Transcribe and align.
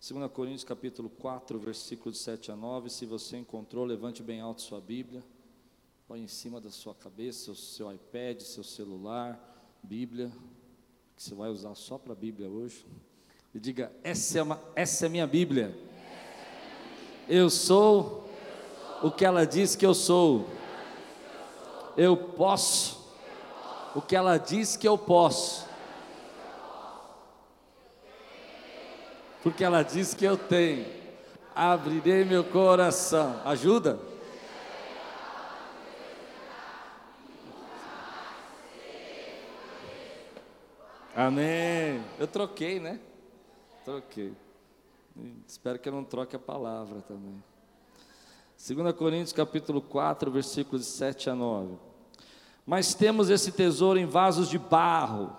2 0.00 0.30
Coríntios 0.30 0.62
capítulo 0.62 1.10
4, 1.10 1.58
versículos 1.58 2.20
7 2.20 2.52
a 2.52 2.56
9. 2.56 2.88
Se 2.88 3.04
você 3.04 3.36
encontrou, 3.36 3.84
levante 3.84 4.22
bem 4.22 4.40
alto 4.40 4.62
sua 4.62 4.80
Bíblia. 4.80 5.24
Põe 6.06 6.22
em 6.22 6.28
cima 6.28 6.60
da 6.60 6.70
sua 6.70 6.94
cabeça 6.94 7.50
o 7.50 7.56
seu 7.56 7.92
iPad, 7.92 8.40
seu 8.40 8.62
celular, 8.62 9.36
Bíblia, 9.82 10.30
que 11.16 11.22
você 11.24 11.34
vai 11.34 11.50
usar 11.50 11.74
só 11.74 11.98
para 11.98 12.12
a 12.12 12.16
Bíblia 12.16 12.48
hoje. 12.48 12.86
E 13.52 13.58
diga: 13.58 13.90
essa 14.04 14.38
é, 14.38 14.42
uma, 14.42 14.60
essa 14.76 15.06
é 15.06 15.08
minha 15.08 15.26
Bíblia. 15.26 15.76
Eu 17.28 17.50
sou 17.50 18.30
o 19.02 19.10
que 19.10 19.24
ela 19.24 19.44
diz 19.44 19.74
que 19.74 19.84
eu 19.84 19.94
sou. 19.94 20.46
Eu 21.96 22.16
posso 22.16 23.04
o 23.96 24.00
que 24.00 24.14
ela 24.14 24.38
diz 24.38 24.76
que 24.76 24.86
eu 24.86 24.96
posso. 24.96 25.67
Porque 29.48 29.64
ela 29.64 29.82
diz 29.82 30.12
que 30.12 30.26
eu 30.26 30.36
tenho. 30.36 30.84
Abrirei 31.54 32.22
meu 32.22 32.44
coração. 32.44 33.40
Ajuda? 33.46 33.98
Amém. 41.16 42.04
Eu 42.18 42.26
troquei, 42.26 42.78
né? 42.78 43.00
Troquei. 43.86 44.34
Espero 45.46 45.78
que 45.78 45.88
eu 45.88 45.94
não 45.94 46.04
troque 46.04 46.36
a 46.36 46.38
palavra 46.38 47.00
também. 47.00 47.42
2 48.68 48.94
Coríntios 48.94 49.32
capítulo 49.32 49.80
4, 49.80 50.30
versículos 50.30 50.84
7 50.86 51.30
a 51.30 51.34
9. 51.34 51.74
Mas 52.66 52.92
temos 52.92 53.30
esse 53.30 53.50
tesouro 53.50 53.98
em 53.98 54.04
vasos 54.04 54.50
de 54.50 54.58
barro. 54.58 55.34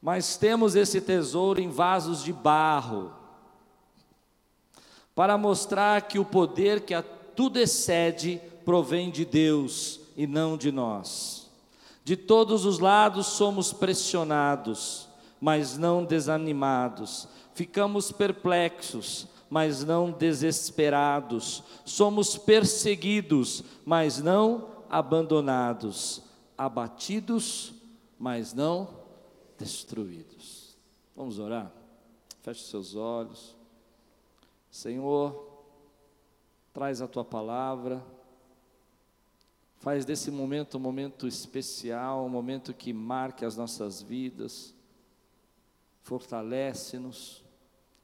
Mas 0.00 0.36
temos 0.36 0.76
esse 0.76 1.00
tesouro 1.00 1.60
em 1.60 1.70
vasos 1.70 2.22
de 2.22 2.32
barro. 2.32 3.12
Para 5.14 5.38
mostrar 5.38 6.02
que 6.02 6.18
o 6.18 6.24
poder 6.24 6.82
que 6.82 6.94
a 6.94 7.02
tudo 7.02 7.58
excede 7.58 8.40
provém 8.64 9.10
de 9.10 9.24
Deus 9.24 10.00
e 10.16 10.26
não 10.26 10.56
de 10.56 10.70
nós. 10.70 11.50
De 12.04 12.16
todos 12.16 12.64
os 12.64 12.78
lados 12.78 13.26
somos 13.26 13.72
pressionados, 13.72 15.08
mas 15.40 15.76
não 15.76 16.04
desanimados. 16.04 17.26
Ficamos 17.54 18.12
perplexos, 18.12 19.26
mas 19.48 19.84
não 19.84 20.10
desesperados. 20.10 21.62
Somos 21.84 22.36
perseguidos, 22.36 23.64
mas 23.84 24.22
não 24.22 24.68
abandonados. 24.88 26.22
Abatidos, 26.56 27.72
mas 28.18 28.52
não 28.54 29.05
destruídos. 29.58 30.76
Vamos 31.14 31.38
orar? 31.38 31.72
Feche 32.42 32.64
seus 32.64 32.94
olhos. 32.94 33.56
Senhor, 34.70 35.64
traz 36.72 37.00
a 37.00 37.08
tua 37.08 37.24
palavra 37.24 38.04
Faz 39.86 40.04
desse 40.04 40.32
momento 40.32 40.78
um 40.78 40.80
momento 40.80 41.28
especial, 41.28 42.26
um 42.26 42.28
momento 42.28 42.74
que 42.74 42.92
marque 42.92 43.44
as 43.44 43.56
nossas 43.56 44.02
vidas. 44.02 44.74
Fortalece-nos. 46.02 47.44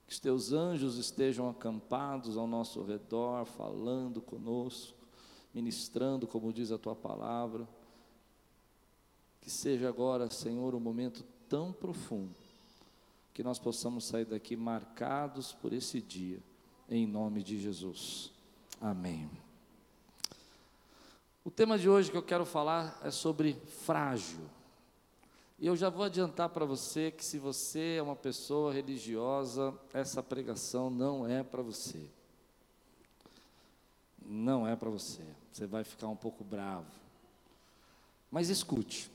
Que 0.07 0.13
os 0.13 0.21
teus 0.21 0.53
anjos 0.53 0.97
estejam 0.97 1.49
acampados 1.49 2.37
ao 2.37 2.47
nosso 2.47 2.85
redor, 2.85 3.45
falando 3.47 4.21
conosco, 4.21 4.97
ministrando, 5.53 6.27
como 6.27 6.53
diz 6.53 6.71
a 6.71 6.79
tua 6.79 6.95
palavra. 6.95 7.67
Que 9.41 9.51
seja 9.51 9.89
agora, 9.89 10.31
Senhor, 10.31 10.77
um 10.77 10.81
momento 10.81 11.25
tão 11.53 11.71
profundo, 11.71 12.35
que 13.35 13.43
nós 13.43 13.59
possamos 13.59 14.07
sair 14.07 14.25
daqui 14.25 14.57
marcados 14.57 15.53
por 15.53 15.75
esse 15.75 16.01
dia, 16.01 16.41
em 16.89 17.07
nome 17.07 17.43
de 17.43 17.61
Jesus. 17.61 18.33
Amém. 18.81 19.31
O 21.45 21.51
tema 21.51 21.79
de 21.79 21.91
hoje 21.91 22.11
que 22.11 22.17
eu 22.17 22.23
quero 22.23 22.47
falar 22.47 22.99
é 23.05 23.11
sobre 23.11 23.53
frágil. 23.85 24.41
E 25.59 25.67
eu 25.67 25.77
já 25.77 25.91
vou 25.91 26.07
adiantar 26.07 26.49
para 26.49 26.65
você 26.65 27.11
que 27.11 27.23
se 27.23 27.39
você 27.39 27.97
é 27.99 28.03
uma 28.03 28.17
pessoa 28.17 28.73
religiosa, 28.73 29.79
essa 29.93 30.23
pregação 30.23 30.89
não 30.89 31.29
é 31.29 31.43
para 31.43 31.61
você. 31.61 32.09
Não 34.25 34.67
é 34.67 34.75
para 34.75 34.89
você. 34.89 35.23
Você 35.53 35.67
vai 35.67 35.85
ficar 35.85 36.09
um 36.09 36.17
pouco 36.17 36.43
bravo. 36.43 36.91
Mas 38.31 38.49
escute, 38.49 39.11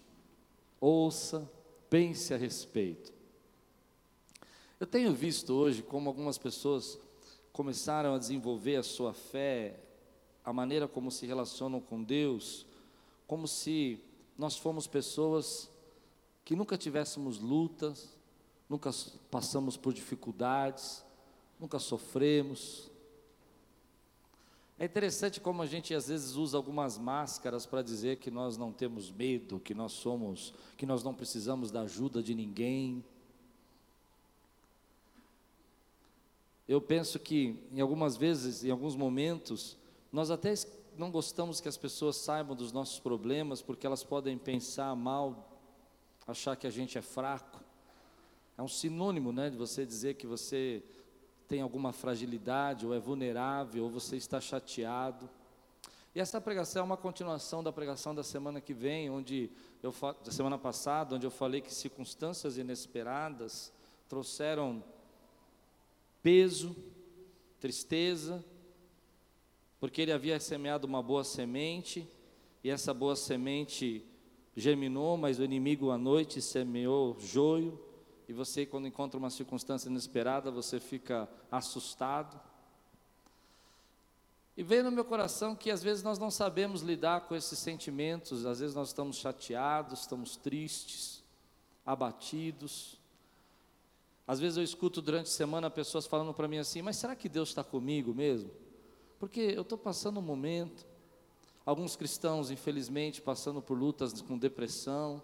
ouça, 0.80 1.50
pense 1.90 2.34
a 2.34 2.38
respeito. 2.38 3.14
Eu 4.80 4.86
tenho 4.86 5.14
visto 5.14 5.54
hoje 5.54 5.82
como 5.82 6.10
algumas 6.10 6.38
pessoas 6.38 7.00
começaram 7.52 8.14
a 8.14 8.18
desenvolver 8.18 8.76
a 8.76 8.84
sua 8.84 9.14
fé 9.14 9.80
a 10.44 10.54
maneira 10.54 10.88
como 10.88 11.12
se 11.12 11.26
relacionam 11.26 11.82
com 11.82 12.02
Deus, 12.02 12.66
como 13.28 13.48
se 13.48 14.00
nós 14.38 14.56
fomos 14.56 14.88
pessoas 14.88 15.70
que 16.46 16.56
nunca 16.56 16.78
tivéssemos 16.78 17.40
lutas, 17.40 18.16
nunca 18.70 18.90
passamos 19.30 19.76
por 19.76 19.94
dificuldades, 19.94 21.04
nunca 21.60 21.80
sofremos. 21.80 22.90
É 24.80 24.86
interessante 24.86 25.42
como 25.42 25.64
a 25.64 25.66
gente 25.66 25.92
às 25.96 26.08
vezes 26.08 26.36
usa 26.36 26.56
algumas 26.56 27.00
máscaras 27.00 27.66
para 27.66 27.82
dizer 27.82 28.18
que 28.18 28.30
nós 28.30 28.58
não 28.58 28.72
temos 28.72 29.10
medo, 29.10 29.60
que 29.60 29.74
nós 29.74 29.92
somos, 29.92 30.54
que 30.78 30.86
nós 30.86 31.04
não 31.04 31.16
precisamos 31.16 31.72
da 31.72 31.82
ajuda 31.82 32.22
de 32.22 32.36
ninguém. 32.36 33.04
Eu 36.68 36.80
penso 36.80 37.18
que 37.18 37.56
em 37.72 37.82
algumas 37.82 38.18
vezes, 38.18 38.64
em 38.64 38.70
alguns 38.70 38.96
momentos, 38.96 39.76
nós 40.12 40.30
até 40.30 40.54
não 40.96 41.10
gostamos 41.10 41.60
que 41.60 41.68
as 41.68 41.78
pessoas 41.78 42.18
saibam 42.18 42.56
dos 42.56 42.72
nossos 42.72 43.00
problemas, 43.00 43.64
porque 43.64 43.88
elas 43.88 44.04
podem 44.04 44.38
pensar 44.38 44.96
mal, 44.96 45.60
achar 46.28 46.56
que 46.56 46.68
a 46.68 46.72
gente 46.72 47.00
é 47.00 47.02
fraco. 47.02 47.64
É 48.56 48.62
um 48.62 48.68
sinônimo, 48.68 49.32
né, 49.32 49.50
de 49.50 49.58
você 49.58 49.88
dizer 49.88 50.16
que 50.16 50.28
você 50.28 50.84
tem 51.48 51.62
alguma 51.62 51.94
fragilidade, 51.94 52.86
ou 52.86 52.94
é 52.94 53.00
vulnerável, 53.00 53.86
ou 53.86 53.90
você 53.90 54.18
está 54.18 54.42
chateado. 54.42 55.30
E 56.14 56.20
essa 56.20 56.42
pregação 56.42 56.82
é 56.82 56.86
uma 56.86 56.98
continuação 56.98 57.64
da 57.64 57.72
pregação 57.72 58.14
da 58.14 58.24
semana 58.24 58.60
que 58.60 58.74
vem, 58.74 59.10
onde 59.10 59.50
eu 59.82 59.94
da 60.24 60.32
semana 60.32 60.58
passada, 60.58 61.16
onde 61.16 61.26
eu 61.26 61.32
falei 61.32 61.62
que 61.62 61.74
circunstâncias 61.74 62.58
inesperadas 62.58 63.72
trouxeram 64.10 64.84
peso, 66.24 66.76
tristeza, 67.60 68.44
porque 69.80 70.02
ele 70.02 70.12
havia 70.12 70.40
semeado 70.40 70.88
uma 70.88 71.04
boa 71.04 71.24
semente, 71.24 72.08
e 72.64 72.70
essa 72.70 72.94
boa 72.94 73.16
semente 73.16 74.04
germinou, 74.56 75.18
mas 75.18 75.40
o 75.40 75.44
inimigo 75.44 75.92
à 75.92 75.98
noite 75.98 76.42
semeou 76.42 77.16
joio, 77.20 77.80
e 78.28 78.34
você, 78.34 78.66
quando 78.66 78.88
encontra 78.88 79.18
uma 79.18 79.30
circunstância 79.30 79.88
inesperada, 79.88 80.52
você 80.52 80.80
fica 80.80 81.30
assustado. 81.50 82.40
E 84.58 84.64
veio 84.64 84.84
no 84.84 84.92
meu 84.92 85.06
coração 85.06 85.56
que 85.56 85.72
às 85.72 85.82
vezes 85.82 86.04
nós 86.04 86.20
não 86.20 86.30
sabemos 86.30 86.82
lidar 86.82 87.22
com 87.22 87.36
esses 87.36 87.58
sentimentos, 87.58 88.46
às 88.46 88.60
vezes 88.60 88.76
nós 88.76 88.90
estamos 88.90 89.18
chateados, 89.18 90.02
estamos 90.02 90.36
tristes, 90.36 91.24
abatidos. 91.86 93.00
Às 94.28 94.42
vezes 94.42 94.58
eu 94.58 94.64
escuto 94.64 95.02
durante 95.02 95.28
a 95.28 95.32
semana 95.32 95.70
pessoas 95.70 96.06
falando 96.06 96.34
para 96.34 96.50
mim 96.50 96.58
assim: 96.58 96.82
Mas 96.82 96.98
será 96.98 97.16
que 97.16 97.30
Deus 97.30 97.50
está 97.50 97.64
comigo 97.64 98.14
mesmo? 98.14 98.52
Porque 99.20 99.40
eu 99.40 99.62
estou 99.62 99.78
passando 99.78 100.20
um 100.20 100.24
momento, 100.24 100.86
alguns 101.66 101.96
cristãos, 101.96 102.52
infelizmente, 102.52 103.22
passando 103.22 103.62
por 103.62 103.78
lutas 103.78 104.22
com 104.22 104.38
depressão, 104.38 105.24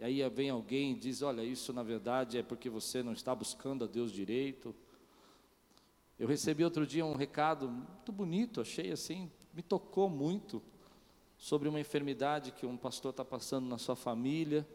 e 0.00 0.04
aí 0.04 0.28
vem 0.30 0.48
alguém 0.48 0.92
e 0.92 0.94
diz: 0.94 1.22
Olha, 1.22 1.42
isso 1.42 1.72
na 1.72 1.82
verdade 1.82 2.38
é 2.38 2.42
porque 2.42 2.70
você 2.70 3.02
não 3.02 3.12
está 3.12 3.34
buscando 3.34 3.84
a 3.84 3.86
Deus 3.86 4.12
direito. 4.12 4.74
Eu 6.18 6.28
recebi 6.28 6.64
outro 6.64 6.86
dia 6.86 7.04
um 7.04 7.14
recado 7.14 7.68
muito 7.68 8.12
bonito, 8.12 8.60
achei 8.60 8.90
assim, 8.90 9.30
me 9.52 9.62
tocou 9.62 10.08
muito, 10.08 10.62
sobre 11.36 11.68
uma 11.68 11.78
enfermidade 11.78 12.50
que 12.50 12.66
um 12.66 12.76
pastor 12.76 13.10
está 13.10 13.24
passando 13.24 13.68
na 13.68 13.78
sua 13.78 13.94
família. 13.94 14.66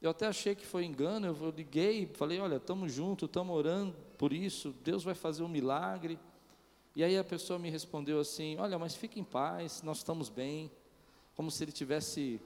Eu 0.00 0.10
até 0.10 0.26
achei 0.26 0.54
que 0.54 0.66
foi 0.66 0.84
engano, 0.84 1.26
eu 1.26 1.50
liguei, 1.50 2.06
falei: 2.14 2.40
Olha, 2.40 2.56
estamos 2.56 2.92
juntos, 2.92 3.26
estamos 3.26 3.54
orando 3.54 3.94
por 4.16 4.32
isso, 4.32 4.74
Deus 4.82 5.04
vai 5.04 5.14
fazer 5.14 5.42
um 5.42 5.48
milagre. 5.48 6.18
E 6.96 7.04
aí 7.04 7.16
a 7.16 7.24
pessoa 7.24 7.58
me 7.58 7.68
respondeu 7.68 8.18
assim: 8.18 8.56
Olha, 8.58 8.78
mas 8.78 8.94
fique 8.94 9.20
em 9.20 9.24
paz, 9.24 9.82
nós 9.82 9.98
estamos 9.98 10.30
bem. 10.30 10.70
Como 11.34 11.50
se 11.50 11.62
ele 11.62 11.72
tivesse 11.72 12.40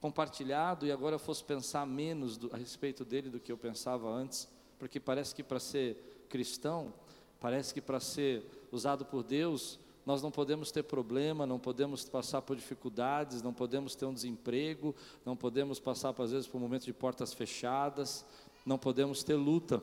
compartilhado 0.00 0.86
e 0.86 0.92
agora 0.92 1.18
fosse 1.18 1.42
pensar 1.42 1.86
menos 1.86 2.36
do, 2.36 2.54
a 2.54 2.56
respeito 2.56 3.04
dele 3.04 3.30
do 3.30 3.40
que 3.40 3.50
eu 3.50 3.58
pensava 3.58 4.08
antes, 4.08 4.48
porque 4.78 5.00
parece 5.00 5.34
que 5.34 5.42
para 5.42 5.58
ser 5.58 6.26
cristão, 6.28 6.92
parece 7.40 7.74
que 7.74 7.80
para 7.80 7.98
ser 7.98 8.44
usado 8.70 9.04
por 9.04 9.22
Deus, 9.22 9.78
nós 10.06 10.22
não 10.22 10.30
podemos 10.30 10.70
ter 10.70 10.84
problema, 10.84 11.46
não 11.46 11.58
podemos 11.58 12.04
passar 12.08 12.40
por 12.40 12.56
dificuldades, 12.56 13.42
não 13.42 13.52
podemos 13.52 13.94
ter 13.94 14.06
um 14.06 14.14
desemprego, 14.14 14.94
não 15.24 15.36
podemos 15.36 15.78
passar, 15.78 16.14
às 16.18 16.30
vezes, 16.30 16.46
por 16.46 16.58
momentos 16.60 16.86
de 16.86 16.94
portas 16.94 17.34
fechadas, 17.34 18.24
não 18.64 18.78
podemos 18.78 19.22
ter 19.22 19.34
luta. 19.34 19.82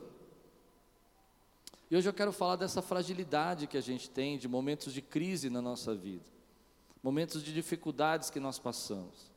E 1.88 1.96
hoje 1.96 2.08
eu 2.08 2.12
quero 2.12 2.32
falar 2.32 2.56
dessa 2.56 2.82
fragilidade 2.82 3.68
que 3.68 3.76
a 3.76 3.80
gente 3.80 4.10
tem 4.10 4.36
de 4.36 4.48
momentos 4.48 4.92
de 4.92 5.00
crise 5.00 5.48
na 5.48 5.62
nossa 5.62 5.94
vida, 5.94 6.24
momentos 7.02 7.44
de 7.44 7.54
dificuldades 7.54 8.28
que 8.28 8.40
nós 8.40 8.58
passamos. 8.58 9.35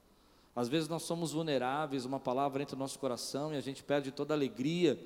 Às 0.60 0.68
vezes 0.68 0.90
nós 0.90 1.04
somos 1.04 1.32
vulneráveis, 1.32 2.04
uma 2.04 2.20
palavra 2.20 2.62
entra 2.62 2.76
no 2.76 2.82
nosso 2.82 3.00
coração 3.00 3.54
e 3.54 3.56
a 3.56 3.62
gente 3.62 3.82
perde 3.82 4.12
toda 4.12 4.34
a 4.34 4.36
alegria. 4.36 5.00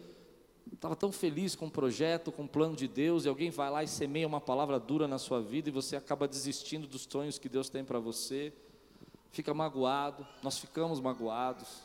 Estava 0.74 0.96
tão 0.96 1.12
feliz 1.12 1.54
com 1.54 1.68
o 1.68 1.70
projeto, 1.70 2.32
com 2.32 2.46
o 2.46 2.48
plano 2.48 2.76
de 2.76 2.88
Deus, 2.88 3.24
e 3.24 3.30
alguém 3.30 3.52
vai 3.52 3.70
lá 3.70 3.84
e 3.84 3.88
semeia 3.88 4.26
uma 4.26 4.42
palavra 4.42 4.80
dura 4.80 5.08
na 5.08 5.20
sua 5.20 5.44
vida 5.44 5.70
e 5.70 5.72
você 5.72 5.96
acaba 5.96 6.28
desistindo 6.28 6.88
dos 6.88 7.08
sonhos 7.08 7.38
que 7.38 7.48
Deus 7.48 7.70
tem 7.70 7.86
para 7.86 8.00
você, 8.00 8.52
fica 9.30 9.54
magoado, 9.54 10.26
nós 10.42 10.58
ficamos 10.58 11.00
magoados, 11.00 11.84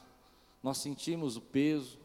nós 0.62 0.78
sentimos 0.78 1.36
o 1.36 1.42
peso, 1.42 1.98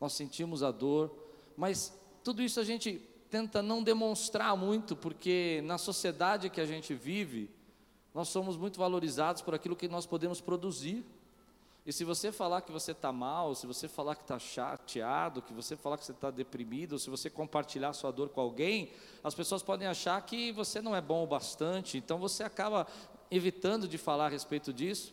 nós 0.00 0.14
sentimos 0.14 0.64
a 0.64 0.72
dor, 0.72 1.14
mas 1.56 1.96
tudo 2.24 2.42
isso 2.42 2.58
a 2.58 2.64
gente 2.64 3.00
tenta 3.30 3.62
não 3.62 3.84
demonstrar 3.84 4.56
muito, 4.56 4.96
porque 4.96 5.62
na 5.64 5.78
sociedade 5.78 6.50
que 6.50 6.60
a 6.60 6.66
gente 6.66 6.92
vive, 6.92 7.48
nós 8.14 8.28
somos 8.28 8.56
muito 8.56 8.78
valorizados 8.78 9.42
por 9.42 9.54
aquilo 9.54 9.76
que 9.76 9.88
nós 9.88 10.06
podemos 10.06 10.40
produzir. 10.40 11.04
E 11.84 11.92
se 11.92 12.04
você 12.04 12.30
falar 12.30 12.60
que 12.60 12.70
você 12.70 12.92
está 12.92 13.10
mal, 13.10 13.54
se 13.54 13.66
você 13.66 13.88
falar 13.88 14.14
que 14.14 14.22
está 14.22 14.38
chateado, 14.38 15.42
que 15.42 15.52
você 15.52 15.76
falar 15.76 15.98
que 15.98 16.04
você 16.04 16.12
está 16.12 16.30
deprimido, 16.30 16.98
se 16.98 17.10
você 17.10 17.28
compartilhar 17.28 17.92
sua 17.92 18.12
dor 18.12 18.28
com 18.28 18.40
alguém, 18.40 18.92
as 19.24 19.34
pessoas 19.34 19.62
podem 19.62 19.88
achar 19.88 20.20
que 20.24 20.52
você 20.52 20.80
não 20.80 20.94
é 20.94 21.00
bom 21.00 21.24
o 21.24 21.26
bastante, 21.26 21.98
então 21.98 22.18
você 22.18 22.44
acaba 22.44 22.86
evitando 23.30 23.88
de 23.88 23.98
falar 23.98 24.26
a 24.26 24.28
respeito 24.28 24.72
disso. 24.72 25.12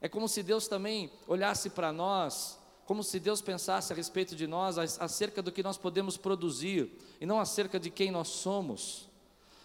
É 0.00 0.08
como 0.08 0.28
se 0.28 0.42
Deus 0.42 0.68
também 0.68 1.10
olhasse 1.26 1.70
para 1.70 1.90
nós, 1.90 2.58
como 2.84 3.02
se 3.02 3.18
Deus 3.18 3.40
pensasse 3.40 3.92
a 3.92 3.96
respeito 3.96 4.36
de 4.36 4.46
nós, 4.46 4.76
acerca 4.78 5.40
do 5.40 5.50
que 5.50 5.62
nós 5.62 5.78
podemos 5.78 6.18
produzir, 6.18 6.92
e 7.18 7.24
não 7.24 7.40
acerca 7.40 7.80
de 7.80 7.90
quem 7.90 8.10
nós 8.10 8.28
somos. 8.28 9.07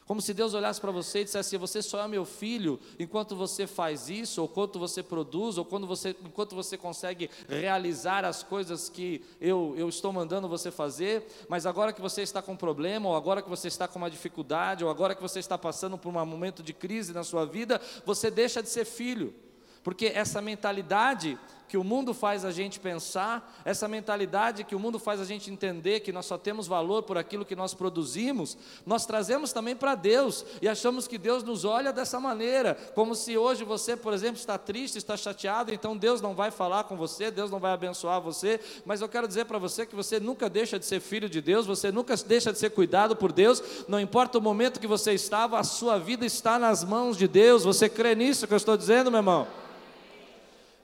Como 0.05 0.21
se 0.21 0.33
Deus 0.33 0.53
olhasse 0.53 0.81
para 0.81 0.91
você 0.91 1.19
e 1.19 1.23
dissesse: 1.23 1.57
Você 1.57 1.81
só 1.81 2.03
é 2.03 2.07
meu 2.07 2.25
filho 2.25 2.79
enquanto 2.99 3.35
você 3.35 3.65
faz 3.65 4.09
isso, 4.09 4.41
ou 4.41 4.47
quanto 4.47 4.77
você 4.77 5.01
produz, 5.01 5.57
ou 5.57 5.63
quando 5.63 5.87
você, 5.87 6.15
enquanto 6.25 6.55
você 6.55 6.77
consegue 6.77 7.29
realizar 7.47 8.25
as 8.25 8.43
coisas 8.43 8.89
que 8.89 9.23
eu, 9.39 9.73
eu 9.77 9.87
estou 9.87 10.11
mandando 10.11 10.49
você 10.49 10.69
fazer, 10.71 11.25
mas 11.47 11.65
agora 11.65 11.93
que 11.93 12.01
você 12.01 12.21
está 12.21 12.41
com 12.41 12.53
um 12.53 12.57
problema, 12.57 13.07
ou 13.07 13.15
agora 13.15 13.41
que 13.41 13.49
você 13.49 13.69
está 13.69 13.87
com 13.87 13.97
uma 13.97 14.09
dificuldade, 14.09 14.83
ou 14.83 14.89
agora 14.89 15.15
que 15.15 15.21
você 15.21 15.39
está 15.39 15.57
passando 15.57 15.97
por 15.97 16.09
um 16.09 16.25
momento 16.25 16.61
de 16.61 16.73
crise 16.73 17.13
na 17.13 17.23
sua 17.23 17.45
vida, 17.45 17.79
você 18.05 18.29
deixa 18.29 18.61
de 18.61 18.69
ser 18.69 18.85
filho. 18.85 19.33
Porque 19.83 20.05
essa 20.07 20.41
mentalidade 20.41 21.37
que 21.67 21.77
o 21.77 21.83
mundo 21.83 22.13
faz 22.13 22.45
a 22.45 22.51
gente 22.51 22.79
pensar, 22.79 23.61
essa 23.65 23.87
mentalidade 23.87 24.63
que 24.63 24.75
o 24.75 24.79
mundo 24.79 24.99
faz 24.99 25.19
a 25.19 25.25
gente 25.25 25.51
entender 25.51 26.01
que 26.01 26.11
nós 26.11 26.25
só 26.25 26.37
temos 26.37 26.67
valor 26.67 27.03
por 27.03 27.17
aquilo 27.17 27.45
que 27.45 27.55
nós 27.55 27.73
produzimos, 27.73 28.57
nós 28.85 29.05
trazemos 29.05 29.51
também 29.51 29.75
para 29.75 29.95
Deus 29.95 30.45
e 30.61 30.67
achamos 30.67 31.07
que 31.07 31.17
Deus 31.17 31.43
nos 31.43 31.65
olha 31.65 31.91
dessa 31.91 32.19
maneira, 32.19 32.75
como 32.93 33.15
se 33.15 33.37
hoje 33.37 33.63
você, 33.63 33.95
por 33.95 34.13
exemplo, 34.13 34.37
está 34.37 34.57
triste, 34.57 34.97
está 34.97 35.17
chateado, 35.17 35.73
então 35.73 35.97
Deus 35.97 36.21
não 36.21 36.35
vai 36.35 36.51
falar 36.51 36.83
com 36.83 36.95
você, 36.95 37.31
Deus 37.31 37.49
não 37.49 37.59
vai 37.59 37.71
abençoar 37.71 38.21
você, 38.21 38.59
mas 38.85 39.01
eu 39.01 39.09
quero 39.09 39.27
dizer 39.27 39.45
para 39.45 39.57
você 39.57 39.85
que 39.85 39.95
você 39.95 40.19
nunca 40.19 40.49
deixa 40.49 40.77
de 40.77 40.85
ser 40.85 40.99
filho 40.99 41.29
de 41.29 41.41
Deus, 41.41 41.65
você 41.65 41.91
nunca 41.91 42.15
deixa 42.17 42.51
de 42.51 42.59
ser 42.59 42.69
cuidado 42.69 43.15
por 43.15 43.31
Deus, 43.31 43.63
não 43.87 43.99
importa 43.99 44.37
o 44.37 44.41
momento 44.41 44.79
que 44.79 44.87
você 44.87 45.13
estava, 45.13 45.59
a 45.59 45.63
sua 45.63 45.97
vida 45.97 46.25
está 46.25 46.59
nas 46.59 46.83
mãos 46.83 47.17
de 47.17 47.27
Deus, 47.27 47.63
você 47.63 47.89
crê 47.89 48.15
nisso 48.15 48.47
que 48.47 48.53
eu 48.53 48.57
estou 48.57 48.77
dizendo, 48.77 49.09
meu 49.09 49.19
irmão? 49.19 49.47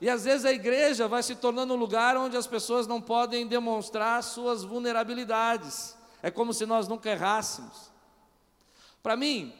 E 0.01 0.09
às 0.09 0.23
vezes 0.23 0.45
a 0.45 0.51
igreja 0.51 1.07
vai 1.07 1.21
se 1.21 1.35
tornando 1.35 1.73
um 1.73 1.77
lugar 1.77 2.15
onde 2.15 2.37
as 2.37 2.47
pessoas 2.47 2.87
não 2.87 3.01
podem 3.01 3.45
demonstrar 3.45 4.23
suas 4.23 4.63
vulnerabilidades. 4.63 5.97
É 6.21 6.31
como 6.31 6.53
se 6.53 6.65
nós 6.65 6.87
nunca 6.87 7.09
errássemos. 7.09 7.91
Para 9.03 9.17
mim, 9.17 9.53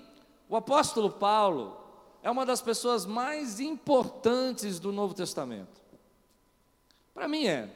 o 0.48 0.56
apóstolo 0.56 1.10
Paulo 1.12 1.78
é 2.24 2.32
uma 2.32 2.46
das 2.46 2.62
pessoas 2.62 3.06
mais 3.06 3.60
importantes 3.60 4.80
do 4.80 4.92
Novo 4.92 5.14
Testamento. 5.14 5.82
Para 7.14 7.28
mim 7.28 7.46
é. 7.48 7.70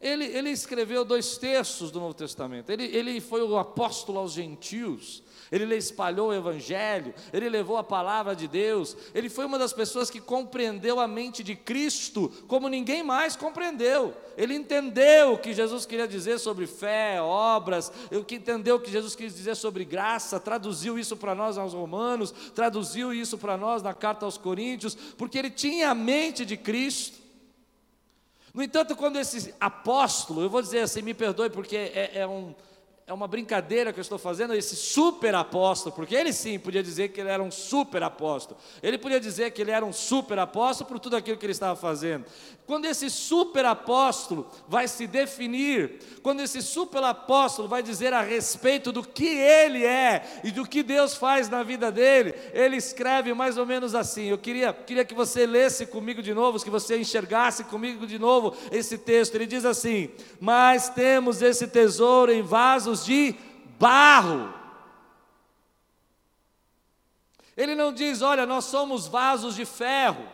Ele, 0.00 0.24
ele 0.24 0.50
escreveu 0.50 1.04
dois 1.04 1.38
terços 1.38 1.90
do 1.90 1.98
Novo 1.98 2.14
Testamento. 2.14 2.70
Ele, 2.70 2.84
ele 2.84 3.20
foi 3.20 3.42
o 3.42 3.56
apóstolo 3.56 4.18
aos 4.18 4.32
gentios. 4.32 5.22
Ele 5.50 5.72
espalhou 5.76 6.28
o 6.28 6.34
Evangelho, 6.34 7.14
ele 7.32 7.48
levou 7.48 7.76
a 7.76 7.84
palavra 7.84 8.34
de 8.34 8.48
Deus, 8.48 8.96
ele 9.14 9.28
foi 9.28 9.44
uma 9.44 9.58
das 9.58 9.72
pessoas 9.72 10.10
que 10.10 10.20
compreendeu 10.20 10.98
a 10.98 11.06
mente 11.06 11.44
de 11.44 11.54
Cristo 11.54 12.32
como 12.48 12.68
ninguém 12.68 13.02
mais 13.02 13.36
compreendeu. 13.36 14.14
Ele 14.36 14.54
entendeu 14.54 15.34
o 15.34 15.38
que 15.38 15.52
Jesus 15.52 15.86
queria 15.86 16.08
dizer 16.08 16.38
sobre 16.38 16.66
fé, 16.66 17.20
obras, 17.20 17.92
que 18.26 18.36
entendeu 18.36 18.76
o 18.76 18.80
que 18.80 18.90
Jesus 18.90 19.14
quis 19.14 19.34
dizer 19.34 19.54
sobre 19.54 19.84
graça, 19.84 20.40
traduziu 20.40 20.98
isso 20.98 21.16
para 21.16 21.34
nós 21.34 21.56
aos 21.56 21.72
Romanos, 21.72 22.34
traduziu 22.54 23.12
isso 23.12 23.38
para 23.38 23.56
nós 23.56 23.82
na 23.82 23.94
carta 23.94 24.24
aos 24.24 24.36
Coríntios, 24.36 24.96
porque 25.16 25.38
ele 25.38 25.50
tinha 25.50 25.90
a 25.90 25.94
mente 25.94 26.44
de 26.44 26.56
Cristo. 26.56 27.23
No 28.54 28.62
entanto, 28.62 28.94
quando 28.94 29.18
esse 29.18 29.52
apóstolo, 29.58 30.40
eu 30.40 30.48
vou 30.48 30.62
dizer 30.62 30.78
assim, 30.78 31.02
me 31.02 31.12
perdoe 31.12 31.50
porque 31.50 31.76
é, 31.76 32.20
é 32.20 32.26
um 32.26 32.54
é 33.06 33.12
uma 33.12 33.28
brincadeira 33.28 33.92
que 33.92 34.00
eu 34.00 34.02
estou 34.02 34.18
fazendo, 34.18 34.54
esse 34.54 34.74
super 34.74 35.34
apóstolo, 35.34 35.94
porque 35.94 36.14
ele 36.14 36.32
sim 36.32 36.58
podia 36.58 36.82
dizer 36.82 37.08
que 37.10 37.20
ele 37.20 37.28
era 37.28 37.42
um 37.42 37.50
super 37.50 38.02
apóstolo, 38.02 38.58
ele 38.82 38.96
podia 38.96 39.20
dizer 39.20 39.50
que 39.50 39.60
ele 39.60 39.70
era 39.70 39.84
um 39.84 39.92
super 39.92 40.38
apóstolo 40.38 40.88
por 40.88 40.98
tudo 40.98 41.14
aquilo 41.14 41.36
que 41.36 41.44
ele 41.44 41.52
estava 41.52 41.76
fazendo. 41.76 42.24
Quando 42.66 42.86
esse 42.86 43.10
super 43.10 43.66
apóstolo 43.66 44.50
vai 44.66 44.88
se 44.88 45.06
definir, 45.06 45.98
quando 46.22 46.40
esse 46.40 46.62
super 46.62 47.04
apóstolo 47.04 47.68
vai 47.68 47.82
dizer 47.82 48.14
a 48.14 48.22
respeito 48.22 48.90
do 48.90 49.02
que 49.02 49.26
ele 49.26 49.84
é 49.84 50.40
e 50.42 50.50
do 50.50 50.66
que 50.66 50.82
Deus 50.82 51.14
faz 51.14 51.46
na 51.46 51.62
vida 51.62 51.92
dele, 51.92 52.34
ele 52.54 52.76
escreve 52.76 53.34
mais 53.34 53.58
ou 53.58 53.66
menos 53.66 53.94
assim. 53.94 54.28
Eu 54.28 54.38
queria, 54.38 54.72
queria 54.72 55.04
que 55.04 55.12
você 55.12 55.44
lesse 55.44 55.84
comigo 55.84 56.22
de 56.22 56.32
novo, 56.32 56.58
que 56.58 56.70
você 56.70 56.96
enxergasse 56.96 57.64
comigo 57.64 58.06
de 58.06 58.18
novo 58.18 58.56
esse 58.72 58.96
texto. 58.96 59.34
Ele 59.34 59.44
diz 59.44 59.66
assim: 59.66 60.08
Mas 60.40 60.88
temos 60.88 61.42
esse 61.42 61.66
tesouro 61.66 62.32
em 62.32 62.40
vasos 62.40 62.93
de 63.02 63.34
barro. 63.78 64.52
Ele 67.56 67.74
não 67.74 67.92
diz, 67.92 68.20
olha, 68.20 68.44
nós 68.44 68.66
somos 68.66 69.06
vasos 69.06 69.54
de 69.54 69.64
ferro. 69.64 70.28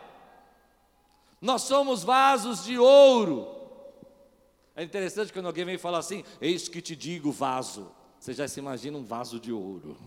Nós 1.39 1.61
somos 1.61 2.03
vasos 2.03 2.65
de 2.65 2.77
ouro. 2.77 3.47
É 4.75 4.83
interessante 4.83 5.33
quando 5.33 5.47
alguém 5.47 5.65
vem 5.65 5.77
falar 5.77 5.99
assim: 5.99 6.23
Eis 6.39 6.67
que 6.67 6.81
te 6.81 6.95
digo 6.95 7.31
vaso. 7.31 7.91
Você 8.19 8.33
já 8.33 8.47
se 8.47 8.59
imagina 8.59 8.97
um 8.97 9.03
vaso 9.03 9.39
de 9.39 9.51
ouro, 9.51 9.97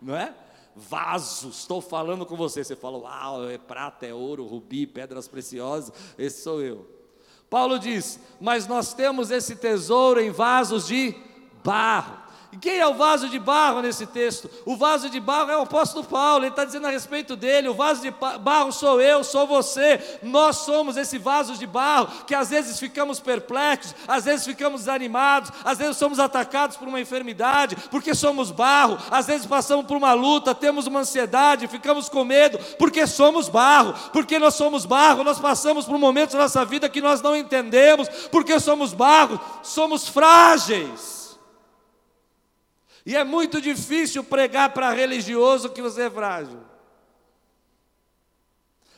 não 0.00 0.14
é? 0.14 0.34
Vaso, 0.74 1.48
estou 1.48 1.80
falando 1.80 2.26
com 2.26 2.36
você. 2.36 2.62
Você 2.62 2.76
fala, 2.76 2.98
uau, 2.98 3.48
é 3.48 3.56
prata, 3.56 4.04
é 4.04 4.12
ouro, 4.12 4.46
rubi, 4.46 4.86
pedras 4.86 5.26
preciosas. 5.26 5.90
Esse 6.18 6.42
sou 6.42 6.60
eu. 6.60 6.95
Paulo 7.48 7.78
diz: 7.78 8.18
Mas 8.40 8.66
nós 8.66 8.92
temos 8.92 9.30
esse 9.30 9.56
tesouro 9.56 10.20
em 10.20 10.30
vasos 10.30 10.86
de 10.86 11.14
barro 11.64 12.25
quem 12.60 12.78
é 12.78 12.86
o 12.86 12.94
vaso 12.94 13.28
de 13.28 13.38
barro 13.38 13.82
nesse 13.82 14.06
texto? 14.06 14.48
O 14.64 14.76
vaso 14.76 15.10
de 15.10 15.18
barro 15.18 15.50
é 15.50 15.56
o 15.56 15.62
apóstolo 15.62 16.04
Paulo, 16.04 16.44
ele 16.44 16.50
está 16.50 16.64
dizendo 16.64 16.86
a 16.86 16.90
respeito 16.90 17.34
dele: 17.34 17.68
o 17.68 17.74
vaso 17.74 18.02
de 18.02 18.10
barro 18.40 18.72
sou 18.72 19.00
eu, 19.00 19.24
sou 19.24 19.46
você, 19.46 20.18
nós 20.22 20.58
somos 20.58 20.96
esse 20.96 21.18
vaso 21.18 21.54
de 21.54 21.66
barro 21.66 22.08
que 22.26 22.34
às 22.34 22.50
vezes 22.50 22.78
ficamos 22.78 23.20
perplexos, 23.20 23.94
às 24.06 24.24
vezes 24.24 24.46
ficamos 24.46 24.82
desanimados, 24.82 25.50
às 25.64 25.78
vezes 25.78 25.96
somos 25.96 26.18
atacados 26.18 26.76
por 26.76 26.86
uma 26.86 27.00
enfermidade, 27.00 27.76
porque 27.90 28.14
somos 28.14 28.50
barro, 28.50 28.98
às 29.10 29.26
vezes 29.26 29.46
passamos 29.46 29.86
por 29.86 29.96
uma 29.96 30.12
luta, 30.12 30.54
temos 30.54 30.86
uma 30.86 31.00
ansiedade, 31.00 31.68
ficamos 31.68 32.08
com 32.08 32.24
medo, 32.24 32.58
porque 32.78 33.06
somos 33.06 33.48
barro, 33.48 33.94
porque 34.12 34.38
nós 34.38 34.54
somos 34.54 34.84
barro, 34.84 35.24
nós 35.24 35.40
passamos 35.40 35.84
por 35.84 35.98
momentos 35.98 36.34
da 36.34 36.42
nossa 36.42 36.64
vida 36.64 36.88
que 36.88 37.00
nós 37.00 37.20
não 37.20 37.34
entendemos, 37.36 38.08
porque 38.30 38.58
somos 38.60 38.92
barro, 38.92 39.40
somos 39.62 40.08
frágeis. 40.08 41.25
E 43.06 43.14
é 43.14 43.22
muito 43.22 43.60
difícil 43.60 44.24
pregar 44.24 44.70
para 44.70 44.90
religioso 44.90 45.70
que 45.70 45.80
você 45.80 46.02
é 46.02 46.10
frágil. 46.10 46.58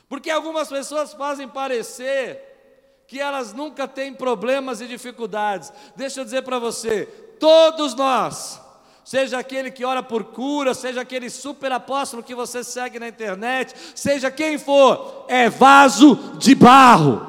Porque 0.09 0.31
algumas 0.31 0.67
pessoas 0.67 1.13
fazem 1.13 1.47
parecer 1.47 3.03
que 3.07 3.19
elas 3.19 3.53
nunca 3.53 3.87
têm 3.87 4.11
problemas 4.11 4.81
e 4.81 4.87
dificuldades. 4.87 5.71
Deixa 5.95 6.21
eu 6.21 6.25
dizer 6.25 6.41
para 6.41 6.57
você, 6.57 7.05
todos 7.39 7.93
nós, 7.93 8.59
seja 9.05 9.37
aquele 9.37 9.69
que 9.69 9.85
ora 9.85 10.01
por 10.01 10.23
cura, 10.23 10.73
seja 10.73 11.01
aquele 11.01 11.29
super 11.29 11.71
apóstolo 11.71 12.23
que 12.23 12.33
você 12.33 12.63
segue 12.63 12.97
na 12.97 13.07
internet, 13.07 13.75
seja 13.93 14.31
quem 14.31 14.57
for, 14.57 15.25
é 15.27 15.51
vaso 15.51 16.15
de 16.39 16.55
barro. 16.55 17.27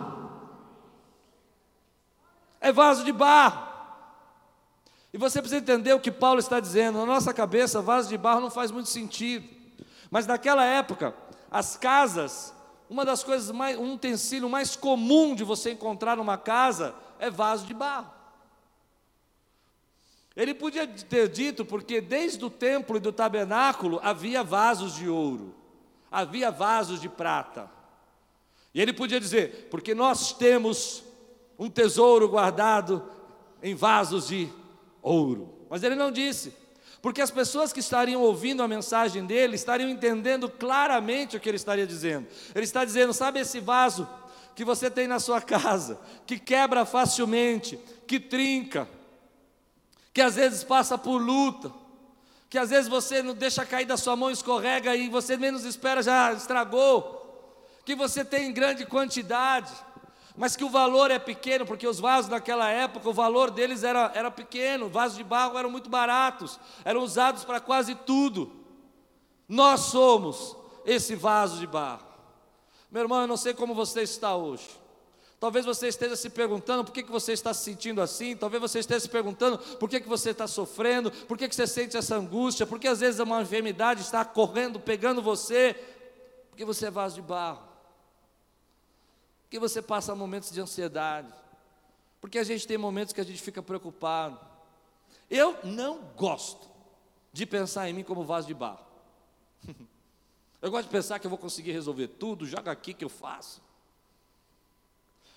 É 2.58 2.72
vaso 2.72 3.04
de 3.04 3.12
barro. 3.12 3.70
E 5.12 5.19
você 5.19 5.40
precisa 5.40 5.61
entender 5.61 5.93
o 5.93 6.00
que 6.00 6.11
Paulo 6.11 6.38
está 6.38 6.61
dizendo. 6.61 6.99
Na 6.99 7.07
nossa 7.07 7.35
cabeça, 7.35 7.83
vaso 7.83 8.09
de 8.09 8.17
barro 8.17 8.40
não 8.40 8.50
faz 8.50 8.71
muito 8.71 8.88
sentido. 8.88 9.49
Mas 10.11 10.26
naquela 10.26 10.64
época, 10.64 11.14
as 11.50 11.76
casas, 11.76 12.55
uma 12.88 13.05
das 13.05 13.25
coisas 13.25 13.50
mais, 13.50 13.79
um 13.79 13.95
utensílio 13.95 14.49
mais 14.49 14.76
comum 14.76 15.35
de 15.35 15.43
você 15.43 15.73
encontrar 15.73 16.17
numa 16.17 16.38
casa 16.38 16.95
é 17.19 17.29
vaso 17.29 17.67
de 17.67 17.75
barro. 17.75 18.11
Ele 20.37 20.55
podia 20.55 20.87
ter 20.87 21.29
dito, 21.29 21.64
porque 21.64 22.00
desde 22.00 22.45
o 22.45 22.50
templo 22.50 22.97
e 22.97 23.00
do 23.00 23.12
tabernáculo 23.12 24.00
havia 24.02 24.45
vasos 24.45 24.95
de 24.95 25.09
ouro, 25.09 25.55
havia 26.11 26.50
vasos 26.50 27.00
de 27.00 27.09
prata. 27.09 27.69
E 28.73 28.81
ele 28.81 28.93
podia 28.93 29.19
dizer, 29.19 29.69
porque 29.71 29.95
nós 29.95 30.33
temos 30.33 31.02
um 31.59 31.69
tesouro 31.69 32.29
guardado 32.29 33.05
em 33.61 33.75
vasos 33.75 34.29
de 34.29 34.49
ouro. 35.02 35.66
Mas 35.69 35.83
ele 35.83 35.95
não 35.95 36.11
disse, 36.11 36.52
porque 37.02 37.21
as 37.21 37.30
pessoas 37.30 37.73
que 37.73 37.80
estariam 37.80 38.21
ouvindo 38.21 38.62
a 38.62 38.69
mensagem 38.69 39.25
dele 39.25 39.54
estariam 39.54 39.88
entendendo 39.88 40.49
claramente 40.49 41.37
o 41.37 41.40
que 41.40 41.49
ele 41.49 41.57
estaria 41.57 41.87
dizendo. 41.87 42.26
Ele 42.54 42.64
está 42.64 42.85
dizendo: 42.85 43.12
sabe 43.12 43.40
esse 43.40 43.61
vaso 43.61 44.09
que 44.54 44.64
você 44.64 44.90
tem 44.90 45.07
na 45.07 45.19
sua 45.19 45.40
casa, 45.40 45.99
que 46.26 46.38
quebra 46.38 46.85
facilmente, 46.85 47.78
que 48.07 48.21
trinca, 48.21 48.87
que 50.12 50.21
às 50.21 50.35
vezes 50.35 50.62
passa 50.62 50.99
por 50.99 51.19
luta, 51.19 51.73
que 52.50 52.59
às 52.59 52.69
vezes 52.69 52.88
você 52.88 53.23
não 53.23 53.33
deixa 53.33 53.64
cair 53.64 53.87
da 53.87 53.97
sua 53.97 54.16
mão, 54.16 54.30
escorrega 54.30 54.95
e 54.95 55.09
você 55.09 55.37
menos 55.37 55.64
espera 55.64 56.02
já 56.02 56.33
estragou, 56.33 57.73
que 57.85 57.95
você 57.95 58.25
tem 58.25 58.49
em 58.49 58.52
grande 58.52 58.85
quantidade 58.85 59.73
mas 60.40 60.56
que 60.56 60.64
o 60.64 60.70
valor 60.70 61.11
é 61.11 61.18
pequeno, 61.18 61.66
porque 61.66 61.87
os 61.87 62.00
vasos 62.00 62.30
naquela 62.30 62.70
época, 62.70 63.06
o 63.06 63.12
valor 63.12 63.50
deles 63.50 63.85
era, 63.85 64.11
era 64.14 64.30
pequeno, 64.30 64.88
vasos 64.88 65.18
de 65.18 65.23
barro 65.23 65.59
eram 65.59 65.68
muito 65.68 65.90
baratos, 65.90 66.59
eram 66.82 67.02
usados 67.02 67.44
para 67.44 67.61
quase 67.61 67.94
tudo. 67.94 68.50
Nós 69.47 69.80
somos 69.80 70.56
esse 70.87 71.14
vaso 71.14 71.59
de 71.59 71.66
barro. 71.66 72.06
Meu 72.90 73.02
irmão, 73.02 73.20
eu 73.20 73.26
não 73.26 73.37
sei 73.37 73.52
como 73.52 73.75
você 73.75 74.00
está 74.00 74.35
hoje. 74.35 74.66
Talvez 75.38 75.66
você 75.66 75.88
esteja 75.88 76.16
se 76.16 76.30
perguntando 76.30 76.85
por 76.85 76.92
que, 76.92 77.02
que 77.02 77.12
você 77.12 77.35
está 77.35 77.52
se 77.52 77.62
sentindo 77.62 78.00
assim, 78.00 78.35
talvez 78.35 78.62
você 78.62 78.78
esteja 78.78 79.00
se 79.00 79.11
perguntando 79.11 79.59
por 79.59 79.90
que, 79.90 80.00
que 80.00 80.09
você 80.09 80.30
está 80.30 80.47
sofrendo, 80.47 81.11
por 81.11 81.37
que, 81.37 81.50
que 81.50 81.54
você 81.54 81.66
sente 81.66 81.99
essa 81.99 82.16
angústia, 82.16 82.66
porque 82.66 82.88
às 82.88 83.00
vezes 83.00 83.20
uma 83.20 83.42
enfermidade 83.42 84.00
está 84.00 84.25
correndo, 84.25 84.80
pegando 84.80 85.20
você, 85.20 85.76
porque 86.49 86.64
você 86.64 86.87
é 86.87 86.90
vaso 86.90 87.16
de 87.16 87.20
barro 87.20 87.70
que 89.50 89.59
você 89.59 89.83
passa 89.83 90.14
momentos 90.14 90.52
de 90.52 90.61
ansiedade, 90.61 91.35
porque 92.21 92.38
a 92.38 92.45
gente 92.45 92.66
tem 92.66 92.78
momentos 92.78 93.12
que 93.12 93.21
a 93.21 93.25
gente 93.25 93.42
fica 93.42 93.61
preocupado. 93.61 94.38
Eu 95.28 95.59
não 95.64 95.99
gosto 96.16 96.71
de 97.33 97.45
pensar 97.45 97.90
em 97.90 97.92
mim 97.92 98.04
como 98.04 98.25
vaso 98.25 98.47
de 98.47 98.54
barro. 98.54 98.87
Eu 100.62 100.71
gosto 100.71 100.85
de 100.85 100.92
pensar 100.92 101.19
que 101.19 101.26
eu 101.26 101.30
vou 101.30 101.38
conseguir 101.38 101.73
resolver 101.73 102.07
tudo, 102.07 102.45
joga 102.45 102.71
aqui 102.71 102.92
que 102.92 103.02
eu 103.02 103.09
faço. 103.09 103.62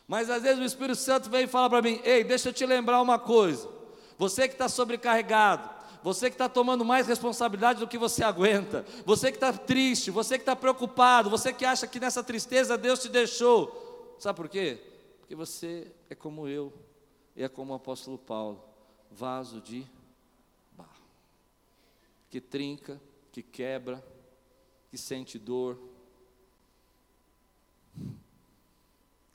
Mas 0.05 0.29
às 0.29 0.43
vezes 0.43 0.59
o 0.59 0.65
Espírito 0.65 0.97
Santo 0.97 1.29
vem 1.29 1.45
e 1.45 1.47
fala 1.47 1.69
para 1.69 1.81
mim: 1.81 2.01
Ei, 2.03 2.25
deixa 2.25 2.49
eu 2.49 2.53
te 2.53 2.65
lembrar 2.65 3.01
uma 3.01 3.17
coisa. 3.17 3.69
Você 4.17 4.49
que 4.49 4.55
está 4.55 4.67
sobrecarregado, 4.67 5.69
você 6.03 6.29
que 6.29 6.33
está 6.33 6.49
tomando 6.49 6.83
mais 6.83 7.07
responsabilidade 7.07 7.79
do 7.79 7.87
que 7.87 7.97
você 7.97 8.21
aguenta, 8.21 8.85
você 9.05 9.31
que 9.31 9.37
está 9.37 9.53
triste, 9.53 10.11
você 10.11 10.37
que 10.37 10.41
está 10.41 10.57
preocupado, 10.57 11.29
você 11.29 11.53
que 11.53 11.63
acha 11.63 11.87
que 11.87 12.01
nessa 12.01 12.21
tristeza 12.21 12.77
Deus 12.77 12.99
te 12.99 13.07
deixou. 13.07 13.82
Sabe 14.23 14.37
por 14.37 14.47
quê? 14.47 14.79
Porque 15.19 15.35
você 15.35 15.91
é 16.09 16.15
como 16.15 16.47
eu 16.47 16.71
e 17.35 17.43
é 17.43 17.49
como 17.49 17.73
o 17.73 17.75
apóstolo 17.75 18.17
Paulo, 18.17 18.63
vaso 19.11 19.59
de 19.59 19.85
barro, 20.71 21.03
que 22.29 22.39
trinca, 22.39 23.01
que 23.33 23.43
quebra, 23.43 24.01
que 24.89 24.97
sente 24.97 25.37
dor, 25.37 25.77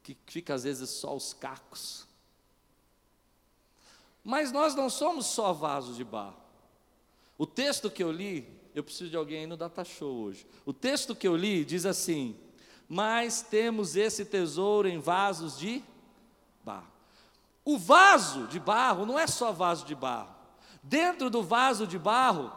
que 0.03 0.17
fica 0.25 0.55
às 0.55 0.65
vezes 0.65 0.89
só 0.89 1.15
os 1.15 1.35
cacos. 1.35 2.07
Mas 4.25 4.51
nós 4.51 4.75
não 4.75 4.89
somos 4.89 5.27
só 5.27 5.53
vasos 5.53 5.99
de 5.99 6.05
barro. 6.05 6.41
O 7.37 7.47
texto 7.47 7.91
que 7.91 8.03
eu 8.03 8.11
li, 8.11 8.51
eu 8.75 8.83
preciso 8.83 9.11
de 9.11 9.19
alguém 9.19 9.41
aí 9.41 9.47
no 9.47 9.59
Data 9.59 9.85
Show 9.85 10.17
hoje. 10.17 10.47
O 10.65 10.73
texto 10.73 11.15
que 11.15 11.29
eu 11.29 11.37
li 11.37 11.63
diz 11.63 11.85
assim: 11.85 12.48
mas 12.89 13.43
temos 13.43 13.97
esse 13.97 14.25
tesouro 14.25 14.89
em 14.89 14.99
vasos 14.99 15.59
de 15.59 15.83
barro. 16.65 16.87
O 17.65 17.77
vaso 17.77 18.47
de 18.47 18.59
barro 18.59 19.05
não 19.05 19.19
é 19.19 19.27
só 19.27 19.53
vaso 19.53 19.85
de 19.85 19.95
barro. 19.95 20.35
Dentro 20.83 21.29
do 21.29 21.43
vaso 21.43 21.87
de 21.87 21.99
barro 21.99 22.51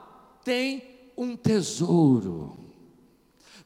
tem 0.44 1.12
um 1.18 1.36
tesouro. 1.36 2.61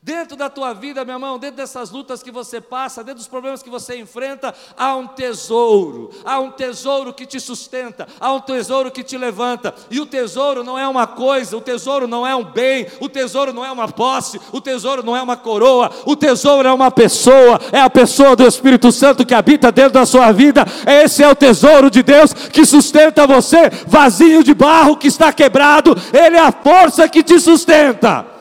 Dentro 0.05 0.37
da 0.37 0.51
tua 0.51 0.71
vida, 0.71 1.03
meu 1.03 1.15
irmão, 1.15 1.39
dentro 1.39 1.57
dessas 1.57 1.89
lutas 1.89 2.21
que 2.21 2.29
você 2.29 2.61
passa, 2.61 3.03
dentro 3.03 3.17
dos 3.17 3.27
problemas 3.27 3.63
que 3.63 3.71
você 3.71 3.97
enfrenta, 3.97 4.53
há 4.77 4.95
um 4.95 5.07
tesouro, 5.07 6.11
há 6.23 6.37
um 6.37 6.51
tesouro 6.51 7.11
que 7.11 7.25
te 7.25 7.39
sustenta, 7.39 8.07
há 8.19 8.31
um 8.31 8.39
tesouro 8.39 8.91
que 8.91 9.03
te 9.03 9.17
levanta. 9.17 9.73
E 9.89 9.99
o 9.99 10.05
tesouro 10.05 10.63
não 10.63 10.77
é 10.77 10.87
uma 10.87 11.07
coisa, 11.07 11.57
o 11.57 11.61
tesouro 11.61 12.07
não 12.07 12.25
é 12.25 12.35
um 12.35 12.43
bem, 12.43 12.85
o 12.99 13.09
tesouro 13.09 13.51
não 13.51 13.65
é 13.65 13.71
uma 13.71 13.87
posse, 13.87 14.39
o 14.51 14.61
tesouro 14.61 15.01
não 15.01 15.17
é 15.17 15.23
uma 15.23 15.35
coroa, 15.35 15.89
o 16.05 16.15
tesouro 16.15 16.67
é 16.67 16.71
uma 16.71 16.91
pessoa, 16.91 17.59
é 17.71 17.79
a 17.79 17.89
pessoa 17.89 18.35
do 18.35 18.45
Espírito 18.45 18.91
Santo 18.91 19.25
que 19.25 19.33
habita 19.33 19.71
dentro 19.71 19.93
da 19.93 20.05
sua 20.05 20.31
vida. 20.31 20.67
Esse 20.85 21.23
é 21.23 21.27
o 21.27 21.35
tesouro 21.35 21.89
de 21.89 22.03
Deus 22.03 22.31
que 22.31 22.63
sustenta 22.63 23.25
você, 23.25 23.71
vazio 23.87 24.43
de 24.43 24.53
barro 24.53 24.97
que 24.97 25.07
está 25.07 25.33
quebrado, 25.33 25.97
ele 26.13 26.37
é 26.37 26.41
a 26.41 26.51
força 26.51 27.09
que 27.09 27.23
te 27.23 27.39
sustenta. 27.39 28.34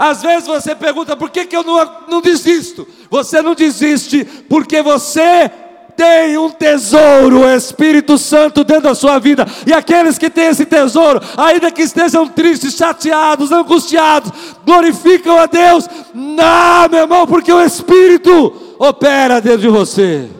Às 0.00 0.22
vezes 0.22 0.46
você 0.46 0.74
pergunta 0.74 1.14
por 1.14 1.28
que, 1.28 1.44
que 1.44 1.54
eu 1.54 1.62
não, 1.62 2.06
não 2.08 2.22
desisto. 2.22 2.88
Você 3.10 3.42
não 3.42 3.54
desiste 3.54 4.24
porque 4.48 4.80
você 4.80 5.50
tem 5.94 6.38
um 6.38 6.48
tesouro, 6.48 7.40
o 7.40 7.54
Espírito 7.54 8.16
Santo 8.16 8.64
dentro 8.64 8.84
da 8.84 8.94
sua 8.94 9.18
vida. 9.18 9.46
E 9.66 9.74
aqueles 9.74 10.16
que 10.16 10.30
têm 10.30 10.46
esse 10.46 10.64
tesouro, 10.64 11.20
ainda 11.36 11.70
que 11.70 11.82
estejam 11.82 12.26
tristes, 12.26 12.76
chateados, 12.76 13.52
angustiados, 13.52 14.32
glorificam 14.64 15.36
a 15.36 15.44
Deus. 15.44 15.86
Não, 16.14 16.88
meu 16.88 17.00
irmão, 17.00 17.26
porque 17.26 17.52
o 17.52 17.62
Espírito 17.62 18.76
opera 18.78 19.38
dentro 19.38 19.60
de 19.60 19.68
você. 19.68 20.30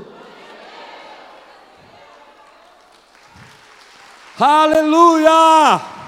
Aleluia! 4.39 6.00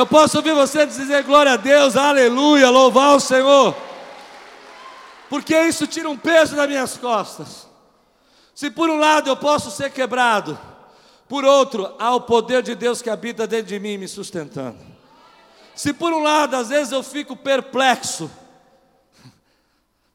Eu 0.00 0.06
posso 0.06 0.38
ouvir 0.38 0.54
você 0.54 0.86
dizer 0.86 1.22
glória 1.24 1.52
a 1.52 1.56
Deus, 1.58 1.94
aleluia, 1.94 2.70
louvar 2.70 3.14
o 3.14 3.20
Senhor, 3.20 3.76
porque 5.28 5.54
isso 5.54 5.86
tira 5.86 6.08
um 6.08 6.16
peso 6.16 6.56
das 6.56 6.66
minhas 6.66 6.96
costas. 6.96 7.68
Se 8.54 8.70
por 8.70 8.88
um 8.88 8.96
lado 8.96 9.28
eu 9.28 9.36
posso 9.36 9.70
ser 9.70 9.92
quebrado, 9.92 10.58
por 11.28 11.44
outro, 11.44 11.94
há 11.98 12.14
o 12.14 12.22
poder 12.22 12.62
de 12.62 12.74
Deus 12.74 13.02
que 13.02 13.10
habita 13.10 13.46
dentro 13.46 13.66
de 13.66 13.78
mim 13.78 13.98
me 13.98 14.08
sustentando. 14.08 14.78
Se 15.74 15.92
por 15.92 16.14
um 16.14 16.22
lado, 16.22 16.56
às 16.56 16.70
vezes 16.70 16.94
eu 16.94 17.02
fico 17.02 17.36
perplexo, 17.36 18.30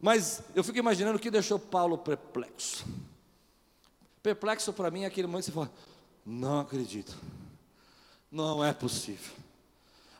mas 0.02 0.42
eu 0.56 0.64
fico 0.64 0.80
imaginando 0.80 1.18
o 1.18 1.22
que 1.22 1.30
deixou 1.30 1.60
Paulo 1.60 1.96
perplexo. 1.96 2.88
Perplexo 4.24 4.74
para 4.74 4.90
mim 4.90 5.04
é 5.04 5.06
aquele 5.06 5.28
momento 5.28 5.46
que 5.46 5.52
você 5.52 5.56
fala: 5.56 5.72
não 6.26 6.62
acredito, 6.62 7.16
não 8.32 8.66
é 8.66 8.74
possível. 8.74 9.45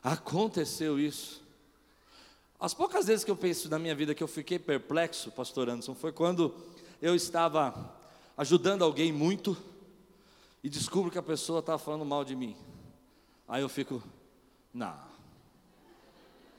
Aconteceu 0.06 1.00
isso. 1.00 1.42
As 2.60 2.72
poucas 2.72 3.08
vezes 3.08 3.24
que 3.24 3.30
eu 3.30 3.36
penso 3.36 3.68
na 3.68 3.76
minha 3.76 3.92
vida 3.92 4.14
que 4.14 4.22
eu 4.22 4.28
fiquei 4.28 4.56
perplexo, 4.56 5.32
pastor 5.32 5.68
Anderson, 5.68 5.96
foi 5.96 6.12
quando 6.12 6.54
eu 7.02 7.16
estava 7.16 7.92
ajudando 8.36 8.84
alguém 8.84 9.10
muito 9.10 9.56
e 10.62 10.68
descubro 10.68 11.10
que 11.10 11.18
a 11.18 11.22
pessoa 11.24 11.58
estava 11.58 11.76
falando 11.76 12.04
mal 12.04 12.24
de 12.24 12.36
mim. 12.36 12.56
Aí 13.48 13.62
eu 13.62 13.68
fico, 13.68 14.00
não. 14.72 14.96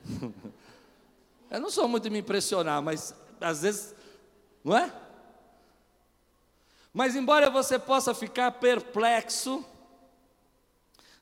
eu 1.50 1.58
não 1.58 1.70
sou 1.70 1.88
muito 1.88 2.02
de 2.02 2.10
me 2.10 2.18
impressionar, 2.18 2.82
mas 2.82 3.14
às 3.40 3.62
vezes, 3.62 3.94
não 4.62 4.76
é? 4.76 4.92
Mas 6.92 7.16
embora 7.16 7.48
você 7.48 7.78
possa 7.78 8.12
ficar 8.12 8.50
perplexo, 8.52 9.64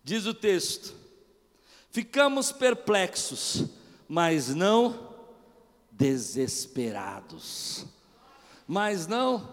diz 0.03 0.27
o 0.27 0.35
texto, 0.35 1.06
Ficamos 1.97 2.53
perplexos, 2.53 3.65
mas 4.07 4.55
não 4.55 5.15
desesperados. 5.91 7.87
Mas 8.69 9.07
não 9.07 9.49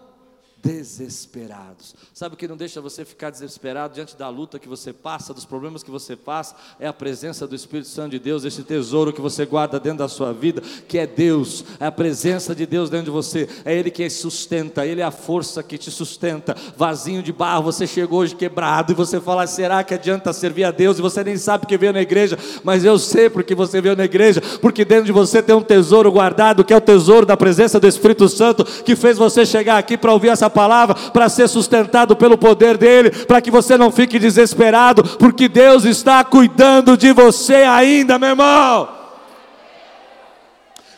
desesperados. 0.64 1.94
Sabe 2.14 2.36
o 2.36 2.38
que 2.38 2.48
não 2.48 2.56
deixa 2.56 2.80
você 2.80 3.04
ficar 3.04 3.30
desesperado 3.30 3.94
diante 3.94 4.16
da 4.16 4.30
luta 4.30 4.58
que 4.58 4.70
você 4.70 4.94
passa, 4.94 5.34
dos 5.34 5.44
problemas 5.44 5.84
que 5.84 5.92
você 5.92 6.16
passa? 6.16 6.56
É 6.80 6.88
a 6.88 6.94
presença 6.94 7.46
do 7.46 7.54
Espírito 7.54 7.90
Santo 7.90 8.12
de 8.12 8.20
Deus, 8.20 8.46
esse 8.46 8.64
tesouro 8.64 9.12
que 9.12 9.20
você 9.20 9.46
guarda 9.46 9.78
dentro 9.78 10.00
da 10.00 10.08
sua 10.08 10.32
vida, 10.32 10.64
que 10.88 10.98
é 10.98 11.06
Deus, 11.06 11.66
é 11.82 11.86
a 11.86 11.92
presença 11.92 12.56
de 12.56 12.66
Deus 12.66 12.90
dentro 12.90 13.06
de 13.06 13.12
você, 13.12 13.50
é 13.66 13.76
Ele 13.76 13.92
que 13.92 14.10
sustenta, 14.10 14.86
Ele 14.86 15.02
é 15.02 15.04
a 15.04 15.12
força 15.12 15.62
que 15.62 15.78
te 15.78 15.92
sustenta. 15.92 16.56
Vazinho 16.78 17.22
de 17.22 17.34
barro, 17.34 17.64
você 17.64 17.86
chegou 17.86 18.20
hoje 18.20 18.34
quebrado 18.34 18.94
e 18.94 18.96
você 18.96 19.20
fala: 19.20 19.46
será 19.46 19.84
que 19.84 19.94
adianta 19.94 20.32
servir 20.32 20.64
a 20.64 20.72
Deus? 20.72 20.98
E 20.98 21.02
você 21.02 21.26
nem 21.26 21.36
sabe 21.36 21.66
que 21.66 21.78
veio 21.78 21.92
na 21.92 22.02
igreja, 22.02 22.38
mas 22.64 22.86
eu 22.86 22.98
sei 22.98 23.30
porque 23.30 23.54
você 23.54 23.82
veio 23.82 23.98
na 23.98 24.06
igreja, 24.06 24.42
porque 24.62 24.86
dentro 24.86 25.06
de 25.06 25.12
você 25.12 25.44
tem 25.44 25.54
um 25.54 25.62
tesouro 25.62 26.10
guardado, 26.10 26.64
que 26.64 26.72
é 26.72 26.78
o 26.78 26.82
tesouro 26.82 27.26
da 27.26 27.36
presença 27.36 27.82
do 27.82 27.88
Espírito 27.88 28.30
Santo, 28.30 28.64
que 28.64 28.96
fez 28.96 29.18
você 29.18 29.46
chegar 29.46 29.78
aqui 29.78 29.98
para 29.98 30.14
ouvir 30.14 30.30
essa 30.30 30.53
palavra 30.54 30.96
para 31.12 31.28
ser 31.28 31.50
sustentado 31.50 32.16
pelo 32.16 32.38
poder 32.38 32.78
dele, 32.78 33.10
para 33.10 33.42
que 33.42 33.52
você 33.52 33.78
não 33.78 33.92
fique 33.92 34.18
desesperado, 34.18 35.04
porque 35.18 35.50
Deus 35.50 35.84
está 35.84 36.24
cuidando 36.24 36.96
de 36.96 37.12
você 37.12 37.64
ainda, 37.64 38.18
meu 38.18 38.30
irmão. 38.30 38.88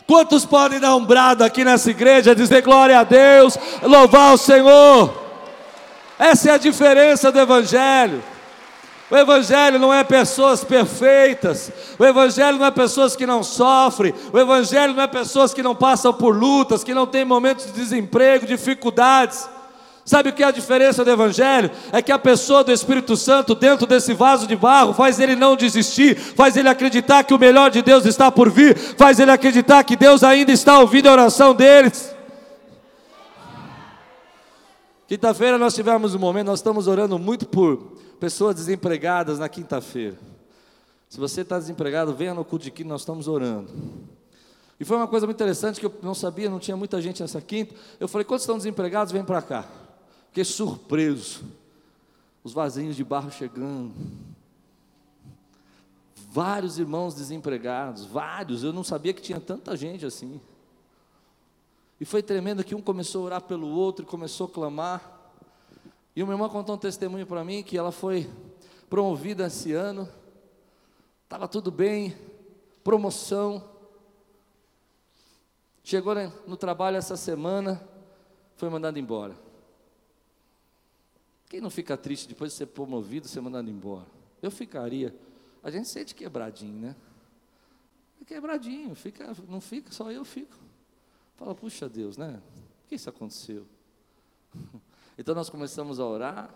Quantos 0.06 0.44
podem 0.44 0.78
dar 0.78 0.94
um 0.94 1.04
brado 1.04 1.42
aqui 1.42 1.64
nessa 1.64 1.90
igreja, 1.90 2.34
dizer 2.34 2.62
glória 2.62 3.00
a 3.00 3.02
Deus, 3.02 3.58
louvar 3.82 4.34
o 4.34 4.38
Senhor? 4.38 5.12
Essa 6.18 6.50
é 6.50 6.54
a 6.54 6.58
diferença 6.58 7.32
do 7.32 7.40
Evangelho. 7.40 8.22
O 9.08 9.16
Evangelho 9.16 9.78
não 9.78 9.94
é 9.94 10.02
pessoas 10.02 10.64
perfeitas, 10.64 11.70
o 11.96 12.04
Evangelho 12.04 12.58
não 12.58 12.66
é 12.66 12.70
pessoas 12.72 13.14
que 13.14 13.24
não 13.24 13.42
sofrem, 13.42 14.12
o 14.32 14.38
Evangelho 14.38 14.94
não 14.94 15.02
é 15.02 15.06
pessoas 15.06 15.54
que 15.54 15.62
não 15.62 15.76
passam 15.76 16.12
por 16.12 16.36
lutas, 16.36 16.82
que 16.82 16.92
não 16.92 17.06
têm 17.06 17.24
momentos 17.24 17.66
de 17.66 17.72
desemprego, 17.72 18.46
dificuldades. 18.46 19.48
Sabe 20.04 20.30
o 20.30 20.32
que 20.32 20.42
é 20.42 20.46
a 20.46 20.52
diferença 20.52 21.04
do 21.04 21.10
Evangelho? 21.10 21.70
É 21.92 22.02
que 22.02 22.10
a 22.10 22.18
pessoa 22.18 22.64
do 22.64 22.72
Espírito 22.72 23.16
Santo, 23.16 23.54
dentro 23.54 23.86
desse 23.86 24.12
vaso 24.12 24.46
de 24.46 24.56
barro, 24.56 24.92
faz 24.92 25.20
ele 25.20 25.36
não 25.36 25.54
desistir, 25.54 26.16
faz 26.16 26.56
ele 26.56 26.68
acreditar 26.68 27.22
que 27.22 27.34
o 27.34 27.38
melhor 27.38 27.70
de 27.70 27.82
Deus 27.82 28.06
está 28.06 28.30
por 28.30 28.50
vir, 28.50 28.76
faz 28.76 29.20
ele 29.20 29.30
acreditar 29.30 29.84
que 29.84 29.96
Deus 29.96 30.24
ainda 30.24 30.50
está 30.50 30.80
ouvindo 30.80 31.08
a 31.08 31.12
oração 31.12 31.54
deles. 31.54 32.12
Quinta-feira 35.06 35.58
nós 35.58 35.74
tivemos 35.74 36.14
um 36.14 36.18
momento, 36.18 36.46
nós 36.48 36.58
estamos 36.58 36.88
orando 36.88 37.16
muito 37.18 37.46
por 37.46 37.96
pessoas 38.18 38.54
desempregadas 38.54 39.38
na 39.38 39.48
quinta-feira. 39.48 40.18
Se 41.08 41.18
você 41.18 41.42
está 41.42 41.58
desempregado, 41.58 42.14
venha 42.14 42.34
no 42.34 42.44
culto 42.44 42.64
de 42.64 42.70
quinta, 42.70 42.88
nós 42.88 43.02
estamos 43.02 43.28
orando. 43.28 43.70
E 44.78 44.84
foi 44.84 44.96
uma 44.96 45.08
coisa 45.08 45.26
muito 45.26 45.36
interessante 45.36 45.80
que 45.80 45.86
eu 45.86 45.94
não 46.02 46.14
sabia, 46.14 46.50
não 46.50 46.58
tinha 46.58 46.76
muita 46.76 47.00
gente 47.00 47.22
nessa 47.22 47.40
quinta. 47.40 47.74
Eu 47.98 48.08
falei, 48.08 48.24
quantos 48.24 48.42
estão 48.42 48.56
desempregados, 48.56 49.12
vem 49.12 49.24
para 49.24 49.40
cá. 49.40 49.66
Fiquei 50.28 50.44
surpreso. 50.44 51.44
Os 52.44 52.52
vasinhos 52.52 52.94
de 52.94 53.02
barro 53.02 53.30
chegando. 53.30 53.92
Vários 56.30 56.78
irmãos 56.78 57.14
desempregados, 57.14 58.04
vários. 58.04 58.62
Eu 58.62 58.72
não 58.72 58.84
sabia 58.84 59.14
que 59.14 59.22
tinha 59.22 59.40
tanta 59.40 59.74
gente 59.74 60.04
assim. 60.04 60.38
E 61.98 62.04
foi 62.04 62.22
tremendo 62.22 62.62
que 62.62 62.74
um 62.74 62.82
começou 62.82 63.22
a 63.22 63.24
orar 63.24 63.40
pelo 63.40 63.68
outro 63.68 64.04
e 64.04 64.06
começou 64.06 64.46
a 64.46 64.50
clamar. 64.50 65.15
E 66.16 66.22
uma 66.22 66.32
irmã 66.32 66.48
contou 66.48 66.76
um 66.76 66.78
testemunho 66.78 67.26
para 67.26 67.44
mim 67.44 67.62
que 67.62 67.76
ela 67.76 67.92
foi 67.92 68.26
promovida 68.88 69.48
esse 69.48 69.74
ano, 69.74 70.08
estava 71.24 71.46
tudo 71.46 71.70
bem, 71.70 72.16
promoção. 72.82 73.62
Chegou 75.84 76.14
no 76.46 76.56
trabalho 76.56 76.96
essa 76.96 77.18
semana, 77.18 77.86
foi 78.56 78.70
mandado 78.70 78.98
embora. 78.98 79.36
Quem 81.50 81.60
não 81.60 81.68
fica 81.68 81.98
triste 81.98 82.26
depois 82.26 82.52
de 82.52 82.56
ser 82.56 82.66
promovido, 82.66 83.28
ser 83.28 83.42
mandado 83.42 83.68
embora? 83.68 84.06
Eu 84.40 84.50
ficaria. 84.50 85.14
A 85.62 85.70
gente 85.70 85.86
sente 85.86 86.14
quebradinho, 86.14 86.80
né? 86.80 86.96
Quebradinho, 88.26 88.94
fica, 88.94 89.36
não 89.46 89.60
fica, 89.60 89.92
só 89.92 90.10
eu 90.10 90.24
fico. 90.24 90.56
Fala, 91.36 91.54
puxa 91.54 91.88
Deus, 91.90 92.16
né? 92.16 92.40
Por 92.80 92.88
que 92.88 92.94
isso 92.94 93.10
aconteceu? 93.10 93.66
Então 95.18 95.34
nós 95.34 95.48
começamos 95.48 95.98
a 95.98 96.06
orar. 96.06 96.54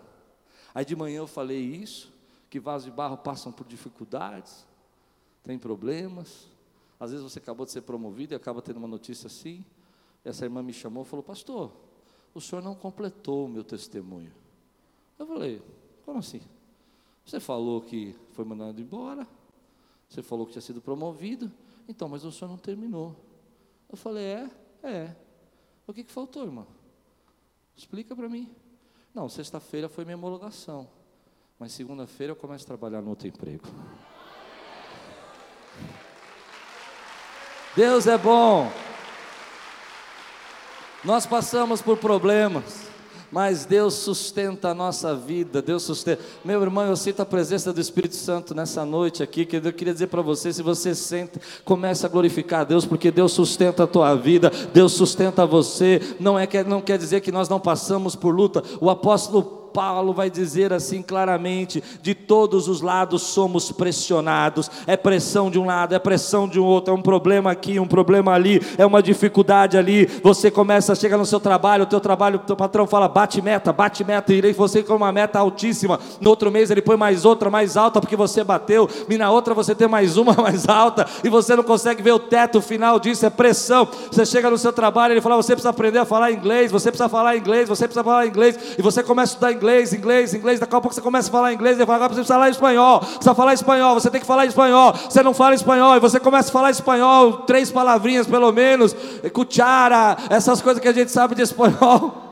Aí 0.73 0.85
de 0.85 0.95
manhã 0.95 1.17
eu 1.17 1.27
falei 1.27 1.59
isso, 1.59 2.11
que 2.49 2.59
vasos 2.59 2.85
de 2.85 2.91
barro 2.91 3.17
passam 3.17 3.51
por 3.51 3.65
dificuldades, 3.65 4.65
tem 5.43 5.57
problemas. 5.57 6.47
Às 6.99 7.11
vezes 7.11 7.23
você 7.23 7.39
acabou 7.39 7.65
de 7.65 7.71
ser 7.71 7.81
promovido 7.81 8.33
e 8.33 8.35
acaba 8.35 8.61
tendo 8.61 8.77
uma 8.77 8.87
notícia 8.87 9.27
assim. 9.27 9.65
Essa 10.23 10.45
irmã 10.45 10.61
me 10.61 10.73
chamou 10.73 11.03
e 11.03 11.05
falou: 11.05 11.23
Pastor, 11.23 11.71
o 12.33 12.39
senhor 12.39 12.61
não 12.61 12.75
completou 12.75 13.45
o 13.45 13.49
meu 13.49 13.63
testemunho. 13.63 14.31
Eu 15.17 15.25
falei: 15.25 15.61
Como 16.05 16.19
assim? 16.19 16.41
Você 17.25 17.39
falou 17.39 17.81
que 17.81 18.15
foi 18.33 18.45
mandado 18.45 18.79
embora, 18.79 19.27
você 20.07 20.21
falou 20.21 20.45
que 20.45 20.51
tinha 20.53 20.61
sido 20.61 20.81
promovido, 20.81 21.51
então, 21.87 22.07
mas 22.07 22.23
o 22.23 22.31
senhor 22.31 22.49
não 22.49 22.57
terminou. 22.57 23.15
Eu 23.89 23.97
falei: 23.97 24.23
É, 24.23 24.51
é. 24.83 25.15
O 25.87 25.93
que, 25.93 26.03
que 26.03 26.11
faltou, 26.11 26.43
irmã? 26.43 26.65
Explica 27.75 28.15
para 28.15 28.29
mim. 28.29 28.53
Não, 29.13 29.27
sexta-feira 29.27 29.89
foi 29.89 30.05
minha 30.05 30.17
homologação. 30.17 30.87
Mas 31.57 31.73
segunda-feira 31.73 32.31
eu 32.31 32.35
começo 32.35 32.63
a 32.65 32.67
trabalhar 32.67 33.01
no 33.01 33.09
outro 33.09 33.27
emprego. 33.27 33.67
Deus 37.75 38.07
é 38.07 38.17
bom. 38.17 38.71
Nós 41.03 41.25
passamos 41.25 41.81
por 41.81 41.97
problemas 41.97 42.90
mas 43.31 43.65
Deus 43.65 43.93
sustenta 43.93 44.69
a 44.69 44.73
nossa 44.73 45.15
vida, 45.15 45.61
Deus 45.61 45.83
sustenta. 45.83 46.21
Meu 46.43 46.61
irmão, 46.61 46.85
eu 46.85 46.95
sinto 46.95 47.21
a 47.21 47.25
presença 47.25 47.71
do 47.71 47.79
Espírito 47.79 48.15
Santo 48.15 48.53
nessa 48.53 48.85
noite 48.85 49.23
aqui, 49.23 49.45
que 49.45 49.55
eu 49.55 49.73
queria 49.73 49.93
dizer 49.93 50.07
para 50.07 50.21
você, 50.21 50.51
se 50.51 50.61
você 50.61 50.93
sente, 50.93 51.39
comece 51.63 52.05
a 52.05 52.09
glorificar 52.09 52.61
a 52.61 52.65
Deus, 52.65 52.85
porque 52.85 53.09
Deus 53.09 53.31
sustenta 53.31 53.83
a 53.83 53.87
tua 53.87 54.15
vida, 54.15 54.51
Deus 54.73 54.93
sustenta 54.93 55.45
você. 55.45 56.01
Não 56.19 56.37
é 56.37 56.45
que 56.45 56.61
não 56.63 56.81
quer 56.81 56.97
dizer 56.97 57.21
que 57.21 57.31
nós 57.31 57.47
não 57.47 57.59
passamos 57.59 58.15
por 58.15 58.35
luta. 58.35 58.63
O 58.79 58.89
apóstolo 58.89 59.60
Paulo 59.73 60.13
vai 60.13 60.29
dizer 60.29 60.73
assim 60.73 61.01
claramente: 61.01 61.83
de 62.01 62.13
todos 62.13 62.67
os 62.67 62.81
lados 62.81 63.21
somos 63.23 63.71
pressionados, 63.71 64.69
é 64.85 64.95
pressão 64.95 65.49
de 65.49 65.57
um 65.57 65.65
lado, 65.65 65.95
é 65.95 65.99
pressão 65.99 66.47
de 66.47 66.59
um 66.59 66.65
outro, 66.65 66.93
é 66.93 66.97
um 66.97 67.01
problema 67.01 67.51
aqui, 67.51 67.79
um 67.79 67.87
problema 67.87 68.33
ali, 68.33 68.61
é 68.77 68.85
uma 68.85 69.01
dificuldade 69.01 69.77
ali. 69.77 70.05
Você 70.23 70.51
começa, 70.51 70.93
chega 70.95 71.17
no 71.17 71.25
seu 71.25 71.39
trabalho, 71.39 71.83
o 71.83 71.87
teu 71.87 71.99
trabalho, 71.99 72.37
o 72.37 72.39
teu 72.39 72.55
patrão 72.55 72.85
fala, 72.85 73.07
bate 73.07 73.41
meta, 73.41 73.71
bate 73.71 74.03
meta, 74.03 74.33
e 74.33 74.53
você 74.53 74.83
com 74.83 74.95
uma 74.95 75.11
meta 75.11 75.39
altíssima. 75.39 75.99
No 76.19 76.29
outro 76.29 76.51
mês 76.51 76.69
ele 76.69 76.81
põe 76.81 76.97
mais 76.97 77.25
outra, 77.25 77.49
mais 77.49 77.77
alta, 77.77 77.99
porque 77.99 78.15
você 78.15 78.43
bateu, 78.43 78.89
e 79.09 79.17
na 79.17 79.31
outra 79.31 79.53
você 79.53 79.73
tem 79.73 79.87
mais 79.87 80.17
uma 80.17 80.33
mais 80.41 80.67
alta, 80.67 81.05
e 81.23 81.29
você 81.29 81.55
não 81.55 81.63
consegue 81.63 82.01
ver 82.01 82.11
o 82.11 82.19
teto 82.19 82.61
final 82.61 82.99
disso, 82.99 83.25
é 83.25 83.29
pressão. 83.29 83.87
Você 84.11 84.25
chega 84.25 84.49
no 84.49 84.57
seu 84.57 84.73
trabalho, 84.73 85.13
ele 85.13 85.21
fala, 85.21 85.35
você 85.35 85.53
precisa 85.53 85.69
aprender 85.69 85.99
a 85.99 86.05
falar 86.05 86.31
inglês, 86.31 86.71
você 86.71 86.89
precisa 86.89 87.09
falar 87.09 87.37
inglês, 87.37 87.69
você 87.69 87.85
precisa 87.85 88.03
falar 88.03 88.27
inglês, 88.27 88.57
e 88.77 88.81
você 88.81 89.01
começa 89.01 89.31
a 89.31 89.33
estudar 89.33 89.51
inglês 89.51 89.60
inglês, 89.61 89.93
inglês, 89.93 90.33
inglês. 90.33 90.59
Daqui 90.59 90.75
a 90.75 90.81
pouco 90.81 90.95
você 90.95 91.01
começa 91.01 91.29
a 91.29 91.31
falar 91.31 91.53
inglês. 91.53 91.79
E 91.79 91.85
fala, 91.85 91.99
você 91.99 92.15
precisa 92.15 92.33
falar 92.33 92.49
espanhol. 92.49 92.99
Precisa 92.99 93.35
falar 93.35 93.53
espanhol. 93.53 93.93
Você 93.93 94.09
tem 94.09 94.19
que 94.19 94.25
falar 94.25 94.45
espanhol. 94.45 94.93
Você 94.93 95.21
não 95.21 95.33
fala 95.33 95.53
espanhol. 95.53 95.95
E 95.95 95.99
você 95.99 96.19
começa 96.19 96.49
a 96.49 96.51
falar 96.51 96.71
espanhol. 96.71 97.43
Três 97.43 97.71
palavrinhas 97.71 98.25
pelo 98.25 98.51
menos. 98.51 98.95
Cuchara. 99.31 100.17
Essas 100.29 100.61
coisas 100.61 100.81
que 100.81 100.87
a 100.87 100.93
gente 100.93 101.11
sabe 101.11 101.35
de 101.35 101.43
espanhol. 101.43 102.27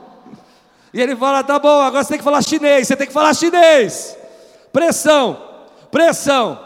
E 0.92 1.00
ele 1.00 1.14
fala: 1.14 1.44
tá 1.44 1.56
bom, 1.56 1.80
agora 1.80 2.02
você 2.02 2.08
tem 2.08 2.18
que 2.18 2.24
falar 2.24 2.42
chinês. 2.42 2.88
Você 2.88 2.96
tem 2.96 3.06
que 3.06 3.12
falar 3.12 3.32
chinês. 3.32 4.16
Pressão. 4.72 5.40
Pressão. 5.88 6.58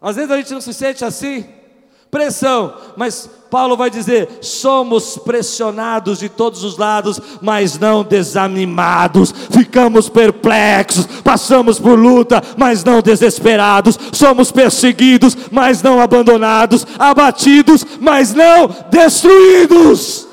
Às 0.00 0.16
vezes 0.16 0.30
a 0.30 0.36
gente 0.38 0.54
não 0.54 0.62
se 0.62 0.72
sente 0.72 1.04
assim 1.04 1.57
pressão, 2.10 2.74
mas 2.96 3.28
Paulo 3.50 3.76
vai 3.76 3.90
dizer: 3.90 4.38
somos 4.42 5.16
pressionados 5.18 6.18
de 6.18 6.28
todos 6.28 6.64
os 6.64 6.76
lados, 6.76 7.20
mas 7.40 7.78
não 7.78 8.04
desanimados, 8.04 9.32
ficamos 9.50 10.08
perplexos, 10.08 11.06
passamos 11.22 11.78
por 11.78 11.98
luta, 11.98 12.42
mas 12.56 12.84
não 12.84 13.00
desesperados, 13.00 13.98
somos 14.12 14.50
perseguidos, 14.50 15.36
mas 15.50 15.82
não 15.82 16.00
abandonados, 16.00 16.86
abatidos, 16.98 17.84
mas 18.00 18.34
não 18.34 18.68
destruídos. 18.90 20.26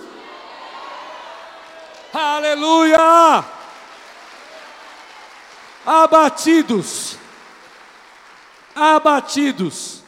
Aleluia! 2.13 3.43
Abatidos, 5.85 7.17
abatidos 8.75 10.04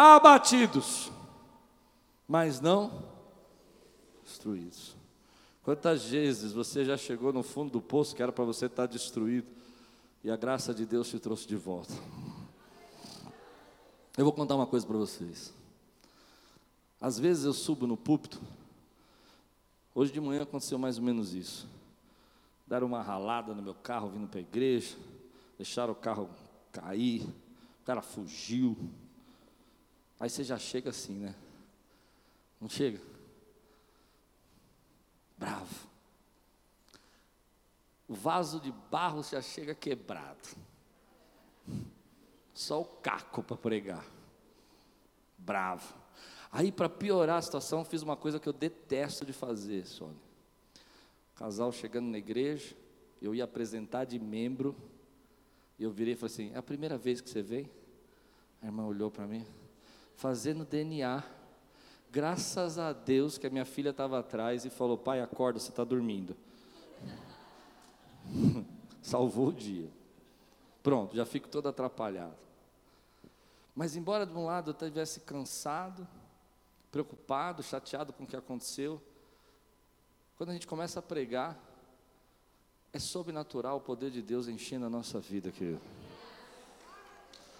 abatidos, 0.00 1.12
mas 2.26 2.58
não 2.58 3.04
destruídos. 4.24 4.96
Quantas 5.62 6.06
vezes 6.06 6.52
você 6.52 6.86
já 6.86 6.96
chegou 6.96 7.34
no 7.34 7.42
fundo 7.42 7.72
do 7.72 7.82
poço 7.82 8.16
que 8.16 8.22
era 8.22 8.32
para 8.32 8.44
você 8.44 8.64
estar 8.64 8.86
destruído 8.86 9.46
e 10.24 10.30
a 10.30 10.36
graça 10.36 10.72
de 10.72 10.86
Deus 10.86 11.10
te 11.10 11.18
trouxe 11.18 11.46
de 11.46 11.54
volta? 11.54 11.92
Eu 14.16 14.24
vou 14.24 14.32
contar 14.32 14.56
uma 14.56 14.66
coisa 14.66 14.86
para 14.86 14.96
vocês. 14.96 15.52
Às 16.98 17.18
vezes 17.18 17.44
eu 17.44 17.52
subo 17.52 17.86
no 17.86 17.96
púlpito. 17.96 18.40
Hoje 19.94 20.12
de 20.12 20.20
manhã 20.20 20.44
aconteceu 20.44 20.78
mais 20.78 20.96
ou 20.96 21.04
menos 21.04 21.34
isso. 21.34 21.68
Deram 22.66 22.86
uma 22.86 23.02
ralada 23.02 23.54
no 23.54 23.60
meu 23.60 23.74
carro 23.74 24.08
vindo 24.08 24.28
para 24.28 24.38
a 24.38 24.42
igreja, 24.42 24.96
deixaram 25.58 25.92
o 25.92 25.96
carro 25.96 26.30
cair, 26.72 27.22
o 27.22 27.84
cara 27.84 28.00
fugiu. 28.00 28.78
Aí 30.20 30.28
você 30.28 30.44
já 30.44 30.58
chega 30.58 30.90
assim, 30.90 31.14
né? 31.14 31.34
Não 32.60 32.68
chega? 32.68 33.00
Bravo. 35.38 35.88
O 38.06 38.14
vaso 38.14 38.60
de 38.60 38.70
barro 38.90 39.22
já 39.22 39.40
chega 39.40 39.74
quebrado. 39.74 40.46
Só 42.52 42.82
o 42.82 42.84
caco 42.84 43.42
para 43.42 43.56
pregar. 43.56 44.04
Bravo. 45.38 45.94
Aí, 46.52 46.70
para 46.70 46.88
piorar 46.88 47.38
a 47.38 47.42
situação, 47.42 47.84
fiz 47.84 48.02
uma 48.02 48.16
coisa 48.16 48.38
que 48.38 48.48
eu 48.48 48.52
detesto 48.52 49.24
de 49.24 49.32
fazer, 49.32 49.86
Sônia. 49.86 50.20
casal 51.36 51.72
chegando 51.72 52.10
na 52.10 52.18
igreja, 52.18 52.76
eu 53.22 53.34
ia 53.34 53.44
apresentar 53.44 54.04
de 54.04 54.18
membro, 54.18 54.76
e 55.78 55.84
eu 55.84 55.90
virei 55.90 56.12
e 56.12 56.16
falei 56.16 56.34
assim: 56.34 56.50
é 56.52 56.58
a 56.58 56.62
primeira 56.62 56.98
vez 56.98 57.20
que 57.20 57.30
você 57.30 57.40
vem? 57.40 57.70
A 58.60 58.66
irmã 58.66 58.84
olhou 58.84 59.10
para 59.10 59.26
mim, 59.26 59.46
fazendo 60.20 60.66
DNA. 60.66 61.24
Graças 62.12 62.78
a 62.78 62.92
Deus 62.92 63.38
que 63.38 63.46
a 63.46 63.50
minha 63.50 63.64
filha 63.64 63.88
estava 63.88 64.18
atrás 64.18 64.66
e 64.66 64.70
falou: 64.70 64.98
pai, 64.98 65.20
acorda, 65.22 65.58
você 65.58 65.70
está 65.70 65.82
dormindo. 65.82 66.36
Salvou 69.00 69.48
o 69.48 69.52
dia. 69.52 69.88
Pronto, 70.82 71.16
já 71.16 71.24
fico 71.24 71.48
todo 71.48 71.68
atrapalhado. 71.68 72.36
Mas, 73.74 73.96
embora 73.96 74.26
de 74.26 74.36
um 74.36 74.44
lado 74.44 74.70
eu 74.70 74.72
estivesse 74.72 75.20
cansado, 75.20 76.06
preocupado, 76.92 77.62
chateado 77.62 78.12
com 78.12 78.24
o 78.24 78.26
que 78.26 78.36
aconteceu, 78.36 79.00
quando 80.36 80.50
a 80.50 80.52
gente 80.52 80.66
começa 80.66 80.98
a 80.98 81.02
pregar, 81.02 81.58
é 82.92 82.98
sobrenatural 82.98 83.78
o 83.78 83.80
poder 83.80 84.10
de 84.10 84.20
Deus 84.20 84.48
enchendo 84.48 84.84
a 84.84 84.90
nossa 84.90 85.18
vida, 85.18 85.50
querido. 85.50 85.80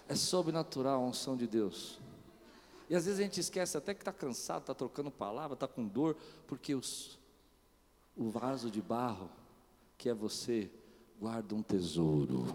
É 0.07 0.15
sobrenatural 0.15 1.01
a 1.01 1.03
unção 1.03 1.35
de 1.35 1.47
Deus. 1.47 1.99
E 2.91 2.95
às 2.95 3.05
vezes 3.05 3.21
a 3.21 3.23
gente 3.23 3.39
esquece 3.39 3.77
até 3.77 3.93
que 3.93 4.01
está 4.01 4.11
cansado, 4.11 4.63
está 4.63 4.73
trocando 4.73 5.09
palavra, 5.09 5.53
está 5.53 5.65
com 5.65 5.87
dor, 5.87 6.13
porque 6.45 6.75
os, 6.75 7.17
o 8.17 8.29
vaso 8.29 8.69
de 8.69 8.81
barro, 8.81 9.29
que 9.97 10.09
é 10.09 10.13
você, 10.13 10.69
guarda 11.17 11.55
um 11.55 11.63
tesouro 11.63 12.47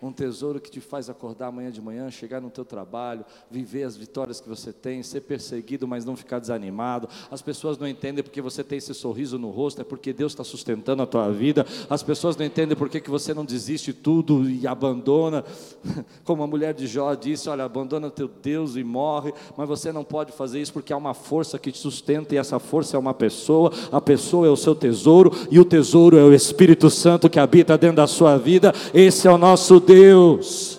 um 0.00 0.12
tesouro 0.12 0.60
que 0.60 0.70
te 0.70 0.80
faz 0.80 1.10
acordar 1.10 1.48
amanhã 1.48 1.70
de 1.70 1.80
manhã, 1.80 2.10
chegar 2.10 2.40
no 2.40 2.50
teu 2.50 2.64
trabalho, 2.64 3.24
viver 3.50 3.82
as 3.82 3.96
vitórias 3.96 4.40
que 4.40 4.48
você 4.48 4.72
tem, 4.72 5.02
ser 5.02 5.22
perseguido, 5.22 5.88
mas 5.88 6.04
não 6.04 6.16
ficar 6.16 6.38
desanimado. 6.38 7.08
As 7.30 7.42
pessoas 7.42 7.76
não 7.78 7.88
entendem 7.88 8.22
porque 8.22 8.40
você 8.40 8.62
tem 8.62 8.78
esse 8.78 8.94
sorriso 8.94 9.38
no 9.38 9.50
rosto, 9.50 9.80
é 9.80 9.84
porque 9.84 10.12
Deus 10.12 10.32
está 10.32 10.44
sustentando 10.44 11.02
a 11.02 11.06
tua 11.06 11.30
vida. 11.30 11.66
As 11.90 12.02
pessoas 12.02 12.36
não 12.36 12.46
entendem 12.46 12.76
porque 12.76 13.00
que 13.00 13.10
você 13.10 13.34
não 13.34 13.44
desiste 13.44 13.92
tudo 13.92 14.48
e 14.48 14.66
abandona, 14.66 15.44
como 16.24 16.42
a 16.42 16.46
mulher 16.46 16.74
de 16.74 16.86
Jó 16.86 17.14
disse: 17.14 17.48
olha, 17.48 17.64
abandona 17.64 18.10
teu 18.10 18.28
Deus 18.28 18.76
e 18.76 18.84
morre, 18.84 19.32
mas 19.56 19.68
você 19.68 19.90
não 19.90 20.04
pode 20.04 20.32
fazer 20.32 20.60
isso 20.60 20.72
porque 20.72 20.92
há 20.92 20.96
uma 20.96 21.14
força 21.14 21.58
que 21.58 21.72
te 21.72 21.78
sustenta 21.78 22.34
e 22.34 22.38
essa 22.38 22.58
força 22.58 22.96
é 22.96 23.00
uma 23.00 23.14
pessoa, 23.14 23.72
a 23.90 24.00
pessoa 24.00 24.46
é 24.46 24.50
o 24.50 24.56
seu 24.56 24.74
tesouro 24.74 25.32
e 25.50 25.58
o 25.58 25.64
tesouro 25.64 26.16
é 26.16 26.22
o 26.22 26.32
Espírito 26.32 26.88
Santo 26.88 27.28
que 27.28 27.40
habita 27.40 27.76
dentro 27.76 27.96
da 27.96 28.06
sua 28.06 28.36
vida. 28.36 28.72
Esse 28.94 29.26
é 29.26 29.30
o 29.30 29.38
nosso 29.38 29.80
Deus. 29.88 30.78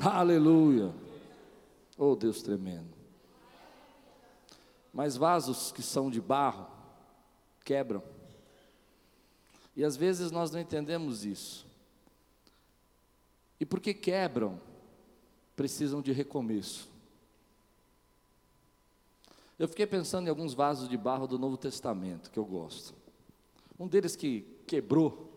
Aleluia. 0.00 0.90
Oh 1.98 2.16
Deus 2.16 2.40
tremendo. 2.40 2.88
Mas 4.90 5.14
vasos 5.14 5.70
que 5.70 5.82
são 5.82 6.10
de 6.10 6.18
barro 6.18 6.66
quebram. 7.62 8.02
E 9.76 9.84
às 9.84 9.96
vezes 9.96 10.30
nós 10.30 10.50
não 10.50 10.58
entendemos 10.58 11.26
isso. 11.26 11.66
E 13.60 13.66
porque 13.66 13.92
quebram, 13.92 14.58
precisam 15.54 16.00
de 16.00 16.10
recomeço. 16.10 16.88
Eu 19.58 19.68
fiquei 19.68 19.86
pensando 19.86 20.26
em 20.26 20.30
alguns 20.30 20.54
vasos 20.54 20.88
de 20.88 20.96
barro 20.96 21.26
do 21.26 21.38
Novo 21.38 21.58
Testamento 21.58 22.30
que 22.30 22.38
eu 22.38 22.46
gosto. 22.46 22.94
Um 23.78 23.86
deles 23.86 24.16
que 24.16 24.46
quebrou 24.66 25.31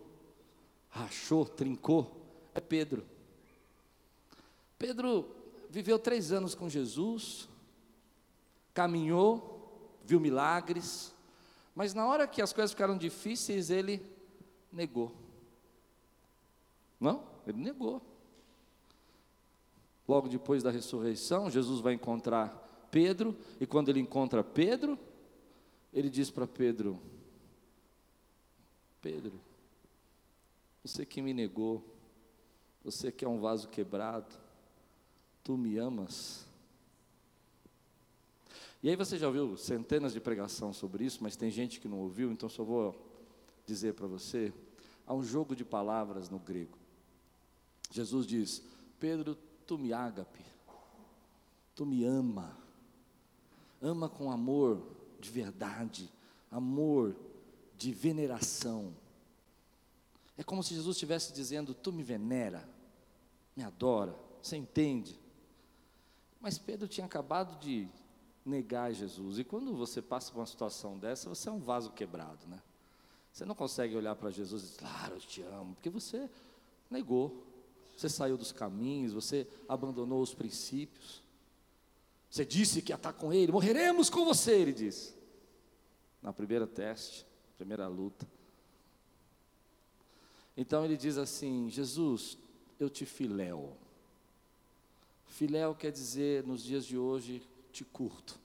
rachou, 0.96 1.44
trincou, 1.44 2.10
é 2.54 2.60
Pedro. 2.60 3.06
Pedro 4.78 5.28
viveu 5.70 5.98
três 5.98 6.32
anos 6.32 6.54
com 6.54 6.68
Jesus, 6.68 7.48
caminhou, 8.72 10.00
viu 10.04 10.18
milagres, 10.18 11.14
mas 11.74 11.92
na 11.92 12.06
hora 12.06 12.26
que 12.26 12.40
as 12.40 12.52
coisas 12.52 12.72
ficaram 12.72 12.96
difíceis, 12.96 13.70
ele 13.70 14.04
negou. 14.72 15.12
Não, 16.98 17.22
ele 17.46 17.58
negou. 17.58 18.00
Logo 20.08 20.28
depois 20.28 20.62
da 20.62 20.70
ressurreição, 20.70 21.50
Jesus 21.50 21.80
vai 21.80 21.92
encontrar 21.92 22.88
Pedro, 22.90 23.36
e 23.60 23.66
quando 23.66 23.90
ele 23.90 24.00
encontra 24.00 24.42
Pedro, 24.42 24.98
ele 25.92 26.08
diz 26.08 26.30
para 26.30 26.46
Pedro: 26.46 26.98
Pedro, 29.02 29.40
você 30.86 31.04
que 31.04 31.20
me 31.20 31.34
negou, 31.34 31.84
você 32.84 33.10
que 33.10 33.24
é 33.24 33.28
um 33.28 33.40
vaso 33.40 33.68
quebrado, 33.68 34.36
tu 35.42 35.56
me 35.56 35.76
amas. 35.78 36.46
E 38.80 38.88
aí 38.88 38.94
você 38.94 39.18
já 39.18 39.26
ouviu 39.26 39.56
centenas 39.56 40.12
de 40.12 40.20
pregação 40.20 40.72
sobre 40.72 41.04
isso, 41.04 41.18
mas 41.22 41.34
tem 41.34 41.50
gente 41.50 41.80
que 41.80 41.88
não 41.88 41.98
ouviu, 41.98 42.30
então 42.30 42.48
só 42.48 42.62
vou 42.62 42.94
dizer 43.66 43.94
para 43.94 44.06
você, 44.06 44.52
há 45.04 45.12
um 45.12 45.24
jogo 45.24 45.56
de 45.56 45.64
palavras 45.64 46.30
no 46.30 46.38
grego. 46.38 46.78
Jesus 47.90 48.24
diz: 48.24 48.62
Pedro, 49.00 49.36
tu 49.66 49.76
me 49.76 49.92
ágape, 49.92 50.44
tu 51.74 51.84
me 51.84 52.04
ama, 52.04 52.56
ama 53.82 54.08
com 54.08 54.30
amor 54.30 54.80
de 55.18 55.30
verdade, 55.30 56.08
amor 56.48 57.16
de 57.76 57.90
veneração. 57.92 58.94
É 60.36 60.44
como 60.44 60.62
se 60.62 60.74
Jesus 60.74 60.96
estivesse 60.96 61.32
dizendo: 61.32 61.74
Tu 61.74 61.92
me 61.92 62.02
venera, 62.02 62.68
me 63.56 63.62
adora, 63.62 64.14
você 64.42 64.56
entende? 64.56 65.18
Mas 66.40 66.58
Pedro 66.58 66.86
tinha 66.86 67.06
acabado 67.06 67.58
de 67.58 67.88
negar 68.44 68.92
Jesus, 68.92 69.38
e 69.38 69.44
quando 69.44 69.74
você 69.74 70.00
passa 70.00 70.30
por 70.30 70.38
uma 70.38 70.46
situação 70.46 70.96
dessa, 70.96 71.28
você 71.28 71.48
é 71.48 71.52
um 71.52 71.58
vaso 71.58 71.90
quebrado, 71.90 72.46
né? 72.46 72.62
Você 73.32 73.44
não 73.44 73.54
consegue 73.54 73.96
olhar 73.96 74.14
para 74.14 74.30
Jesus 74.30 74.62
e 74.62 74.66
dizer, 74.66 74.78
claro, 74.78 75.16
eu 75.16 75.20
te 75.20 75.42
amo, 75.42 75.74
porque 75.74 75.90
você 75.90 76.30
negou, 76.90 77.44
você 77.96 78.08
saiu 78.08 78.36
dos 78.36 78.52
caminhos, 78.52 79.12
você 79.12 79.46
abandonou 79.68 80.22
os 80.22 80.32
princípios. 80.32 81.22
Você 82.30 82.44
disse 82.44 82.82
que 82.82 82.92
ia 82.92 82.96
estar 82.96 83.12
com 83.12 83.32
ele, 83.32 83.50
morreremos 83.52 84.08
com 84.10 84.24
você, 84.24 84.52
ele 84.52 84.72
disse. 84.72 85.14
Na 86.22 86.32
primeira 86.32 86.66
teste, 86.66 87.26
primeira 87.56 87.88
luta. 87.88 88.26
Então 90.56 90.84
ele 90.84 90.96
diz 90.96 91.18
assim: 91.18 91.68
Jesus, 91.68 92.38
eu 92.80 92.88
te 92.88 93.04
filéu. 93.04 93.76
Filéu 95.26 95.74
quer 95.74 95.92
dizer, 95.92 96.44
nos 96.44 96.62
dias 96.62 96.84
de 96.86 96.96
hoje, 96.96 97.42
te 97.72 97.84
curto. 97.84 98.38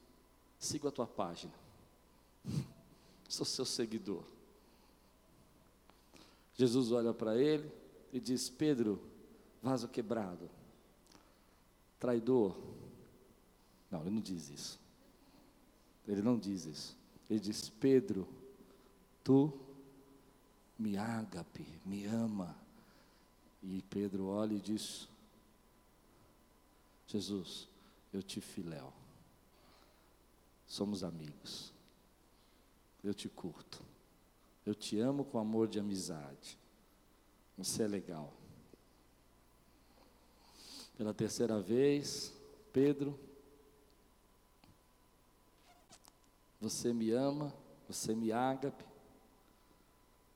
Sigo 0.60 0.88
a 0.88 0.92
tua 0.92 1.08
página. 1.08 1.54
Sou 3.30 3.46
seu 3.46 3.66
seguidor. 3.66 4.24
Jesus 6.56 6.92
olha 6.92 7.14
para 7.14 7.38
ele 7.38 7.72
e 8.12 8.20
diz: 8.20 8.50
Pedro, 8.50 9.02
vaso 9.64 9.88
quebrado, 9.88 10.50
traidor. 11.98 12.58
Não, 13.90 14.02
ele 14.02 14.10
não 14.10 14.22
diz 14.22 14.50
isso. 14.50 14.80
Ele 16.08 16.22
não 16.22 16.38
diz 16.38 16.66
isso. 16.66 16.98
Ele 17.30 17.40
diz: 17.40 17.70
Pedro, 17.70 18.28
tu 19.24 19.54
me 20.82 20.98
ágape, 20.98 21.66
me 21.86 22.06
ama. 22.06 22.56
E 23.62 23.84
Pedro 23.84 24.26
olha 24.26 24.56
e 24.56 24.60
diz: 24.60 25.08
Jesus, 27.08 27.68
eu 28.12 28.24
te 28.24 28.42
filéu. 28.42 28.92
Somos 30.68 31.04
amigos. 31.04 31.72
Eu 33.04 33.14
te 33.14 33.30
curto. 33.30 33.82
Eu 34.66 34.74
te 34.74 35.00
amo 35.00 35.24
com 35.24 35.38
amor 35.38 35.68
de 35.68 35.80
amizade. 35.80 36.58
Você 37.58 37.84
é 37.84 37.88
legal. 37.88 38.34
Pela 40.98 41.14
terceira 41.14 41.60
vez, 41.60 42.34
Pedro, 42.72 43.20
você 46.60 46.94
me 46.94 47.12
ama, 47.12 47.54
você 47.88 48.14
me 48.16 48.32
ágape, 48.32 48.91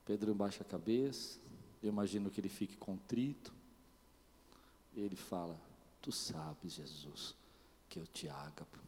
Pedro 0.05 0.35
baixa 0.35 0.63
a 0.63 0.65
cabeça, 0.65 1.39
eu 1.81 1.89
imagino 1.89 2.29
que 2.29 2.39
ele 2.39 2.49
fique 2.49 2.77
contrito. 2.77 3.53
Ele 4.95 5.15
fala: 5.15 5.59
Tu 6.01 6.11
sabes, 6.11 6.73
Jesus, 6.73 7.35
que 7.89 7.99
eu 7.99 8.05
te 8.05 8.29
ágapo, 8.29 8.79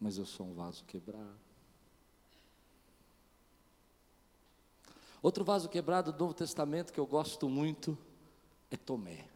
mas 0.00 0.16
eu 0.16 0.24
sou 0.24 0.46
um 0.46 0.54
vaso 0.54 0.84
quebrado. 0.84 1.48
Outro 5.20 5.44
vaso 5.44 5.68
quebrado 5.68 6.12
do 6.12 6.18
Novo 6.18 6.32
Testamento 6.32 6.92
que 6.92 7.00
eu 7.00 7.06
gosto 7.06 7.48
muito 7.48 7.98
é 8.70 8.76
Tomé. 8.76 9.28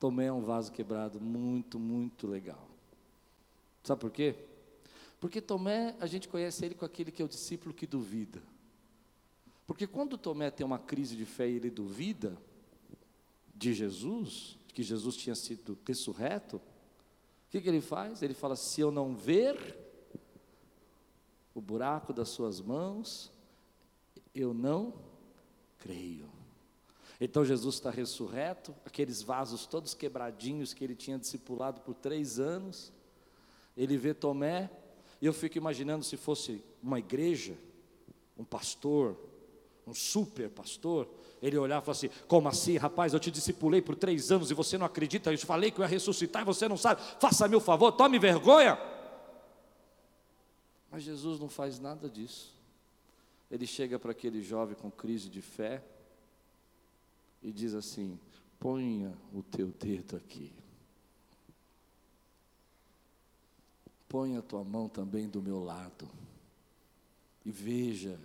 Tomé 0.00 0.26
é 0.26 0.32
um 0.32 0.42
vaso 0.42 0.72
quebrado 0.72 1.20
muito, 1.20 1.78
muito 1.78 2.26
legal. 2.26 2.68
Sabe 3.82 4.00
por 4.00 4.10
quê? 4.10 4.34
Porque 5.20 5.40
Tomé, 5.40 5.94
a 6.00 6.06
gente 6.06 6.28
conhece 6.28 6.64
ele 6.64 6.74
com 6.74 6.84
aquele 6.84 7.10
que 7.10 7.20
é 7.20 7.24
o 7.24 7.28
discípulo 7.28 7.74
que 7.74 7.86
duvida. 7.86 8.42
Porque 9.68 9.86
quando 9.86 10.16
Tomé 10.16 10.50
tem 10.50 10.64
uma 10.64 10.78
crise 10.78 11.14
de 11.14 11.26
fé 11.26 11.46
e 11.46 11.56
ele 11.56 11.68
duvida 11.68 12.38
de 13.54 13.74
Jesus, 13.74 14.58
que 14.68 14.82
Jesus 14.82 15.14
tinha 15.14 15.34
sido 15.34 15.78
ressurreto, 15.86 16.56
o 16.56 17.50
que, 17.50 17.60
que 17.60 17.68
ele 17.68 17.82
faz? 17.82 18.22
Ele 18.22 18.32
fala: 18.32 18.56
se 18.56 18.80
eu 18.80 18.90
não 18.90 19.14
ver 19.14 19.78
o 21.54 21.60
buraco 21.60 22.14
das 22.14 22.30
suas 22.30 22.62
mãos, 22.62 23.30
eu 24.34 24.54
não 24.54 24.94
creio. 25.78 26.30
Então 27.20 27.44
Jesus 27.44 27.74
está 27.74 27.90
ressurreto, 27.90 28.74
aqueles 28.86 29.20
vasos 29.20 29.66
todos 29.66 29.92
quebradinhos 29.92 30.72
que 30.72 30.82
ele 30.82 30.96
tinha 30.96 31.18
discipulado 31.18 31.82
por 31.82 31.94
três 31.94 32.38
anos, 32.38 32.90
ele 33.76 33.98
vê 33.98 34.14
Tomé, 34.14 34.70
e 35.20 35.26
eu 35.26 35.32
fico 35.34 35.58
imaginando 35.58 36.06
se 36.06 36.16
fosse 36.16 36.64
uma 36.82 36.98
igreja, 36.98 37.54
um 38.38 38.44
pastor, 38.44 39.27
um 39.88 39.94
super 39.94 40.50
pastor, 40.50 41.08
ele 41.40 41.56
olhava 41.56 41.82
e 41.82 41.86
falava 41.86 41.98
assim: 41.98 42.26
Como 42.26 42.48
assim, 42.48 42.76
rapaz? 42.76 43.12
Eu 43.12 43.20
te 43.20 43.30
discipulei 43.30 43.80
por 43.80 43.96
três 43.96 44.30
anos 44.30 44.50
e 44.50 44.54
você 44.54 44.76
não 44.76 44.86
acredita? 44.86 45.32
Eu 45.32 45.38
te 45.38 45.46
falei 45.46 45.70
que 45.70 45.80
eu 45.80 45.84
ia 45.84 45.88
ressuscitar 45.88 46.42
e 46.42 46.44
você 46.44 46.68
não 46.68 46.76
sabe. 46.76 47.00
Faça-me 47.20 47.56
o 47.56 47.60
favor, 47.60 47.92
tome 47.92 48.18
vergonha. 48.18 48.78
Mas 50.90 51.02
Jesus 51.02 51.38
não 51.38 51.48
faz 51.48 51.78
nada 51.78 52.08
disso. 52.08 52.54
Ele 53.50 53.66
chega 53.66 53.98
para 53.98 54.12
aquele 54.12 54.42
jovem 54.42 54.74
com 54.74 54.90
crise 54.90 55.28
de 55.28 55.40
fé 55.40 55.82
e 57.42 57.52
diz 57.52 57.74
assim: 57.74 58.18
Ponha 58.58 59.16
o 59.32 59.42
teu 59.42 59.68
dedo 59.68 60.16
aqui. 60.16 60.52
Ponha 64.08 64.38
a 64.38 64.42
tua 64.42 64.64
mão 64.64 64.88
também 64.88 65.28
do 65.28 65.42
meu 65.42 65.62
lado 65.62 66.08
e 67.44 67.50
veja 67.50 68.18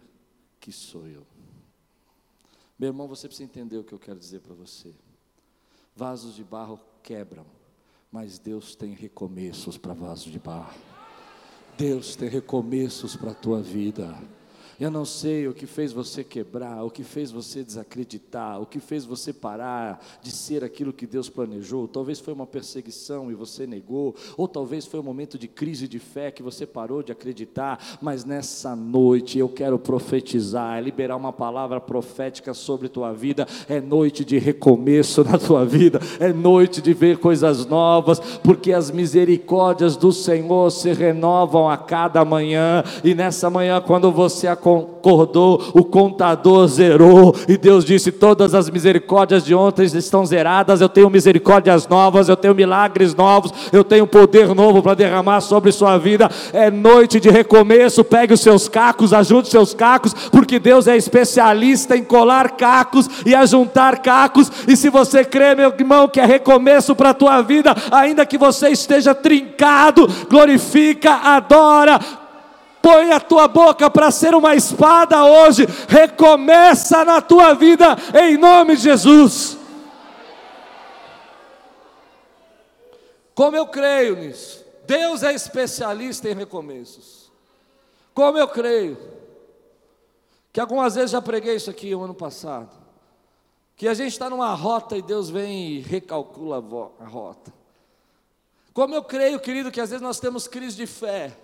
que 0.59 0.71
sou 0.71 1.07
eu. 1.07 1.25
Meu 2.83 2.89
irmão, 2.89 3.07
você 3.07 3.29
precisa 3.29 3.45
entender 3.45 3.77
o 3.77 3.83
que 3.85 3.93
eu 3.93 3.97
quero 3.97 4.19
dizer 4.19 4.41
para 4.41 4.53
você. 4.53 4.93
Vasos 5.95 6.35
de 6.35 6.43
barro 6.43 6.77
quebram, 7.01 7.45
mas 8.11 8.37
Deus 8.37 8.75
tem 8.75 8.93
recomeços 8.93 9.77
para 9.77 9.93
vasos 9.93 10.29
de 10.29 10.37
barro. 10.37 10.77
Deus 11.77 12.17
tem 12.17 12.27
recomeços 12.27 13.15
para 13.15 13.31
a 13.31 13.33
tua 13.33 13.61
vida. 13.61 14.21
Eu 14.83 14.91
não 14.91 15.05
sei 15.05 15.47
o 15.47 15.53
que 15.53 15.65
fez 15.65 15.93
você 15.93 16.25
quebrar, 16.25 16.83
o 16.83 16.89
que 16.89 17.05
fez 17.05 17.31
você 17.31 17.63
desacreditar, 17.63 18.61
o 18.61 18.65
que 18.65 18.81
fez 18.81 19.05
você 19.05 19.31
parar 19.31 20.05
de 20.21 20.29
ser 20.29 20.61
aquilo 20.61 20.91
que 20.91 21.07
Deus 21.07 21.29
planejou. 21.29 21.87
Talvez 21.87 22.19
foi 22.19 22.33
uma 22.33 22.45
perseguição 22.45 23.31
e 23.31 23.33
você 23.33 23.65
negou, 23.65 24.13
ou 24.35 24.45
talvez 24.45 24.85
foi 24.85 24.99
um 24.99 25.03
momento 25.03 25.39
de 25.39 25.47
crise 25.47 25.87
de 25.87 25.99
fé 25.99 26.31
que 26.31 26.43
você 26.43 26.65
parou 26.65 27.01
de 27.01 27.13
acreditar. 27.13 27.79
Mas 28.01 28.25
nessa 28.25 28.75
noite 28.75 29.39
eu 29.39 29.47
quero 29.47 29.79
profetizar, 29.79 30.83
liberar 30.83 31.15
uma 31.15 31.31
palavra 31.31 31.79
profética 31.79 32.53
sobre 32.53 32.89
tua 32.89 33.13
vida. 33.13 33.47
É 33.69 33.79
noite 33.79 34.25
de 34.25 34.37
recomeço 34.37 35.23
na 35.23 35.37
tua 35.37 35.65
vida, 35.65 36.01
é 36.19 36.33
noite 36.33 36.81
de 36.81 36.93
ver 36.93 37.19
coisas 37.19 37.65
novas, 37.65 38.19
porque 38.19 38.73
as 38.73 38.91
misericórdias 38.91 39.95
do 39.95 40.11
Senhor 40.11 40.69
se 40.71 40.91
renovam 40.91 41.69
a 41.69 41.77
cada 41.77 42.25
manhã. 42.25 42.83
E 43.01 43.15
nessa 43.15 43.49
manhã, 43.49 43.79
quando 43.79 44.11
você 44.11 44.45
acordar, 44.45 44.72
concordou, 44.81 45.61
o 45.73 45.83
contador 45.83 46.67
zerou, 46.67 47.35
e 47.47 47.57
Deus 47.57 47.85
disse: 47.85 48.11
Todas 48.11 48.53
as 48.53 48.69
misericórdias 48.69 49.43
de 49.43 49.53
ontem 49.53 49.85
estão 49.85 50.25
zeradas, 50.25 50.81
eu 50.81 50.89
tenho 50.89 51.09
misericórdias 51.09 51.87
novas, 51.87 52.29
eu 52.29 52.37
tenho 52.37 52.55
milagres 52.55 53.13
novos, 53.13 53.51
eu 53.71 53.83
tenho 53.83 54.07
poder 54.07 54.53
novo 54.55 54.81
para 54.81 54.93
derramar 54.93 55.41
sobre 55.41 55.71
sua 55.71 55.97
vida. 55.97 56.29
É 56.51 56.71
noite 56.71 57.19
de 57.19 57.29
recomeço, 57.29 58.03
pegue 58.03 58.33
os 58.33 58.41
seus 58.41 58.67
cacos, 58.69 59.13
ajude 59.13 59.43
os 59.43 59.51
seus 59.51 59.73
cacos, 59.73 60.13
porque 60.31 60.59
Deus 60.59 60.87
é 60.87 60.95
especialista 60.95 61.97
em 61.97 62.03
colar 62.03 62.51
cacos 62.51 63.09
e 63.25 63.35
ajuntar 63.35 64.01
cacos, 64.01 64.51
e 64.67 64.75
se 64.75 64.89
você 64.89 65.23
crê, 65.23 65.55
meu 65.55 65.73
irmão, 65.77 66.07
que 66.07 66.19
é 66.19 66.25
recomeço 66.25 66.95
para 66.95 67.09
a 67.09 67.13
tua 67.13 67.41
vida, 67.41 67.75
ainda 67.91 68.25
que 68.25 68.37
você 68.37 68.69
esteja 68.69 69.13
trincado, 69.13 70.07
glorifica, 70.29 71.11
adora, 71.11 71.99
põe 72.83 73.13
a 73.13 73.19
tua 73.21 73.47
boca 73.47 73.89
para 73.89 74.11
ser 74.11 74.35
uma 74.35 74.53
espada 74.53 75.23
hoje, 75.23 75.65
recomeça 75.87 77.05
na 77.05 77.21
tua 77.21 77.53
vida, 77.53 77.95
em 78.21 78.37
nome 78.37 78.75
de 78.75 78.83
Jesus. 78.83 79.57
Como 83.33 83.55
eu 83.55 83.65
creio 83.67 84.17
nisso? 84.17 84.65
Deus 84.85 85.23
é 85.23 85.33
especialista 85.33 86.29
em 86.29 86.35
recomeços. 86.35 87.31
Como 88.13 88.37
eu 88.37 88.49
creio? 88.49 88.97
Que 90.51 90.59
algumas 90.59 90.95
vezes 90.95 91.11
já 91.11 91.21
preguei 91.21 91.55
isso 91.55 91.69
aqui 91.69 91.95
o 91.95 92.03
ano 92.03 92.13
passado. 92.13 92.69
Que 93.77 93.87
a 93.87 93.93
gente 93.93 94.11
está 94.11 94.29
numa 94.29 94.53
rota 94.53 94.97
e 94.97 95.01
Deus 95.01 95.29
vem 95.29 95.69
e 95.69 95.79
recalcula 95.79 96.63
a 96.99 97.05
rota. 97.05 97.51
Como 98.73 98.93
eu 98.93 99.03
creio, 99.03 99.39
querido, 99.39 99.71
que 99.71 99.79
às 99.79 99.89
vezes 99.89 100.03
nós 100.03 100.19
temos 100.19 100.47
crise 100.49 100.75
de 100.75 100.85
fé. 100.85 101.35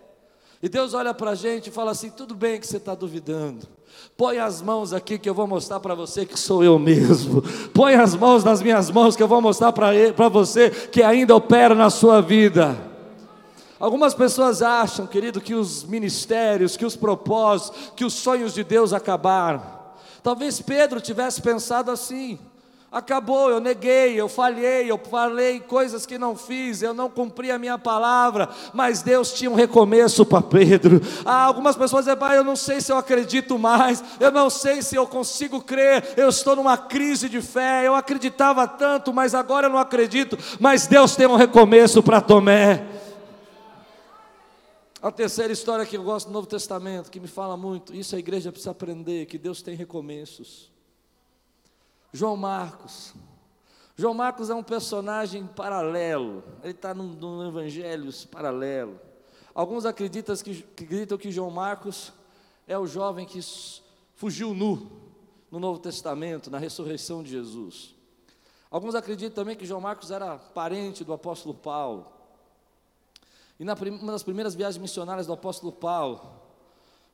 E 0.61 0.67
Deus 0.67 0.93
olha 0.93 1.13
para 1.13 1.31
a 1.31 1.35
gente 1.35 1.67
e 1.67 1.71
fala 1.71 1.91
assim: 1.91 2.09
tudo 2.09 2.35
bem 2.35 2.59
que 2.59 2.67
você 2.67 2.77
está 2.77 2.93
duvidando. 2.93 3.67
Põe 4.15 4.37
as 4.37 4.61
mãos 4.61 4.93
aqui 4.93 5.17
que 5.17 5.29
eu 5.29 5.33
vou 5.33 5.47
mostrar 5.47 5.79
para 5.79 5.95
você 5.95 6.25
que 6.25 6.37
sou 6.37 6.63
eu 6.63 6.77
mesmo. 6.77 7.41
Põe 7.73 7.95
as 7.95 8.15
mãos 8.15 8.43
nas 8.43 8.61
minhas 8.61 8.91
mãos 8.91 9.15
que 9.15 9.23
eu 9.23 9.27
vou 9.27 9.41
mostrar 9.41 9.71
para 9.71 10.29
você 10.29 10.69
que 10.69 11.01
ainda 11.01 11.35
opera 11.35 11.73
na 11.73 11.89
sua 11.89 12.21
vida. 12.21 12.77
Algumas 13.79 14.13
pessoas 14.13 14.61
acham, 14.61 15.07
querido, 15.07 15.39
que 15.39 15.55
os 15.55 15.85
ministérios, 15.85 16.75
que 16.75 16.85
os 16.85 16.97
propósitos, 16.97 17.93
que 17.95 18.03
os 18.03 18.13
sonhos 18.13 18.53
de 18.53 18.61
Deus 18.61 18.91
acabaram. 18.91 19.63
Talvez 20.21 20.61
Pedro 20.61 20.99
tivesse 20.99 21.41
pensado 21.41 21.89
assim. 21.89 22.37
Acabou, 22.91 23.51
eu 23.51 23.59
neguei, 23.59 24.19
eu 24.19 24.27
falhei, 24.27 24.89
eu 24.89 24.97
falei 24.97 25.59
coisas 25.59 26.07
que 26.07 26.17
não 26.17 26.35
fiz, 26.35 26.81
eu 26.81 26.91
não 26.91 27.07
cumpri 27.07 27.51
a 27.51 27.59
minha 27.59 27.77
palavra, 27.77 28.49
mas 28.73 29.03
Deus 29.03 29.31
tinha 29.31 29.51
um 29.51 29.53
recomeço 29.53 30.25
para 30.25 30.41
Pedro. 30.41 30.99
Ah, 31.23 31.43
algumas 31.43 31.75
pessoas 31.75 32.05
dizem, 32.05 32.17
pai, 32.17 32.35
eu 32.39 32.43
não 32.43 32.55
sei 32.55 32.81
se 32.81 32.91
eu 32.91 32.97
acredito 32.97 33.59
mais, 33.59 34.03
eu 34.19 34.31
não 34.31 34.49
sei 34.49 34.81
se 34.81 34.95
eu 34.95 35.05
consigo 35.05 35.61
crer, 35.61 36.15
eu 36.17 36.29
estou 36.29 36.55
numa 36.55 36.77
crise 36.77 37.29
de 37.29 37.43
fé, 37.43 37.85
eu 37.85 37.93
acreditava 37.93 38.67
tanto, 38.67 39.13
mas 39.13 39.35
agora 39.35 39.67
eu 39.67 39.71
não 39.71 39.77
acredito, 39.77 40.35
mas 40.59 40.87
Deus 40.87 41.15
tem 41.15 41.27
um 41.27 41.35
recomeço 41.35 42.01
para 42.01 42.19
Tomé. 42.19 42.87
A 44.99 45.11
terceira 45.11 45.53
história 45.53 45.85
que 45.85 45.95
eu 45.95 46.03
gosto 46.03 46.25
do 46.25 46.33
Novo 46.33 46.47
Testamento, 46.47 47.11
que 47.11 47.19
me 47.19 47.27
fala 47.27 47.55
muito, 47.55 47.93
isso 47.93 48.15
a 48.15 48.19
igreja 48.19 48.51
precisa 48.51 48.71
aprender, 48.71 49.27
que 49.27 49.37
Deus 49.37 49.61
tem 49.61 49.75
recomeços. 49.75 50.71
João 52.11 52.35
Marcos. 52.35 53.13
João 53.95 54.13
Marcos 54.13 54.49
é 54.49 54.55
um 54.55 54.63
personagem 54.63 55.45
paralelo, 55.45 56.43
ele 56.63 56.71
está 56.71 56.93
num, 56.93 57.07
num 57.07 57.47
evangelho 57.47 58.09
paralelo. 58.31 58.99
Alguns 59.53 59.85
acreditam 59.85 60.35
que, 60.37 60.65
acreditam 60.71 61.17
que 61.17 61.31
João 61.31 61.51
Marcos 61.51 62.13
é 62.65 62.77
o 62.77 62.87
jovem 62.87 63.25
que 63.25 63.39
fugiu 64.15 64.53
nu 64.53 64.89
no 65.51 65.59
Novo 65.59 65.79
Testamento, 65.79 66.49
na 66.49 66.57
ressurreição 66.57 67.21
de 67.21 67.31
Jesus. 67.31 67.93
Alguns 68.71 68.95
acreditam 68.95 69.35
também 69.35 69.55
que 69.55 69.65
João 69.65 69.81
Marcos 69.81 70.11
era 70.11 70.37
parente 70.37 71.03
do 71.03 71.11
apóstolo 71.11 71.53
Paulo. 71.53 72.05
E 73.59 73.65
na 73.65 73.73
uma 73.73 74.13
das 74.13 74.23
primeiras 74.23 74.55
viagens 74.55 74.81
missionárias 74.81 75.27
do 75.27 75.33
apóstolo 75.33 75.73
Paulo, 75.73 76.21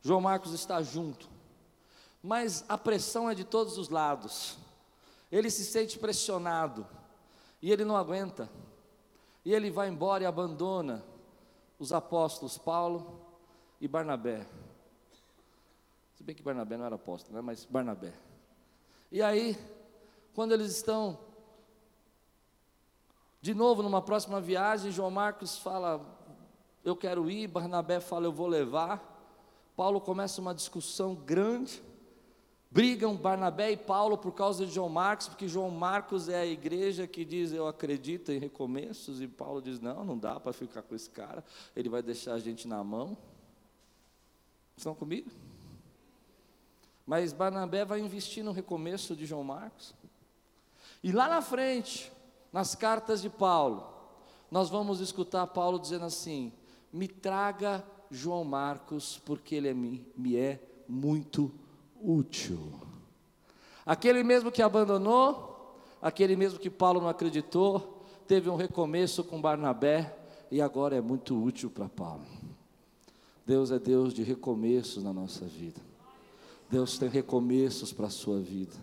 João 0.03 0.21
Marcos 0.21 0.53
está 0.53 0.83
junto. 0.83 1.27
Mas 2.21 2.63
a 2.69 2.77
pressão 2.77 3.29
é 3.29 3.33
de 3.33 3.43
todos 3.43 3.77
os 3.77 3.89
lados 3.89 4.57
ele 5.31 5.49
se 5.49 5.65
sente 5.65 5.97
pressionado 5.97 6.87
e 7.61 7.71
ele 7.71 7.83
não 7.83 7.97
aguenta. 7.97 8.49
E 9.43 9.53
ele 9.53 9.69
vai 9.69 9.89
embora 9.89 10.23
e 10.23 10.25
abandona 10.25 11.03
os 11.77 11.91
apóstolos 11.91 12.57
Paulo 12.57 13.21
e 13.79 13.87
Barnabé. 13.87 14.45
Se 16.15 16.23
bem 16.23 16.35
que 16.35 16.41
Barnabé 16.41 16.77
não 16.77 16.85
era 16.85 16.95
apóstolo, 16.95 17.35
né? 17.35 17.41
mas 17.41 17.65
Barnabé. 17.65 18.13
E 19.11 19.21
aí, 19.21 19.57
quando 20.33 20.53
eles 20.53 20.71
estão 20.71 21.19
de 23.41 23.53
novo 23.53 23.83
numa 23.83 24.01
próxima 24.01 24.41
viagem, 24.41 24.91
João 24.91 25.11
Marcos 25.11 25.57
fala: 25.57 26.03
Eu 26.83 26.95
quero 26.95 27.29
ir, 27.29 27.47
Barnabé 27.47 27.99
fala: 27.99 28.25
Eu 28.25 28.31
vou 28.31 28.47
levar. 28.47 29.13
Paulo 29.75 30.01
começa 30.01 30.41
uma 30.41 30.55
discussão 30.55 31.13
grande. 31.13 31.83
Brigam 32.75 33.15
Barnabé 33.15 33.71
e 33.71 33.77
Paulo 33.77 34.17
por 34.17 34.33
causa 34.33 34.65
de 34.65 34.73
João 34.73 34.89
Marcos, 34.89 35.29
porque 35.29 35.47
João 35.47 35.71
Marcos 35.71 36.27
é 36.27 36.41
a 36.41 36.45
igreja 36.45 37.07
que 37.07 37.23
diz 37.23 37.53
eu 37.53 37.69
acredito 37.69 38.33
em 38.33 38.37
recomeços, 38.37 39.21
e 39.21 39.29
Paulo 39.29 39.61
diz: 39.61 39.79
não, 39.79 40.03
não 40.03 40.17
dá 40.17 40.41
para 40.41 40.51
ficar 40.51 40.81
com 40.81 40.93
esse 40.93 41.09
cara, 41.09 41.41
ele 41.73 41.87
vai 41.87 42.03
deixar 42.03 42.33
a 42.33 42.37
gente 42.37 42.67
na 42.67 42.83
mão. 42.83 43.17
Estão 44.75 44.93
comigo? 44.93 45.31
Mas 47.07 47.31
Barnabé 47.31 47.85
vai 47.85 48.01
investir 48.01 48.43
no 48.43 48.51
recomeço 48.51 49.15
de 49.15 49.25
João 49.25 49.45
Marcos. 49.45 49.95
E 51.01 51.13
lá 51.13 51.29
na 51.29 51.41
frente, 51.41 52.11
nas 52.51 52.75
cartas 52.75 53.21
de 53.21 53.29
Paulo, 53.29 53.87
nós 54.51 54.69
vamos 54.69 54.99
escutar 54.99 55.47
Paulo 55.47 55.79
dizendo 55.79 56.03
assim: 56.03 56.51
me 56.91 57.07
traga 57.07 57.81
João 58.11 58.43
Marcos, 58.43 59.17
porque 59.25 59.55
ele 59.55 59.69
é, 59.69 59.73
me 59.73 60.35
é 60.35 60.59
muito 60.89 61.49
útil. 62.05 62.59
Aquele 63.85 64.23
mesmo 64.23 64.51
que 64.51 64.61
abandonou, 64.61 65.77
aquele 66.01 66.35
mesmo 66.35 66.59
que 66.59 66.69
Paulo 66.69 67.01
não 67.01 67.09
acreditou, 67.09 68.03
teve 68.27 68.49
um 68.49 68.55
recomeço 68.55 69.23
com 69.23 69.41
Barnabé 69.41 70.15
e 70.51 70.61
agora 70.61 70.95
é 70.95 71.01
muito 71.01 71.41
útil 71.41 71.69
para 71.69 71.87
Paulo. 71.87 72.25
Deus 73.45 73.71
é 73.71 73.77
Deus 73.77 74.13
de 74.13 74.23
recomeços 74.23 75.03
na 75.03 75.13
nossa 75.13 75.45
vida. 75.45 75.79
Deus 76.69 76.97
tem 76.97 77.09
recomeços 77.09 77.93
para 77.93 78.07
a 78.07 78.09
sua 78.09 78.39
vida. 78.39 78.73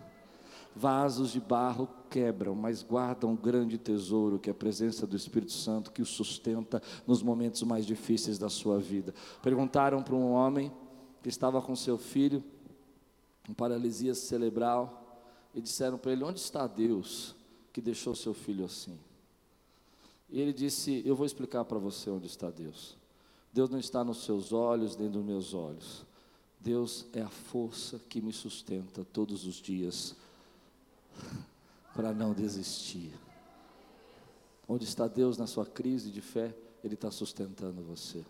Vasos 0.74 1.32
de 1.32 1.40
barro 1.40 1.88
quebram, 2.08 2.54
mas 2.54 2.82
guardam 2.82 3.30
um 3.30 3.36
grande 3.36 3.76
tesouro, 3.76 4.38
que 4.38 4.48
é 4.48 4.52
a 4.52 4.54
presença 4.54 5.06
do 5.06 5.16
Espírito 5.16 5.52
Santo, 5.52 5.90
que 5.92 6.00
o 6.00 6.06
sustenta 6.06 6.80
nos 7.06 7.22
momentos 7.22 7.62
mais 7.62 7.84
difíceis 7.84 8.38
da 8.38 8.48
sua 8.48 8.78
vida. 8.78 9.12
Perguntaram 9.42 10.02
para 10.02 10.14
um 10.14 10.32
homem 10.32 10.72
que 11.22 11.28
estava 11.28 11.60
com 11.60 11.76
seu 11.76 11.98
filho, 11.98 12.42
com 13.46 13.52
paralisia 13.54 14.14
cerebral, 14.14 14.98
e 15.54 15.60
disseram 15.60 15.98
para 15.98 16.12
ele: 16.12 16.24
Onde 16.24 16.40
está 16.40 16.66
Deus 16.66 17.34
que 17.72 17.80
deixou 17.80 18.14
seu 18.14 18.34
filho 18.34 18.64
assim? 18.64 18.98
E 20.30 20.40
ele 20.40 20.52
disse: 20.52 21.02
Eu 21.04 21.14
vou 21.14 21.26
explicar 21.26 21.64
para 21.64 21.78
você 21.78 22.10
onde 22.10 22.26
está 22.26 22.50
Deus. 22.50 22.96
Deus 23.52 23.68
não 23.68 23.78
está 23.78 24.02
nos 24.02 24.24
seus 24.24 24.52
olhos, 24.52 24.96
nem 24.96 25.08
nos 25.08 25.24
meus 25.24 25.52
olhos. 25.52 26.06
Deus 26.58 27.04
é 27.12 27.20
a 27.20 27.28
força 27.28 27.98
que 28.08 28.20
me 28.20 28.32
sustenta 28.32 29.04
todos 29.04 29.46
os 29.46 29.56
dias 29.56 30.16
para 31.94 32.14
não 32.14 32.32
desistir. 32.32 33.12
Onde 34.66 34.84
está 34.84 35.06
Deus 35.06 35.36
na 35.36 35.46
sua 35.46 35.66
crise 35.66 36.10
de 36.10 36.20
fé? 36.20 36.54
Ele 36.82 36.94
está 36.94 37.10
sustentando 37.10 37.82
você. 37.82 38.24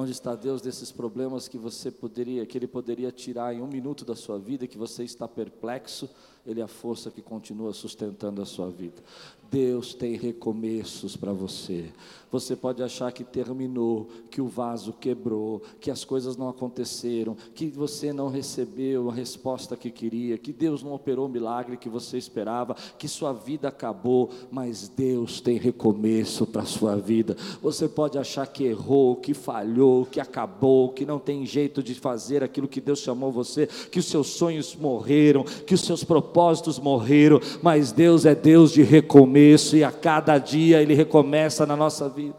Onde 0.00 0.12
está 0.12 0.36
Deus 0.36 0.62
desses 0.62 0.92
problemas 0.92 1.48
que 1.48 1.58
você 1.58 1.90
poderia, 1.90 2.46
que 2.46 2.56
Ele 2.56 2.68
poderia 2.68 3.10
tirar 3.10 3.52
em 3.52 3.60
um 3.60 3.66
minuto 3.66 4.04
da 4.04 4.14
sua 4.14 4.38
vida, 4.38 4.64
que 4.64 4.78
você 4.78 5.02
está 5.02 5.26
perplexo, 5.26 6.08
Ele 6.46 6.60
é 6.60 6.62
a 6.62 6.68
força 6.68 7.10
que 7.10 7.20
continua 7.20 7.72
sustentando 7.72 8.40
a 8.40 8.46
sua 8.46 8.70
vida. 8.70 9.02
Deus 9.50 9.94
tem 9.94 10.14
recomeços 10.16 11.16
para 11.16 11.32
você. 11.32 11.86
Você 12.30 12.54
pode 12.54 12.82
achar 12.82 13.10
que 13.10 13.24
terminou, 13.24 14.06
que 14.30 14.42
o 14.42 14.46
vaso 14.46 14.92
quebrou, 14.92 15.62
que 15.80 15.90
as 15.90 16.04
coisas 16.04 16.36
não 16.36 16.50
aconteceram, 16.50 17.34
que 17.54 17.68
você 17.68 18.12
não 18.12 18.28
recebeu 18.28 19.08
a 19.08 19.14
resposta 19.14 19.74
que 19.78 19.90
queria, 19.90 20.36
que 20.36 20.52
Deus 20.52 20.82
não 20.82 20.92
operou 20.92 21.24
o 21.24 21.28
milagre 21.28 21.78
que 21.78 21.88
você 21.88 22.18
esperava, 22.18 22.76
que 22.98 23.08
sua 23.08 23.32
vida 23.32 23.68
acabou, 23.68 24.28
mas 24.50 24.90
Deus 24.94 25.40
tem 25.40 25.56
recomeço 25.56 26.46
para 26.46 26.62
a 26.62 26.66
sua 26.66 26.96
vida. 26.96 27.34
Você 27.62 27.88
pode 27.88 28.18
achar 28.18 28.46
que 28.46 28.64
errou, 28.64 29.16
que 29.16 29.32
falhou, 29.32 30.04
que 30.04 30.20
acabou, 30.20 30.90
que 30.90 31.06
não 31.06 31.18
tem 31.18 31.46
jeito 31.46 31.82
de 31.82 31.94
fazer 31.94 32.44
aquilo 32.44 32.68
que 32.68 32.82
Deus 32.82 32.98
chamou 32.98 33.32
você, 33.32 33.66
que 33.66 34.00
os 34.00 34.06
seus 34.06 34.26
sonhos 34.26 34.76
morreram, 34.76 35.44
que 35.44 35.72
os 35.72 35.80
seus 35.80 36.04
propósitos 36.04 36.78
morreram, 36.78 37.40
mas 37.62 37.90
Deus 37.90 38.26
é 38.26 38.34
Deus 38.34 38.70
de 38.70 38.82
recomeço 38.82 39.37
recomeço 39.38 39.76
e 39.76 39.84
a 39.84 39.92
cada 39.92 40.38
dia 40.38 40.82
ele 40.82 40.94
recomeça 40.94 41.64
na 41.64 41.76
nossa 41.76 42.08
vida. 42.08 42.36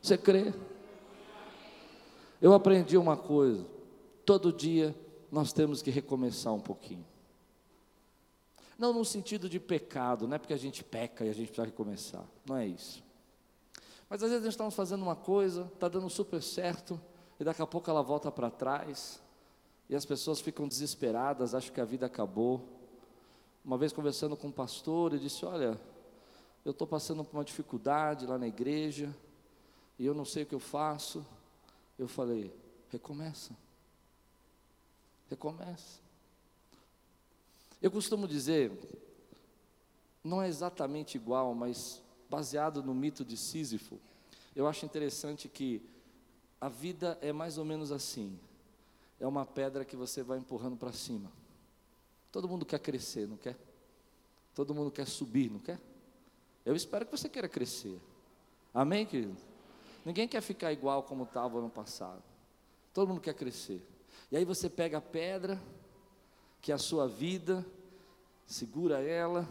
Você 0.00 0.16
crê? 0.16 0.52
Eu 2.40 2.54
aprendi 2.54 2.96
uma 2.96 3.16
coisa: 3.16 3.64
todo 4.24 4.52
dia 4.52 4.94
nós 5.30 5.52
temos 5.52 5.82
que 5.82 5.90
recomeçar 5.90 6.54
um 6.54 6.60
pouquinho. 6.60 7.04
Não 8.78 8.92
no 8.92 9.04
sentido 9.04 9.48
de 9.48 9.58
pecado, 9.58 10.26
não 10.26 10.36
é 10.36 10.38
porque 10.38 10.52
a 10.52 10.58
gente 10.58 10.84
peca 10.84 11.24
e 11.24 11.30
a 11.30 11.32
gente 11.32 11.46
precisa 11.48 11.66
recomeçar, 11.66 12.24
não 12.44 12.56
é 12.56 12.66
isso. 12.66 13.02
Mas 14.08 14.22
às 14.22 14.28
vezes 14.28 14.44
nós 14.44 14.52
estamos 14.52 14.74
fazendo 14.74 15.02
uma 15.02 15.16
coisa, 15.16 15.70
está 15.74 15.88
dando 15.88 16.08
super 16.10 16.42
certo, 16.42 17.00
e 17.40 17.44
daqui 17.44 17.62
a 17.62 17.66
pouco 17.66 17.90
ela 17.90 18.02
volta 18.02 18.30
para 18.30 18.50
trás, 18.50 19.20
e 19.88 19.96
as 19.96 20.04
pessoas 20.04 20.40
ficam 20.40 20.68
desesperadas, 20.68 21.54
acham 21.54 21.72
que 21.72 21.80
a 21.80 21.86
vida 21.86 22.04
acabou. 22.04 22.68
Uma 23.64 23.78
vez 23.78 23.94
conversando 23.94 24.36
com 24.36 24.48
um 24.48 24.52
pastor, 24.52 25.12
ele 25.12 25.22
disse: 25.22 25.46
Olha, 25.46 25.80
eu 26.66 26.72
estou 26.72 26.84
passando 26.84 27.22
por 27.22 27.36
uma 27.36 27.44
dificuldade 27.44 28.26
lá 28.26 28.36
na 28.36 28.48
igreja, 28.48 29.14
e 29.96 30.04
eu 30.04 30.12
não 30.12 30.24
sei 30.24 30.42
o 30.42 30.46
que 30.46 30.54
eu 30.54 30.58
faço. 30.58 31.24
Eu 31.96 32.08
falei, 32.08 32.52
recomeça. 32.90 33.56
Recomeça. 35.30 36.00
Eu 37.80 37.88
costumo 37.88 38.26
dizer, 38.26 38.72
não 40.24 40.42
é 40.42 40.48
exatamente 40.48 41.14
igual, 41.14 41.54
mas 41.54 42.02
baseado 42.28 42.82
no 42.82 42.92
mito 42.92 43.24
de 43.24 43.36
Sísifo, 43.36 44.00
eu 44.56 44.66
acho 44.66 44.84
interessante 44.84 45.48
que 45.48 45.80
a 46.60 46.68
vida 46.68 47.16
é 47.20 47.32
mais 47.32 47.58
ou 47.58 47.64
menos 47.64 47.92
assim. 47.92 48.36
É 49.20 49.26
uma 49.26 49.46
pedra 49.46 49.84
que 49.84 49.94
você 49.94 50.20
vai 50.20 50.38
empurrando 50.38 50.76
para 50.76 50.92
cima. 50.92 51.30
Todo 52.32 52.48
mundo 52.48 52.66
quer 52.66 52.80
crescer, 52.80 53.28
não 53.28 53.36
quer? 53.36 53.56
Todo 54.52 54.74
mundo 54.74 54.90
quer 54.90 55.06
subir, 55.06 55.48
não 55.48 55.60
quer? 55.60 55.78
Eu 56.66 56.74
espero 56.74 57.06
que 57.06 57.12
você 57.12 57.28
queira 57.28 57.48
crescer. 57.48 57.98
Amém, 58.74 59.06
querido? 59.06 59.36
Ninguém 60.04 60.26
quer 60.26 60.40
ficar 60.40 60.72
igual 60.72 61.04
como 61.04 61.22
estava 61.22 61.58
ano 61.58 61.70
passado. 61.70 62.22
Todo 62.92 63.08
mundo 63.08 63.20
quer 63.20 63.34
crescer. 63.34 63.86
E 64.32 64.36
aí 64.36 64.44
você 64.44 64.68
pega 64.68 64.98
a 64.98 65.00
pedra, 65.00 65.62
que 66.60 66.72
é 66.72 66.74
a 66.74 66.78
sua 66.78 67.06
vida, 67.06 67.64
segura 68.44 69.00
ela 69.00 69.48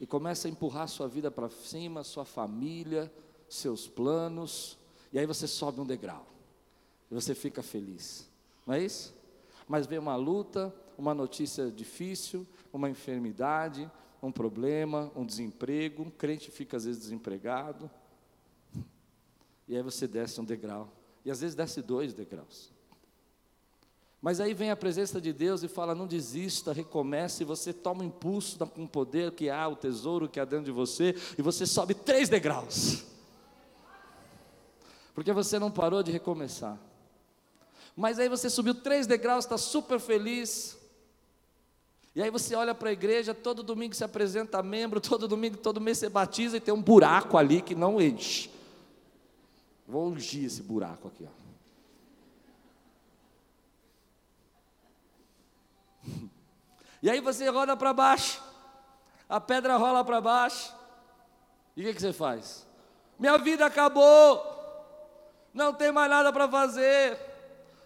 e 0.00 0.06
começa 0.06 0.48
a 0.48 0.50
empurrar 0.50 0.88
sua 0.88 1.06
vida 1.06 1.30
para 1.30 1.50
cima, 1.50 2.02
sua 2.02 2.24
família, 2.24 3.12
seus 3.48 3.86
planos, 3.86 4.78
e 5.12 5.18
aí 5.18 5.26
você 5.26 5.46
sobe 5.46 5.80
um 5.80 5.86
degrau. 5.86 6.26
E 7.10 7.14
você 7.14 7.34
fica 7.34 7.62
feliz. 7.62 8.26
Não 8.66 8.74
é 8.74 8.82
isso? 8.82 9.14
Mas 9.68 9.86
vem 9.86 9.98
uma 9.98 10.16
luta, 10.16 10.74
uma 10.96 11.14
notícia 11.14 11.70
difícil, 11.70 12.46
uma 12.72 12.88
enfermidade, 12.88 13.88
um 14.22 14.30
problema, 14.30 15.10
um 15.16 15.26
desemprego, 15.26 16.04
um 16.04 16.10
crente 16.10 16.50
fica 16.50 16.76
às 16.76 16.84
vezes 16.84 17.00
desempregado, 17.00 17.90
e 19.66 19.76
aí 19.76 19.82
você 19.82 20.06
desce 20.06 20.40
um 20.40 20.44
degrau, 20.44 20.92
e 21.24 21.30
às 21.30 21.40
vezes 21.40 21.56
desce 21.56 21.82
dois 21.82 22.14
degraus. 22.14 22.70
Mas 24.20 24.38
aí 24.38 24.54
vem 24.54 24.70
a 24.70 24.76
presença 24.76 25.20
de 25.20 25.32
Deus 25.32 25.64
e 25.64 25.68
fala: 25.68 25.96
não 25.96 26.06
desista, 26.06 26.72
recomece, 26.72 27.42
e 27.42 27.46
você 27.46 27.72
toma 27.72 28.04
um 28.04 28.06
impulso 28.06 28.56
com 28.66 28.84
o 28.84 28.88
poder 28.88 29.32
que 29.32 29.50
há, 29.50 29.66
o 29.66 29.74
tesouro 29.74 30.28
que 30.28 30.38
há 30.38 30.44
dentro 30.44 30.66
de 30.66 30.70
você, 30.70 31.16
e 31.36 31.42
você 31.42 31.66
sobe 31.66 31.92
três 31.92 32.28
degraus. 32.28 33.04
Porque 35.12 35.32
você 35.32 35.58
não 35.58 35.72
parou 35.72 36.04
de 36.04 36.12
recomeçar. 36.12 36.78
Mas 37.96 38.18
aí 38.20 38.28
você 38.28 38.48
subiu 38.48 38.74
três 38.74 39.06
degraus, 39.06 39.44
está 39.44 39.58
super 39.58 39.98
feliz, 39.98 40.78
e 42.14 42.22
aí 42.22 42.30
você 42.30 42.54
olha 42.54 42.74
para 42.74 42.90
a 42.90 42.92
igreja, 42.92 43.34
todo 43.34 43.62
domingo 43.62 43.94
se 43.94 44.04
apresenta 44.04 44.62
membro, 44.62 45.00
todo 45.02 45.26
domingo, 45.26 45.56
todo 45.56 45.80
mês 45.80 45.98
você 45.98 46.08
batiza 46.08 46.56
e 46.56 46.60
tem 46.60 46.72
um 46.72 46.82
buraco 46.82 47.38
ali 47.38 47.62
que 47.62 47.74
não 47.74 48.00
enche. 48.00 48.50
Vou 49.86 50.08
ungir 50.08 50.44
esse 50.44 50.62
buraco 50.62 51.08
aqui, 51.08 51.26
ó. 51.26 51.42
E 57.02 57.10
aí 57.10 57.20
você 57.20 57.48
roda 57.48 57.76
para 57.76 57.92
baixo, 57.92 58.40
a 59.28 59.40
pedra 59.40 59.76
rola 59.76 60.04
para 60.04 60.20
baixo, 60.20 60.72
e 61.76 61.80
o 61.80 61.84
que, 61.84 61.94
que 61.94 62.00
você 62.00 62.12
faz? 62.12 62.64
Minha 63.18 63.38
vida 63.38 63.66
acabou, 63.66 64.40
não 65.52 65.74
tem 65.74 65.90
mais 65.90 66.08
nada 66.08 66.32
para 66.32 66.48
fazer. 66.48 67.31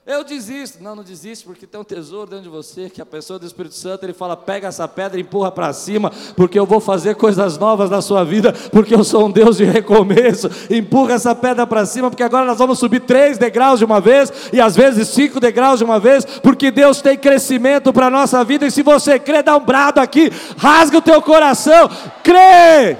Eu 0.06 0.22
desisto. 0.22 0.80
Não, 0.80 0.94
não 0.94 1.02
desiste, 1.02 1.44
porque 1.44 1.66
tem 1.66 1.80
um 1.80 1.84
tesouro 1.84 2.30
dentro 2.30 2.44
de 2.44 2.48
você, 2.48 2.88
que 2.88 3.02
a 3.02 3.06
pessoa 3.06 3.40
do 3.40 3.46
Espírito 3.46 3.74
Santo, 3.74 4.04
ele 4.04 4.12
fala: 4.12 4.36
pega 4.36 4.68
essa 4.68 4.86
pedra 4.86 5.18
e 5.18 5.22
empurra 5.22 5.50
para 5.50 5.72
cima, 5.72 6.12
porque 6.36 6.56
eu 6.56 6.64
vou 6.64 6.78
fazer 6.78 7.16
coisas 7.16 7.58
novas 7.58 7.90
na 7.90 8.00
sua 8.00 8.22
vida, 8.22 8.52
porque 8.70 8.94
eu 8.94 9.02
sou 9.02 9.26
um 9.26 9.30
Deus 9.32 9.56
de 9.56 9.64
recomeço. 9.64 10.48
Empurra 10.70 11.14
essa 11.14 11.34
pedra 11.34 11.66
para 11.66 11.84
cima, 11.84 12.08
porque 12.08 12.22
agora 12.22 12.46
nós 12.46 12.56
vamos 12.56 12.78
subir 12.78 13.00
três 13.00 13.36
degraus 13.36 13.80
de 13.80 13.84
uma 13.84 14.00
vez, 14.00 14.32
e 14.52 14.60
às 14.60 14.76
vezes 14.76 15.08
cinco 15.08 15.40
degraus 15.40 15.80
de 15.80 15.84
uma 15.84 15.98
vez, 15.98 16.24
porque 16.24 16.70
Deus 16.70 17.02
tem 17.02 17.18
crescimento 17.18 17.92
para 17.92 18.06
a 18.06 18.10
nossa 18.10 18.44
vida, 18.44 18.64
e 18.64 18.70
se 18.70 18.84
você 18.84 19.18
crê, 19.18 19.42
dá 19.42 19.56
um 19.56 19.64
brado 19.64 19.98
aqui, 19.98 20.30
rasga 20.56 20.98
o 20.98 21.02
teu 21.02 21.20
coração, 21.20 21.90
crê! 22.22 22.96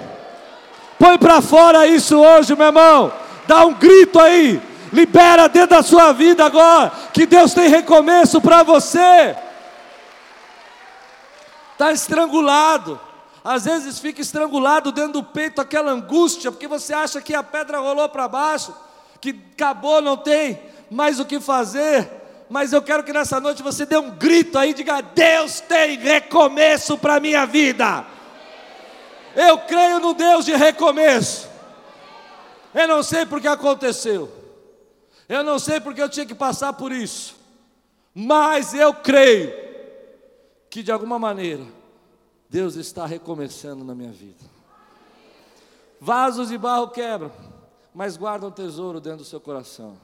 Põe 0.99 1.17
para 1.19 1.41
fora 1.41 1.87
isso 1.87 2.19
hoje, 2.19 2.57
meu 2.57 2.67
irmão, 2.67 3.13
dá 3.47 3.65
um 3.65 3.75
grito 3.75 4.19
aí. 4.19 4.61
Libera 4.97 5.47
dentro 5.47 5.77
da 5.77 5.83
sua 5.83 6.11
vida 6.13 6.47
agora, 6.47 6.91
que 7.13 7.27
Deus 7.27 7.53
tem 7.53 7.69
recomeço 7.69 8.41
para 8.41 8.63
você. 8.63 9.37
Está 11.73 11.93
estrangulado. 11.93 12.99
Às 13.45 13.67
vezes 13.67 13.99
fica 13.99 14.23
estrangulado 14.23 14.91
dentro 14.91 15.13
do 15.13 15.23
peito 15.23 15.61
aquela 15.61 15.91
angústia, 15.93 16.51
porque 16.51 16.67
você 16.67 16.95
acha 16.95 17.21
que 17.21 17.35
a 17.35 17.43
pedra 17.43 17.79
rolou 17.79 18.09
para 18.09 18.27
baixo, 18.27 18.75
que 19.21 19.39
acabou, 19.53 20.01
não 20.01 20.17
tem 20.17 20.59
mais 20.91 21.21
o 21.21 21.27
que 21.27 21.39
fazer. 21.41 22.11
Mas 22.49 22.73
eu 22.73 22.81
quero 22.81 23.05
que 23.05 23.13
nessa 23.13 23.39
noite 23.39 23.63
você 23.63 23.85
dê 23.85 23.99
um 23.99 24.13
grito 24.13 24.59
aí, 24.59 24.73
diga: 24.73 25.03
Deus 25.03 25.61
tem 25.61 25.99
recomeço 25.99 26.97
para 26.97 27.17
a 27.17 27.21
minha 27.21 27.45
vida. 27.45 28.03
Eu 29.35 29.59
creio 29.59 30.01
no 30.01 30.15
Deus 30.15 30.47
de 30.47 30.57
recomeço. 30.57 31.51
Eu 32.75 32.89
não 32.89 33.03
sei 33.03 33.27
porque 33.27 33.47
aconteceu. 33.47 34.46
Eu 35.29 35.43
não 35.43 35.59
sei 35.59 35.81
porque 35.81 36.01
eu 36.01 36.09
tinha 36.09 36.27
que 36.27 36.35
passar 36.35 36.73
por 36.73 36.93
isso, 36.93 37.37
mas 38.15 38.75
eu 38.75 38.95
creio 38.95 39.53
que 40.71 40.83
de 40.83 40.93
alguma 40.93 41.19
maneira 41.19 41.65
Deus 42.49 42.77
está 42.77 43.07
recomeçando 43.07 43.85
na 43.85 43.95
minha 43.95 44.13
vida. 44.13 44.45
Vasos 46.01 46.49
de 46.49 46.59
barro 46.59 46.89
quebram, 46.89 47.33
mas 47.95 48.17
guardam 48.17 48.51
tesouro 48.51 49.01
dentro 49.01 49.19
do 49.19 49.25
seu 49.25 49.41
coração. 49.41 49.97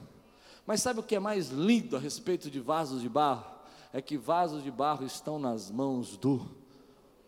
Mas 0.65 0.81
sabe 0.81 0.99
o 0.99 1.03
que 1.03 1.15
é 1.15 1.19
mais 1.19 1.49
lindo 1.49 1.95
a 1.95 1.99
respeito 1.99 2.49
de 2.49 2.59
vasos 2.59 3.01
de 3.01 3.09
barro? 3.09 3.45
É 3.93 4.01
que 4.01 4.17
vasos 4.17 4.63
de 4.63 4.71
barro 4.71 5.05
estão 5.05 5.37
nas 5.37 5.69
mãos 5.69 6.17
do 6.17 6.45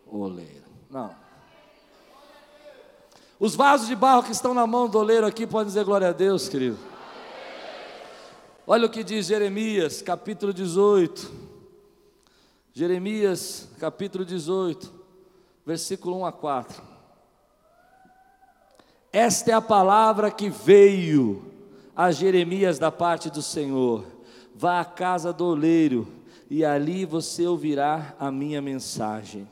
oleiro. 0.06 0.64
Não. 0.90 1.14
Os 3.38 3.54
vasos 3.54 3.86
de 3.86 3.94
barro 3.94 4.22
que 4.22 4.32
estão 4.32 4.54
na 4.54 4.66
mão 4.66 4.88
do 4.88 4.98
oleiro 4.98 5.26
aqui 5.26 5.46
podem 5.46 5.68
dizer 5.68 5.84
glória 5.84 6.08
a 6.08 6.12
Deus, 6.12 6.48
querido. 6.48 6.78
Olha 8.68 8.86
o 8.86 8.90
que 8.90 9.04
diz 9.04 9.26
Jeremias, 9.26 10.02
capítulo 10.02 10.52
18. 10.52 11.30
Jeremias, 12.72 13.68
capítulo 13.78 14.24
18, 14.24 14.92
versículo 15.64 16.18
1 16.18 16.26
a 16.26 16.32
4. 16.32 16.82
Esta 19.12 19.52
é 19.52 19.54
a 19.54 19.60
palavra 19.60 20.32
que 20.32 20.50
veio 20.50 21.44
a 21.94 22.10
Jeremias 22.10 22.76
da 22.76 22.90
parte 22.90 23.30
do 23.30 23.40
Senhor: 23.40 24.04
Vá 24.52 24.80
à 24.80 24.84
casa 24.84 25.32
do 25.32 25.44
oleiro, 25.44 26.08
e 26.50 26.64
ali 26.64 27.04
você 27.04 27.46
ouvirá 27.46 28.16
a 28.18 28.32
minha 28.32 28.60
mensagem. 28.60 29.48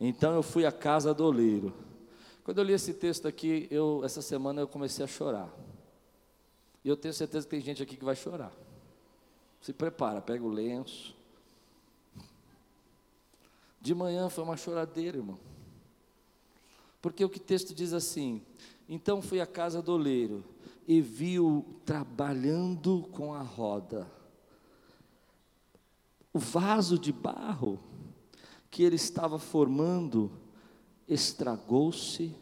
Então 0.00 0.32
eu 0.32 0.42
fui 0.42 0.64
à 0.64 0.72
casa 0.72 1.12
do 1.12 1.22
oleiro. 1.22 1.70
Quando 2.42 2.56
eu 2.56 2.64
li 2.64 2.72
esse 2.72 2.94
texto 2.94 3.28
aqui, 3.28 3.68
eu, 3.70 4.00
essa 4.02 4.22
semana 4.22 4.62
eu 4.62 4.66
comecei 4.66 5.04
a 5.04 5.08
chorar. 5.08 5.67
E 6.88 6.90
eu 6.90 6.96
tenho 6.96 7.12
certeza 7.12 7.44
que 7.46 7.50
tem 7.50 7.60
gente 7.60 7.82
aqui 7.82 7.98
que 7.98 8.04
vai 8.04 8.16
chorar. 8.16 8.50
Se 9.60 9.74
prepara, 9.74 10.22
pega 10.22 10.42
o 10.42 10.48
lenço. 10.48 11.14
De 13.78 13.94
manhã 13.94 14.30
foi 14.30 14.42
uma 14.42 14.56
choradeira, 14.56 15.18
irmão. 15.18 15.38
Porque 17.02 17.22
o 17.22 17.28
que 17.28 17.38
texto 17.38 17.74
diz 17.74 17.92
assim: 17.92 18.40
Então 18.88 19.20
fui 19.20 19.38
à 19.38 19.46
casa 19.46 19.82
do 19.82 19.92
oleiro 19.92 20.42
e 20.86 21.02
viu 21.02 21.78
trabalhando 21.84 23.06
com 23.12 23.34
a 23.34 23.42
roda. 23.42 24.10
O 26.32 26.38
vaso 26.38 26.98
de 26.98 27.12
barro 27.12 27.78
que 28.70 28.82
ele 28.82 28.96
estava 28.96 29.38
formando 29.38 30.32
estragou-se 31.06 32.34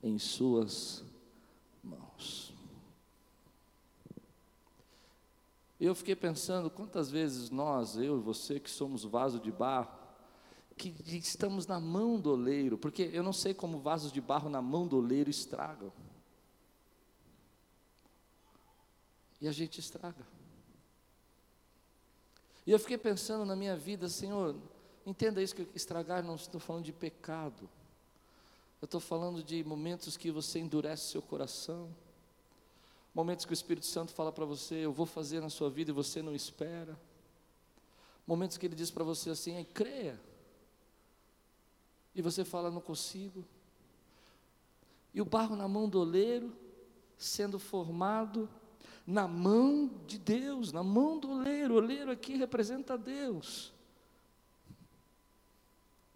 em 0.00 0.16
suas 0.16 1.02
Eu 5.84 5.94
fiquei 5.94 6.16
pensando 6.16 6.70
quantas 6.70 7.10
vezes 7.10 7.50
nós, 7.50 7.98
eu 7.98 8.16
e 8.16 8.22
você, 8.22 8.58
que 8.58 8.70
somos 8.70 9.04
vaso 9.04 9.38
de 9.38 9.52
barro, 9.52 9.92
que 10.78 10.88
estamos 11.10 11.66
na 11.66 11.78
mão 11.78 12.18
do 12.18 12.30
oleiro, 12.30 12.78
porque 12.78 13.10
eu 13.12 13.22
não 13.22 13.34
sei 13.34 13.52
como 13.52 13.78
vasos 13.78 14.10
de 14.10 14.18
barro 14.18 14.48
na 14.48 14.62
mão 14.62 14.86
do 14.86 14.96
oleiro 14.96 15.28
estragam. 15.28 15.92
E 19.42 19.46
a 19.46 19.52
gente 19.52 19.78
estraga. 19.78 20.26
E 22.66 22.70
eu 22.70 22.78
fiquei 22.78 22.96
pensando 22.96 23.44
na 23.44 23.54
minha 23.54 23.76
vida, 23.76 24.08
Senhor, 24.08 24.56
entenda 25.04 25.42
isso 25.42 25.54
que 25.54 25.68
estragar 25.74 26.24
não 26.24 26.36
estou 26.36 26.58
falando 26.58 26.86
de 26.86 26.94
pecado. 26.94 27.68
Eu 28.80 28.86
estou 28.86 29.00
falando 29.00 29.44
de 29.44 29.62
momentos 29.62 30.16
que 30.16 30.30
você 30.30 30.58
endurece 30.58 31.10
seu 31.10 31.20
coração 31.20 31.94
Momentos 33.14 33.44
que 33.44 33.52
o 33.52 33.54
Espírito 33.54 33.86
Santo 33.86 34.12
fala 34.12 34.32
para 34.32 34.44
você, 34.44 34.74
eu 34.74 34.92
vou 34.92 35.06
fazer 35.06 35.40
na 35.40 35.48
sua 35.48 35.70
vida 35.70 35.92
e 35.92 35.94
você 35.94 36.20
não 36.20 36.34
espera. 36.34 36.98
Momentos 38.26 38.58
que 38.58 38.66
ele 38.66 38.74
diz 38.74 38.90
para 38.90 39.04
você 39.04 39.30
assim, 39.30 39.64
creia. 39.72 40.20
E 42.12 42.20
você 42.20 42.44
fala, 42.44 42.72
não 42.72 42.80
consigo. 42.80 43.44
E 45.12 45.20
o 45.20 45.24
barro 45.24 45.54
na 45.54 45.68
mão 45.68 45.88
do 45.88 46.00
oleiro, 46.00 46.52
sendo 47.16 47.56
formado 47.60 48.48
na 49.06 49.28
mão 49.28 49.88
de 50.06 50.18
Deus, 50.18 50.72
na 50.72 50.82
mão 50.82 51.16
do 51.16 51.30
oleiro. 51.30 51.74
O 51.74 51.76
oleiro 51.76 52.10
aqui 52.10 52.34
representa 52.36 52.98
Deus. 52.98 53.72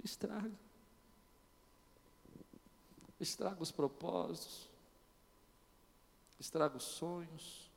Estraga. 0.03 0.59
Estraga 3.21 3.63
os 3.63 3.71
propósitos 3.71 4.68
estraga 6.39 6.77
os 6.77 6.85
sonhos, 6.85 7.71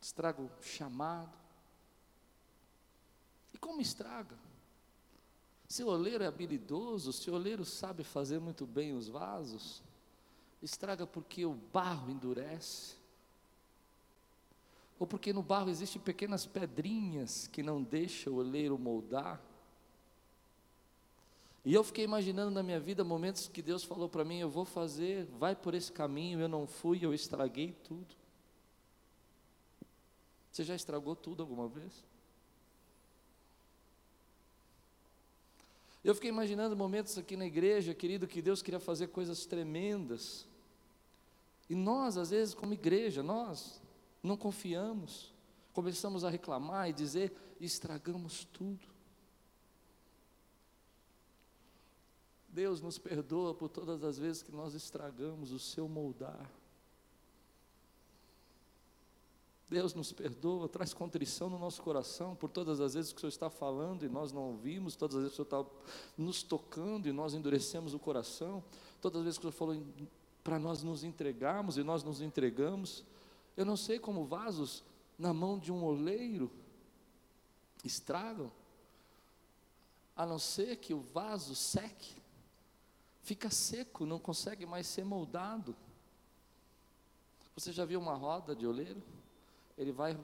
estraga 0.00 0.48
chamado. 0.60 1.36
E 3.52 3.58
como 3.58 3.80
estraga? 3.80 4.36
Se 5.66 5.82
o 5.82 5.88
oleiro 5.88 6.24
é 6.24 6.26
habilidoso, 6.26 7.12
se 7.12 7.30
o 7.30 7.34
oleiro 7.34 7.64
sabe 7.64 8.02
fazer 8.02 8.38
muito 8.38 8.66
bem 8.66 8.94
os 8.94 9.08
vasos, 9.08 9.82
estraga 10.62 11.06
porque 11.06 11.44
o 11.44 11.54
barro 11.54 12.10
endurece, 12.10 12.96
ou 14.98 15.06
porque 15.06 15.32
no 15.32 15.42
barro 15.42 15.70
existem 15.70 16.00
pequenas 16.00 16.46
pedrinhas 16.46 17.46
que 17.46 17.62
não 17.62 17.82
deixam 17.82 18.32
o 18.32 18.36
oleiro 18.36 18.78
moldar. 18.78 19.40
E 21.68 21.74
eu 21.74 21.84
fiquei 21.84 22.02
imaginando 22.02 22.50
na 22.50 22.62
minha 22.62 22.80
vida 22.80 23.04
momentos 23.04 23.46
que 23.46 23.60
Deus 23.60 23.84
falou 23.84 24.08
para 24.08 24.24
mim: 24.24 24.38
eu 24.38 24.48
vou 24.48 24.64
fazer, 24.64 25.26
vai 25.38 25.54
por 25.54 25.74
esse 25.74 25.92
caminho. 25.92 26.40
Eu 26.40 26.48
não 26.48 26.66
fui, 26.66 26.98
eu 27.02 27.12
estraguei 27.12 27.72
tudo. 27.84 28.06
Você 30.50 30.64
já 30.64 30.74
estragou 30.74 31.14
tudo 31.14 31.42
alguma 31.42 31.68
vez? 31.68 31.92
Eu 36.02 36.14
fiquei 36.14 36.30
imaginando 36.30 36.74
momentos 36.74 37.18
aqui 37.18 37.36
na 37.36 37.44
igreja, 37.44 37.92
querido, 37.92 38.26
que 38.26 38.40
Deus 38.40 38.62
queria 38.62 38.80
fazer 38.80 39.08
coisas 39.08 39.44
tremendas. 39.44 40.46
E 41.68 41.74
nós, 41.74 42.16
às 42.16 42.30
vezes, 42.30 42.54
como 42.54 42.72
igreja, 42.72 43.22
nós 43.22 43.78
não 44.22 44.38
confiamos. 44.38 45.34
Começamos 45.74 46.24
a 46.24 46.30
reclamar 46.30 46.88
e 46.88 46.94
dizer, 46.94 47.30
estragamos 47.60 48.46
tudo. 48.54 48.97
Deus 52.48 52.80
nos 52.80 52.98
perdoa 52.98 53.54
por 53.54 53.68
todas 53.68 54.02
as 54.02 54.18
vezes 54.18 54.42
que 54.42 54.52
nós 54.52 54.74
estragamos 54.74 55.52
o 55.52 55.58
seu 55.58 55.88
moldar. 55.88 56.50
Deus 59.68 59.92
nos 59.92 60.12
perdoa, 60.12 60.66
traz 60.66 60.94
contrição 60.94 61.50
no 61.50 61.58
nosso 61.58 61.82
coração 61.82 62.34
por 62.34 62.48
todas 62.48 62.80
as 62.80 62.94
vezes 62.94 63.12
que 63.12 63.18
o 63.18 63.20
Senhor 63.20 63.28
está 63.28 63.50
falando 63.50 64.04
e 64.04 64.08
nós 64.08 64.32
não 64.32 64.42
ouvimos, 64.52 64.96
todas 64.96 65.16
as 65.16 65.22
vezes 65.22 65.36
que 65.36 65.42
o 65.42 65.46
Senhor 65.46 65.62
está 65.62 65.74
nos 66.16 66.42
tocando 66.42 67.06
e 67.06 67.12
nós 67.12 67.34
endurecemos 67.34 67.92
o 67.92 67.98
coração, 67.98 68.64
todas 69.02 69.20
as 69.20 69.24
vezes 69.24 69.38
que 69.38 69.46
o 69.46 69.52
Senhor 69.52 69.58
falou 69.58 69.86
para 70.42 70.58
nós 70.58 70.82
nos 70.82 71.04
entregarmos 71.04 71.76
e 71.76 71.82
nós 71.82 72.02
nos 72.02 72.22
entregamos. 72.22 73.04
Eu 73.54 73.66
não 73.66 73.76
sei 73.76 73.98
como 73.98 74.24
vasos 74.24 74.82
na 75.18 75.34
mão 75.34 75.58
de 75.58 75.70
um 75.70 75.84
oleiro 75.84 76.50
estragam, 77.84 78.50
a 80.16 80.24
não 80.24 80.38
ser 80.38 80.76
que 80.76 80.94
o 80.94 81.00
vaso 81.00 81.54
seque 81.54 82.16
fica 83.28 83.50
seco, 83.50 84.06
não 84.06 84.18
consegue 84.18 84.64
mais 84.64 84.86
ser 84.86 85.04
moldado. 85.04 85.76
Você 87.54 87.72
já 87.72 87.84
viu 87.84 88.00
uma 88.00 88.14
roda 88.14 88.56
de 88.56 88.66
oleiro? 88.66 89.02
Ele 89.76 89.92
vai 89.92 90.18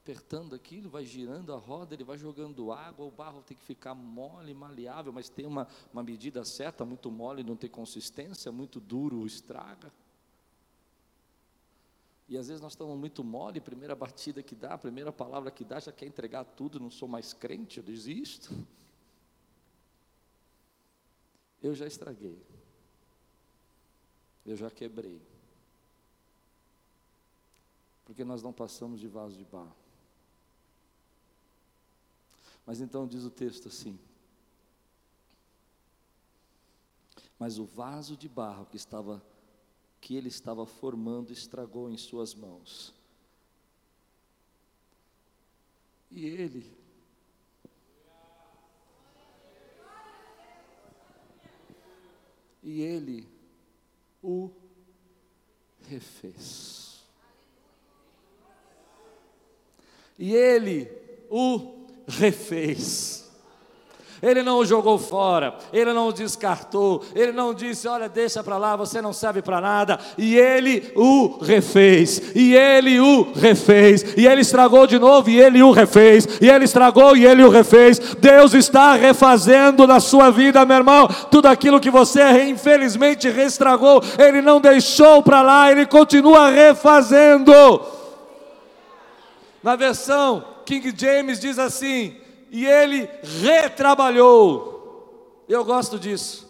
apertando 0.00 0.54
aquilo, 0.54 0.88
vai 0.88 1.04
girando 1.04 1.52
a 1.52 1.58
roda, 1.58 1.92
ele 1.92 2.04
vai 2.04 2.16
jogando 2.16 2.70
água, 2.70 3.04
o 3.04 3.10
barro 3.10 3.42
tem 3.42 3.56
que 3.56 3.64
ficar 3.64 3.96
mole, 3.96 4.54
maleável, 4.54 5.12
mas 5.12 5.28
tem 5.28 5.44
uma, 5.44 5.66
uma 5.92 6.04
medida 6.04 6.44
certa, 6.44 6.84
muito 6.84 7.10
mole 7.10 7.42
não 7.42 7.56
tem 7.56 7.68
consistência, 7.68 8.52
muito 8.52 8.78
duro 8.78 9.26
estraga. 9.26 9.92
E 12.28 12.38
às 12.38 12.46
vezes 12.46 12.62
nós 12.62 12.72
estamos 12.72 12.96
muito 12.96 13.24
mole, 13.24 13.60
primeira 13.60 13.96
batida 13.96 14.40
que 14.40 14.54
dá, 14.54 14.78
primeira 14.78 15.10
palavra 15.10 15.50
que 15.50 15.64
dá, 15.64 15.80
já 15.80 15.90
quer 15.90 16.06
entregar 16.06 16.44
tudo, 16.44 16.78
não 16.78 16.90
sou 16.92 17.08
mais 17.08 17.32
crente, 17.32 17.78
eu 17.78 17.82
desisto. 17.82 18.54
Eu 21.62 21.74
já 21.74 21.86
estraguei. 21.86 22.40
Eu 24.44 24.56
já 24.56 24.70
quebrei. 24.70 25.20
Porque 28.04 28.24
nós 28.24 28.42
não 28.42 28.52
passamos 28.52 29.00
de 29.00 29.08
vaso 29.08 29.36
de 29.36 29.44
barro. 29.44 29.76
Mas 32.64 32.80
então 32.80 33.06
diz 33.06 33.24
o 33.24 33.30
texto 33.30 33.68
assim: 33.68 33.98
Mas 37.38 37.58
o 37.58 37.64
vaso 37.64 38.16
de 38.16 38.28
barro 38.28 38.66
que 38.66 38.76
estava 38.76 39.22
que 40.00 40.14
ele 40.14 40.28
estava 40.28 40.64
formando 40.64 41.32
estragou 41.32 41.90
em 41.90 41.96
suas 41.96 42.32
mãos. 42.32 42.94
E 46.10 46.24
ele 46.24 46.72
e 52.66 52.82
ele 52.82 53.28
o 54.20 54.50
refez. 55.88 57.00
E 60.18 60.34
ele 60.34 60.90
o 61.30 61.86
refez. 62.08 63.25
Ele 64.22 64.42
não 64.42 64.58
o 64.58 64.64
jogou 64.64 64.98
fora, 64.98 65.54
ele 65.72 65.92
não 65.92 66.08
o 66.08 66.12
descartou, 66.12 67.02
ele 67.14 67.32
não 67.32 67.52
disse: 67.52 67.86
Olha, 67.86 68.08
deixa 68.08 68.42
para 68.42 68.56
lá, 68.56 68.74
você 68.74 69.02
não 69.02 69.12
serve 69.12 69.42
para 69.42 69.60
nada. 69.60 69.98
E 70.16 70.36
ele 70.36 70.90
o 70.96 71.38
refez, 71.42 72.34
e 72.34 72.54
ele 72.54 72.98
o 72.98 73.32
refez, 73.34 74.16
e 74.16 74.26
ele 74.26 74.40
estragou 74.40 74.86
de 74.86 74.98
novo, 74.98 75.28
e 75.28 75.38
ele 75.38 75.62
o 75.62 75.70
refez, 75.70 76.26
e 76.40 76.48
ele 76.48 76.64
estragou, 76.64 77.16
e 77.16 77.26
ele 77.26 77.42
o 77.44 77.50
refez. 77.50 77.98
Deus 78.18 78.54
está 78.54 78.94
refazendo 78.94 79.86
na 79.86 80.00
sua 80.00 80.30
vida, 80.30 80.64
meu 80.64 80.76
irmão, 80.78 81.08
tudo 81.30 81.46
aquilo 81.46 81.80
que 81.80 81.90
você 81.90 82.44
infelizmente 82.44 83.28
restragou, 83.28 84.02
ele 84.18 84.40
não 84.40 84.60
deixou 84.60 85.22
para 85.22 85.42
lá, 85.42 85.70
ele 85.70 85.86
continua 85.86 86.50
refazendo. 86.50 87.52
Na 89.62 89.76
versão 89.76 90.44
King 90.64 90.92
James 90.96 91.40
diz 91.40 91.58
assim: 91.58 92.16
e 92.56 92.64
ele 92.64 93.06
retrabalhou. 93.42 95.44
Eu 95.46 95.62
gosto 95.62 95.98
disso. 95.98 96.46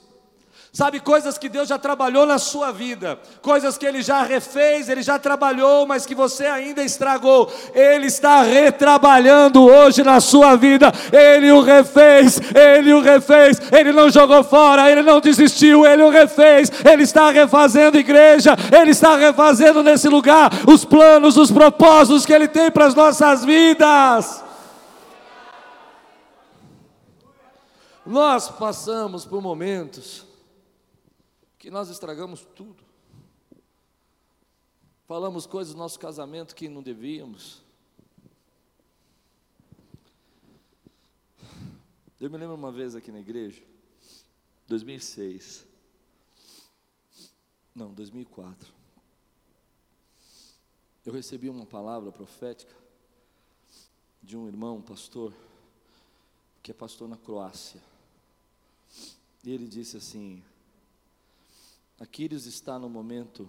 Sabe, 0.73 1.01
coisas 1.01 1.37
que 1.37 1.49
Deus 1.49 1.69
já 1.69 1.79
trabalhou 1.79 2.27
na 2.27 2.39
sua 2.39 2.71
vida, 2.71 3.19
coisas 3.41 3.79
que 3.79 3.87
Ele 3.87 4.03
já 4.03 4.23
refez, 4.23 4.91
Ele 4.91 5.03
já 5.03 5.19
trabalhou, 5.19 5.87
mas 5.87 6.05
que 6.05 6.15
você 6.15 6.45
ainda 6.45 6.83
estragou. 6.83 7.51
Ele 7.75 8.07
está 8.07 8.43
retrabalhando 8.43 9.65
hoje 9.65 10.05
na 10.05 10.21
sua 10.21 10.55
vida. 10.55 10.93
Ele 11.11 11.51
o 11.51 11.63
refez, 11.63 12.39
Ele 12.55 12.93
o 12.93 13.01
refez. 13.01 13.61
Ele 13.73 13.91
não 13.91 14.11
jogou 14.11 14.45
fora, 14.45 14.93
Ele 14.93 15.03
não 15.03 15.19
desistiu, 15.19 15.87
Ele 15.87 16.03
o 16.03 16.11
refez. 16.11 16.71
Ele 16.85 17.05
está 17.05 17.31
refazendo 17.31 17.99
igreja, 17.99 18.55
Ele 18.71 18.91
está 18.91 19.17
refazendo 19.17 19.83
nesse 19.83 20.11
lugar 20.11 20.53
os 20.69 20.85
planos, 20.85 21.39
os 21.39 21.51
propósitos 21.51 22.27
que 22.27 22.35
Ele 22.35 22.47
tem 22.47 22.71
para 22.71 22.85
as 22.85 22.95
nossas 22.95 23.47
vidas. 23.47 24.46
Nós 28.07 28.49
passamos 28.49 29.25
por 29.25 29.43
momentos 29.43 30.25
que 31.59 31.69
nós 31.73 31.91
estragamos 31.91 32.47
tudo. 32.55 32.85
Falamos 35.09 35.45
coisas 35.45 35.75
no 35.75 35.81
nosso 35.81 35.99
casamento 35.99 36.55
que 36.55 36.69
não 36.69 36.85
devíamos. 36.85 37.65
Eu 42.21 42.31
me 42.31 42.39
lembro 42.39 42.55
uma 42.55 42.71
vez 42.71 42.95
aqui 42.95 43.11
na 43.11 43.19
igreja, 43.19 43.63
2006. 44.69 45.67
Não, 47.75 47.93
2004. 47.93 48.73
Eu 51.05 51.13
recebi 51.13 51.51
uma 51.51 51.67
palavra 51.67 52.13
profética 52.13 52.73
de 54.23 54.37
um 54.37 54.47
irmão, 54.47 54.77
um 54.77 54.83
pastor, 54.83 55.33
que 56.63 56.71
é 56.71 56.75
pastor 56.75 57.09
na 57.09 57.17
Croácia. 57.17 57.96
E 59.47 59.51
ele 59.53 59.69
disse 59.69 59.97
assim: 59.97 60.43
Aquiles 62.01 62.47
está 62.47 62.81
no 62.81 62.89
momento 62.89 63.49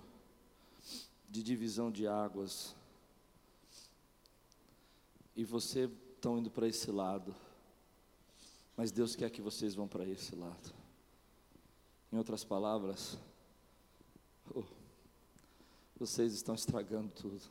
de 1.28 1.42
divisão 1.42 1.92
de 1.92 2.06
águas, 2.06 2.76
e 5.36 5.44
você 5.44 5.90
estão 6.14 6.38
indo 6.38 6.52
para 6.52 6.68
esse 6.68 6.92
lado, 6.92 7.36
mas 8.76 8.92
Deus 8.92 9.16
quer 9.16 9.32
que 9.32 9.42
vocês 9.42 9.74
vão 9.74 9.88
para 9.88 10.06
esse 10.06 10.36
lado. 10.36 10.72
Em 12.14 12.18
outras 12.18 12.44
palavras, 12.44 13.18
oh, 14.54 14.64
vocês 15.98 16.32
estão 16.32 16.54
estragando 16.54 17.10
tudo. 17.10 17.42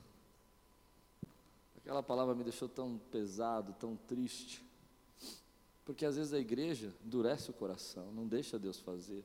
Aquela 1.78 2.00
palavra 2.00 2.32
me 2.32 2.44
deixou 2.44 2.68
tão 2.68 2.96
pesado, 3.10 3.72
tão 3.72 3.96
triste. 3.96 4.65
Porque 5.86 6.04
às 6.04 6.16
vezes 6.16 6.32
a 6.32 6.38
igreja 6.38 6.92
endurece 7.02 7.48
o 7.48 7.52
coração, 7.52 8.12
não 8.12 8.26
deixa 8.26 8.58
Deus 8.58 8.80
fazer. 8.80 9.24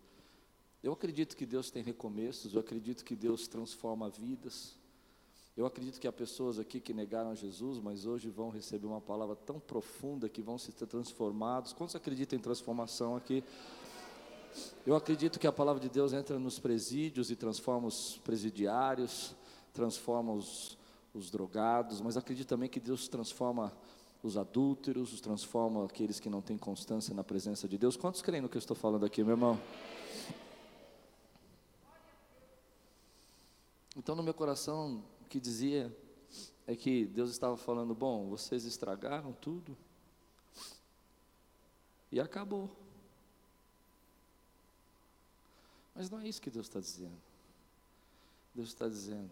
Eu 0.83 0.93
acredito 0.93 1.35
que 1.35 1.45
Deus 1.45 1.71
tem 1.71 1.83
recomeços, 1.83 2.53
eu 2.53 2.59
acredito 2.59 3.03
que 3.03 3.15
Deus 3.15 3.47
transforma 3.47 4.07
vidas. 4.09 4.79
Eu 5.57 5.65
acredito 5.65 5.99
que 5.99 6.07
há 6.07 6.11
pessoas 6.11 6.59
aqui 6.59 6.79
que 6.79 6.93
negaram 6.93 7.31
a 7.31 7.35
Jesus, 7.35 7.79
mas 7.79 8.05
hoje 8.05 8.29
vão 8.29 8.49
receber 8.49 8.85
uma 8.85 9.01
palavra 9.01 9.35
tão 9.35 9.59
profunda 9.59 10.29
que 10.29 10.41
vão 10.41 10.57
se 10.57 10.71
ter 10.71 10.85
transformados. 10.85 11.73
Quantos 11.73 11.95
acreditam 11.95 12.37
em 12.37 12.41
transformação 12.41 13.15
aqui? 13.15 13.43
Eu 14.85 14.95
acredito 14.95 15.39
que 15.39 15.47
a 15.47 15.51
palavra 15.51 15.81
de 15.81 15.89
Deus 15.89 16.13
entra 16.13 16.37
nos 16.37 16.59
presídios 16.59 17.31
e 17.31 17.35
transforma 17.35 17.87
os 17.87 18.19
presidiários, 18.23 19.35
transforma 19.73 20.31
os, 20.31 20.77
os 21.11 21.31
drogados, 21.31 22.01
mas 22.01 22.17
acredito 22.17 22.47
também 22.47 22.69
que 22.69 22.79
Deus 22.79 23.07
transforma 23.07 23.73
os 24.23 24.37
adúlteros, 24.37 25.13
os 25.13 25.21
transforma 25.21 25.83
aqueles 25.85 26.19
que 26.19 26.29
não 26.29 26.41
têm 26.41 26.57
constância 26.57 27.13
na 27.13 27.23
presença 27.23 27.67
de 27.67 27.77
Deus. 27.77 27.97
Quantos 27.97 28.21
creem 28.21 28.41
no 28.41 28.49
que 28.49 28.57
eu 28.57 28.59
estou 28.59 28.75
falando 28.75 29.05
aqui, 29.05 29.23
meu 29.23 29.33
irmão? 29.33 29.59
Então, 33.97 34.15
no 34.15 34.23
meu 34.23 34.33
coração, 34.33 35.03
o 35.21 35.25
que 35.25 35.39
dizia 35.39 35.95
é 36.67 36.75
que 36.75 37.05
Deus 37.05 37.31
estava 37.31 37.57
falando: 37.57 37.93
bom, 37.93 38.29
vocês 38.29 38.63
estragaram 38.65 39.33
tudo 39.33 39.75
e 42.11 42.19
acabou. 42.19 42.69
Mas 45.95 46.09
não 46.09 46.19
é 46.19 46.27
isso 46.27 46.41
que 46.41 46.49
Deus 46.49 46.67
está 46.67 46.79
dizendo. 46.79 47.19
Deus 48.53 48.69
está 48.69 48.87
dizendo: 48.87 49.29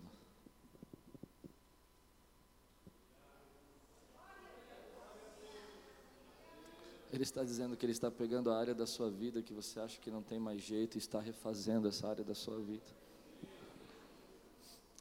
Ele 7.11 7.23
está 7.23 7.43
dizendo 7.43 7.75
que 7.75 7.85
Ele 7.85 7.91
está 7.91 8.11
pegando 8.11 8.51
a 8.51 8.57
área 8.57 8.75
da 8.75 8.85
sua 8.85 9.09
vida 9.09 9.41
que 9.41 9.53
você 9.53 9.79
acha 9.79 9.99
que 9.99 10.11
não 10.11 10.21
tem 10.21 10.39
mais 10.39 10.61
jeito 10.61 10.95
e 10.95 10.99
está 10.99 11.19
refazendo 11.19 11.87
essa 11.87 12.07
área 12.07 12.23
da 12.23 12.35
sua 12.35 12.59
vida. 12.59 12.85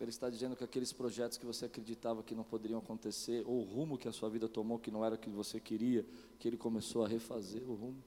Ele 0.01 0.11
está 0.11 0.31
dizendo 0.31 0.57
que 0.57 0.65
aqueles 0.65 0.93
projetos 0.93 1.37
que 1.37 1.45
você 1.45 1.67
acreditava 1.67 2.23
que 2.23 2.35
não 2.35 2.45
poderiam 2.45 2.79
acontecer, 2.79 3.43
ou 3.47 3.61
o 3.61 3.65
rumo 3.65 3.99
que 3.99 4.09
a 4.09 4.13
sua 4.13 4.31
vida 4.31 4.49
tomou 4.49 4.79
que 4.79 4.91
não 4.91 5.05
era 5.05 5.17
o 5.17 5.19
que 5.19 5.29
você 5.29 5.61
queria, 5.61 6.07
que 6.39 6.49
Ele 6.49 6.57
começou 6.57 7.05
a 7.05 7.09
refazer 7.09 7.69
o 7.69 7.75
rumo. 7.75 8.03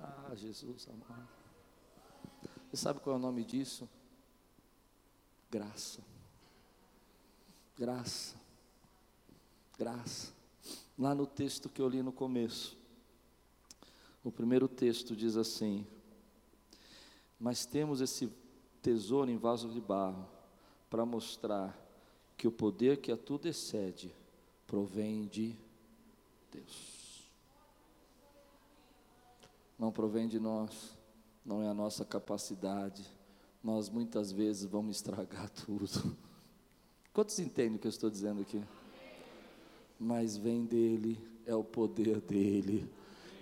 Ah, 0.00 0.32
Jesus 0.34 0.88
amado. 0.88 1.28
Você 2.70 2.76
sabe 2.76 3.00
qual 3.00 3.14
é 3.14 3.18
o 3.18 3.22
nome 3.22 3.44
disso? 3.44 3.88
Graça. 5.50 6.00
Graça. 7.76 8.36
Graça 9.78 10.37
lá 10.98 11.14
no 11.14 11.26
texto 11.26 11.68
que 11.68 11.80
eu 11.80 11.88
li 11.88 12.02
no 12.02 12.12
começo. 12.12 12.76
O 14.24 14.32
primeiro 14.32 14.66
texto 14.66 15.14
diz 15.14 15.36
assim: 15.36 15.86
Mas 17.38 17.64
temos 17.64 18.00
esse 18.00 18.30
tesouro 18.82 19.30
em 19.30 19.36
vaso 19.36 19.68
de 19.68 19.80
barro 19.80 20.28
para 20.90 21.06
mostrar 21.06 21.78
que 22.36 22.48
o 22.48 22.52
poder 22.52 23.00
que 23.00 23.12
a 23.12 23.16
tudo 23.16 23.46
excede 23.46 24.12
provém 24.66 25.26
de 25.26 25.56
Deus. 26.50 26.98
Não 29.78 29.92
provém 29.92 30.26
de 30.26 30.40
nós, 30.40 30.98
não 31.44 31.62
é 31.62 31.68
a 31.68 31.74
nossa 31.74 32.04
capacidade. 32.04 33.06
Nós 33.62 33.88
muitas 33.88 34.32
vezes 34.32 34.64
vamos 34.64 34.96
estragar 34.96 35.48
tudo. 35.64 36.16
Quantos 37.12 37.38
entendem 37.38 37.76
o 37.76 37.78
que 37.78 37.86
eu 37.86 37.90
estou 37.90 38.10
dizendo 38.10 38.40
aqui? 38.40 38.62
Mas 39.98 40.36
vem 40.36 40.64
dele, 40.64 41.18
é 41.44 41.54
o 41.54 41.64
poder 41.64 42.20
dele, 42.20 42.88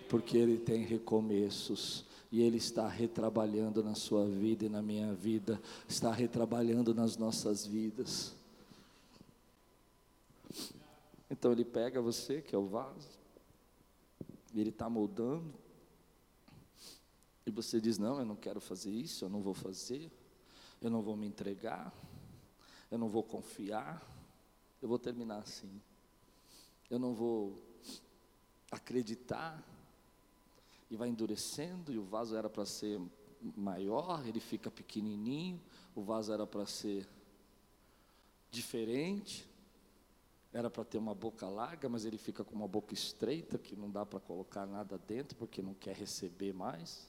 porque 0.09 0.39
ele 0.39 0.59
tem 0.59 0.85
recomeços. 0.85 2.05
E 2.31 2.43
Ele 2.43 2.57
está 2.57 2.89
retrabalhando 2.89 3.85
na 3.85 3.95
sua 3.95 4.27
vida 4.27 4.65
e 4.65 4.69
na 4.69 4.83
minha 4.83 5.15
vida, 5.15 5.63
está 5.89 6.11
retrabalhando 6.11 6.93
nas 6.93 7.17
nossas 7.17 7.65
vidas. 7.65 8.35
Então 11.31 11.53
Ele 11.53 11.65
pega 11.65 12.01
você, 12.01 12.43
que 12.43 12.55
é 12.55 12.59
o 12.59 12.67
vaso, 12.67 13.09
e 14.53 14.61
Ele 14.61 14.71
está 14.71 14.91
moldando, 14.91 15.55
e 17.47 17.51
você 17.51 17.81
diz: 17.81 17.97
Não, 17.97 18.19
eu 18.19 18.25
não 18.25 18.37
quero 18.37 18.61
fazer 18.61 18.91
isso, 18.91 19.25
eu 19.25 19.29
não 19.29 19.41
vou 19.41 19.55
fazer, 19.55 20.11
eu 20.83 20.91
não 20.91 21.03
vou 21.03 21.17
me 21.17 21.29
entregar, 21.29 21.95
eu 22.91 22.99
não 22.99 23.09
vou 23.09 23.23
confiar, 23.23 24.05
eu 24.83 24.89
vou 24.89 24.99
terminar 24.99 25.39
assim 25.39 25.81
eu 26.91 26.99
não 26.99 27.14
vou 27.14 27.57
acreditar, 28.70 29.62
e 30.91 30.97
vai 30.97 31.09
endurecendo, 31.09 31.93
e 31.93 31.99
o 31.99 32.05
vaso 32.05 32.37
era 32.37 32.49
para 32.49 32.64
ser 32.64 33.01
maior, 33.57 34.26
ele 34.26 34.41
fica 34.41 34.70
pequenininho, 34.70 35.61
o 35.95 36.03
vaso 36.03 36.32
era 36.32 36.47
para 36.47 36.66
ser 36.66 37.07
diferente, 38.51 39.49
era 40.53 40.70
para 40.70 40.84
ter 40.84 40.99
uma 40.99 41.14
boca 41.14 41.49
larga, 41.49 41.89
mas 41.89 42.05
ele 42.05 42.16
fica 42.16 42.43
com 42.45 42.55
uma 42.55 42.68
boca 42.68 42.95
estreita, 42.95 43.59
que 43.59 43.76
não 43.76 43.91
dá 43.91 44.07
para 44.07 44.20
colocar 44.20 44.64
nada 44.66 44.97
dentro, 44.97 45.37
porque 45.37 45.61
não 45.61 45.74
quer 45.74 45.95
receber 45.95 46.53
mais. 46.55 47.09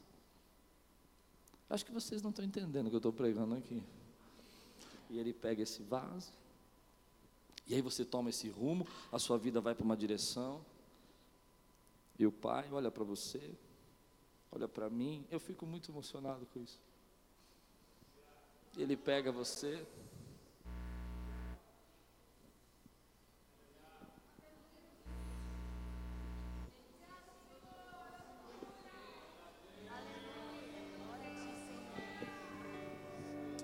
Acho 1.70 1.86
que 1.86 1.92
vocês 1.92 2.22
não 2.22 2.30
estão 2.30 2.44
entendendo 2.44 2.88
o 2.88 2.90
que 2.90 2.96
eu 2.96 3.00
estou 3.00 3.14
pregando 3.14 3.56
aqui. 3.56 3.84
E 5.10 5.18
ele 5.18 5.34
pega 5.34 5.62
esse 5.64 5.82
vaso, 5.84 6.32
e 7.68 7.76
aí 7.76 7.82
você 7.82 8.06
toma 8.06 8.30
esse 8.30 8.48
rumo, 8.50 8.88
a 9.12 9.20
sua 9.20 9.38
vida 9.38 9.60
vai 9.60 9.76
para 9.76 9.84
uma 9.84 9.98
direção. 9.98 10.66
E 12.18 12.26
o 12.26 12.32
Pai 12.32 12.68
olha 12.72 12.90
para 12.90 13.04
você, 13.04 13.54
olha 14.52 14.68
para 14.68 14.90
mim, 14.90 15.26
eu 15.30 15.40
fico 15.40 15.66
muito 15.66 15.92
emocionado 15.92 16.46
com 16.48 16.60
isso. 16.60 16.82
Ele 18.78 18.96
pega 18.96 19.32
você, 19.32 19.86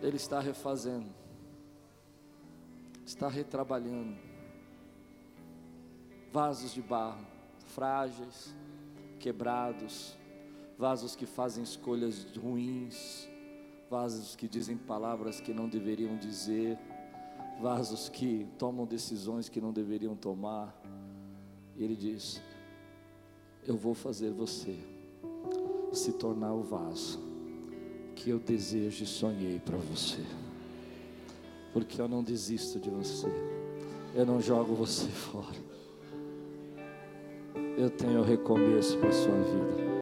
Ele 0.01 0.17
está 0.17 0.41
refazendo, 0.41 1.09
está 3.13 3.27
retrabalhando. 3.27 4.17
Vasos 6.31 6.73
de 6.73 6.81
barro, 6.81 7.25
frágeis, 7.67 8.55
quebrados, 9.19 10.17
vasos 10.77 11.15
que 11.15 11.27
fazem 11.27 11.63
escolhas 11.63 12.25
ruins, 12.35 13.29
vasos 13.87 14.35
que 14.35 14.47
dizem 14.47 14.75
palavras 14.75 15.39
que 15.39 15.53
não 15.53 15.69
deveriam 15.69 16.17
dizer, 16.17 16.77
vasos 17.61 18.09
que 18.09 18.47
tomam 18.57 18.85
decisões 18.85 19.47
que 19.47 19.61
não 19.61 19.71
deveriam 19.71 20.15
tomar. 20.15 20.75
E 21.75 21.83
ele 21.83 21.95
diz: 21.95 22.41
Eu 23.63 23.77
vou 23.77 23.93
fazer 23.93 24.31
você 24.31 24.75
se 25.93 26.13
tornar 26.13 26.51
o 26.53 26.63
vaso 26.63 27.19
que 28.15 28.31
eu 28.31 28.39
desejo 28.39 29.03
e 29.03 29.07
sonhei 29.07 29.59
para 29.59 29.77
você. 29.77 30.23
Porque 31.73 31.99
eu 31.99 32.07
não 32.07 32.23
desisto 32.23 32.79
de 32.79 32.89
você. 32.89 33.27
Eu 34.15 34.25
não 34.25 34.39
jogo 34.39 34.75
você 34.75 35.07
fora. 35.09 35.73
Eu 37.75 37.89
tenho 37.89 38.21
recomeço 38.21 38.97
para 38.99 39.09
a 39.09 39.13
sua 39.13 39.35
vida. 39.35 39.92